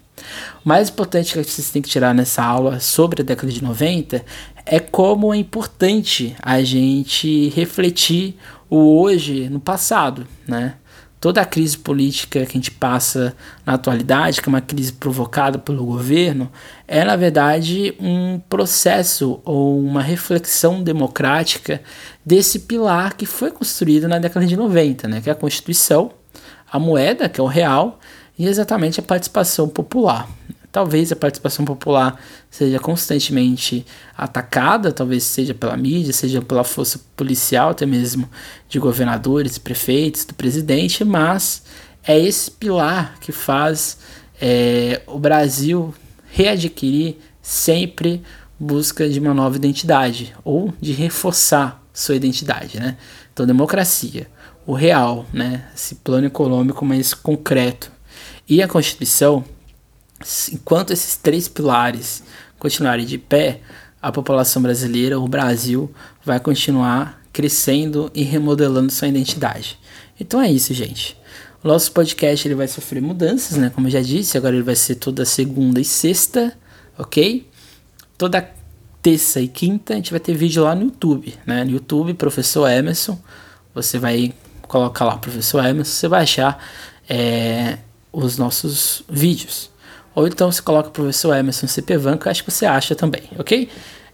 O 0.64 0.68
mais 0.68 0.88
importante 0.88 1.32
que 1.32 1.44
vocês 1.44 1.70
têm 1.70 1.82
que 1.82 1.88
tirar 1.88 2.14
nessa 2.14 2.42
aula 2.42 2.80
sobre 2.80 3.22
a 3.22 3.24
década 3.24 3.52
de 3.52 3.62
90 3.62 4.24
é 4.64 4.80
como 4.80 5.32
é 5.32 5.36
importante 5.36 6.34
a 6.42 6.62
gente 6.62 7.50
refletir 7.50 8.36
o 8.68 9.00
hoje 9.00 9.48
no 9.48 9.60
passado, 9.60 10.26
né? 10.48 10.74
Toda 11.26 11.40
a 11.40 11.44
crise 11.44 11.76
política 11.76 12.46
que 12.46 12.52
a 12.52 12.54
gente 12.54 12.70
passa 12.70 13.34
na 13.66 13.74
atualidade, 13.74 14.40
que 14.40 14.48
é 14.48 14.52
uma 14.52 14.60
crise 14.60 14.92
provocada 14.92 15.58
pelo 15.58 15.84
governo, 15.84 16.48
é 16.86 17.04
na 17.04 17.16
verdade 17.16 17.96
um 17.98 18.38
processo 18.48 19.40
ou 19.44 19.76
uma 19.76 20.00
reflexão 20.00 20.84
democrática 20.84 21.82
desse 22.24 22.60
pilar 22.60 23.16
que 23.16 23.26
foi 23.26 23.50
construído 23.50 24.06
na 24.06 24.20
década 24.20 24.46
de 24.46 24.56
90, 24.56 25.08
né? 25.08 25.20
Que 25.20 25.28
é 25.28 25.32
a 25.32 25.34
Constituição, 25.34 26.12
a 26.70 26.78
moeda, 26.78 27.28
que 27.28 27.40
é 27.40 27.42
o 27.42 27.48
real, 27.48 27.98
e 28.38 28.46
exatamente 28.46 29.00
a 29.00 29.02
participação 29.02 29.68
popular. 29.68 30.28
Talvez 30.76 31.10
a 31.10 31.16
participação 31.16 31.64
popular 31.64 32.20
seja 32.50 32.78
constantemente 32.78 33.82
atacada, 34.14 34.92
talvez 34.92 35.24
seja 35.24 35.54
pela 35.54 35.74
mídia, 35.74 36.12
seja 36.12 36.42
pela 36.42 36.62
força 36.64 37.00
policial, 37.16 37.70
até 37.70 37.86
mesmo 37.86 38.28
de 38.68 38.78
governadores, 38.78 39.56
prefeitos, 39.56 40.26
do 40.26 40.34
presidente, 40.34 41.02
mas 41.02 41.62
é 42.06 42.20
esse 42.20 42.50
pilar 42.50 43.18
que 43.20 43.32
faz 43.32 43.96
é, 44.38 45.00
o 45.06 45.18
Brasil 45.18 45.94
readquirir 46.30 47.14
sempre 47.40 48.22
busca 48.60 49.08
de 49.08 49.18
uma 49.18 49.32
nova 49.32 49.56
identidade 49.56 50.36
ou 50.44 50.74
de 50.78 50.92
reforçar 50.92 51.82
sua 51.90 52.16
identidade, 52.16 52.78
né? 52.78 52.98
Então, 53.32 53.46
democracia, 53.46 54.28
o 54.66 54.74
real, 54.74 55.24
né? 55.32 55.64
Esse 55.74 55.94
plano 55.94 56.26
econômico 56.26 56.84
mais 56.84 57.14
concreto 57.14 57.90
e 58.46 58.62
a 58.62 58.68
Constituição 58.68 59.42
enquanto 60.52 60.92
esses 60.92 61.16
três 61.16 61.48
pilares 61.48 62.22
continuarem 62.58 63.04
de 63.04 63.18
pé, 63.18 63.60
a 64.00 64.10
população 64.12 64.62
brasileira, 64.62 65.18
o 65.18 65.28
Brasil, 65.28 65.92
vai 66.24 66.38
continuar 66.40 67.22
crescendo 67.32 68.10
e 68.14 68.22
remodelando 68.22 68.90
sua 68.90 69.08
identidade. 69.08 69.78
Então 70.18 70.40
é 70.40 70.50
isso, 70.50 70.72
gente. 70.72 71.18
O 71.62 71.68
nosso 71.68 71.92
podcast 71.92 72.46
ele 72.46 72.54
vai 72.54 72.68
sofrer 72.68 73.02
mudanças, 73.02 73.56
né? 73.58 73.70
Como 73.70 73.88
eu 73.88 73.90
já 73.90 74.00
disse, 74.00 74.38
agora 74.38 74.54
ele 74.54 74.62
vai 74.62 74.76
ser 74.76 74.94
toda 74.94 75.24
segunda 75.24 75.80
e 75.80 75.84
sexta, 75.84 76.56
ok? 76.98 77.46
Toda 78.16 78.48
terça 79.02 79.40
e 79.40 79.48
quinta 79.48 79.92
a 79.92 79.96
gente 79.96 80.10
vai 80.10 80.20
ter 80.20 80.34
vídeo 80.34 80.64
lá 80.64 80.74
no 80.74 80.84
YouTube, 80.84 81.34
né? 81.44 81.64
No 81.64 81.72
YouTube, 81.72 82.14
Professor 82.14 82.70
Emerson. 82.70 83.18
Você 83.74 83.98
vai 83.98 84.32
colocar 84.62 85.04
lá, 85.04 85.18
Professor 85.18 85.64
Emerson, 85.64 85.92
você 85.92 86.08
vai 86.08 86.22
achar 86.22 86.64
é, 87.08 87.78
os 88.12 88.38
nossos 88.38 89.02
vídeos. 89.08 89.70
Ou 90.16 90.26
então 90.26 90.50
você 90.50 90.62
coloca 90.62 90.88
o 90.88 90.92
professor 90.92 91.36
Emerson 91.36 91.66
CPVAN, 91.66 92.16
que 92.16 92.26
eu 92.26 92.30
acho 92.30 92.42
que 92.42 92.50
você 92.50 92.64
acha 92.64 92.94
também, 92.94 93.24
ok? 93.38 93.68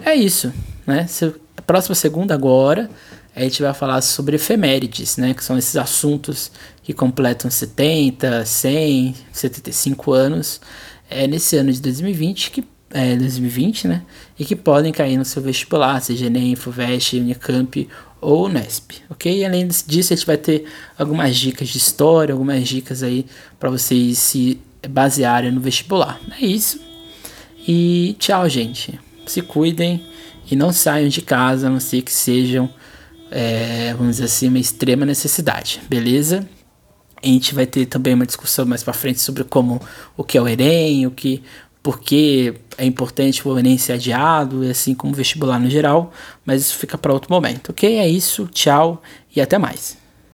É 0.05 0.12
isso, 0.12 0.53
né? 0.84 1.07
Se, 1.07 1.32
próxima 1.64 1.94
segunda 1.94 2.34
agora, 2.34 2.90
a 3.36 3.40
gente 3.40 3.62
vai 3.62 3.72
falar 3.72 4.03
sobre 4.03 4.34
efemérides, 4.34 5.16
né? 5.16 5.32
Que 5.32 5.44
são 5.44 5.57
esses 5.57 5.76
assuntos 5.76 6.50
que 6.82 6.92
completam 6.92 7.48
70, 7.48 8.44
100, 8.44 9.14
75 9.32 10.12
anos 10.12 10.61
é, 11.09 11.28
nesse 11.28 11.57
ano 11.57 11.72
de 11.72 11.80
2020, 11.80 12.50
que 12.50 12.64
é, 12.90 13.14
2020, 13.14 13.86
né? 13.86 14.03
E 14.36 14.44
que 14.44 14.57
podem 14.57 14.92
cair 14.92 15.16
no 15.16 15.24
seu 15.24 15.40
vestibular, 15.40 16.00
seja 16.03 16.26
Enem, 16.26 16.57
FUVEST, 16.57 17.18
Unicamp 17.18 17.88
ou 18.20 18.46
Unesp, 18.46 19.03
ok? 19.09 19.38
E 19.38 19.44
além 19.44 19.68
disso, 19.68 20.12
a 20.12 20.16
gente 20.16 20.26
vai 20.26 20.36
ter 20.36 20.64
algumas 20.98 21.36
dicas 21.36 21.68
de 21.68 21.78
história, 21.78 22.32
algumas 22.32 22.66
dicas 22.66 23.05
aí 23.05 23.24
para 23.61 23.70
vocês 23.70 24.18
se 24.18 24.61
basearem 24.89 25.51
no 25.51 25.61
vestibular. 25.61 26.20
É 26.41 26.45
isso. 26.45 26.80
E 27.66 28.16
tchau, 28.18 28.49
gente. 28.49 28.99
Se 29.26 29.41
cuidem 29.41 30.05
e 30.51 30.57
não 30.57 30.72
saiam 30.72 31.09
de 31.09 31.22
casa, 31.22 31.68
a 31.68 31.70
não 31.70 31.80
ser 31.80 32.03
que 32.03 32.12
sejam, 32.12 32.68
é, 33.30 33.95
vamos 33.95 34.16
dizer 34.16 34.24
assim, 34.24 34.49
uma 34.49 34.59
extrema 34.59 35.07
necessidade, 35.07 35.80
beleza? 35.89 36.49
A 37.22 37.26
gente 37.26 37.55
vai 37.55 37.66
ter 37.66 37.87
também 37.87 38.14
uma 38.14 38.26
discussão 38.26 38.66
mais 38.66 38.83
para 38.83 38.93
frente 38.93 39.20
sobre 39.20 39.45
como 39.45 39.80
o 40.16 40.24
que 40.24 40.37
é 40.37 40.43
o 40.43 40.49
Enem, 40.49 41.07
o 41.07 41.11
que 41.11 41.43
por 41.83 42.01
que 42.01 42.55
é 42.78 42.85
importante 42.85 43.47
o 43.47 43.59
Enem 43.59 43.76
ser 43.76 43.95
adiado, 43.95 44.62
assim 44.62 44.95
como 44.95 45.12
o 45.12 45.16
vestibular 45.16 45.59
no 45.59 45.68
geral, 45.68 46.12
mas 46.45 46.62
isso 46.62 46.78
fica 46.78 46.97
para 46.97 47.12
outro 47.12 47.33
momento, 47.33 47.70
ok? 47.70 47.99
É 47.99 48.09
isso, 48.09 48.47
tchau 48.47 49.03
e 49.35 49.41
até 49.41 49.59
mais. 49.59 49.97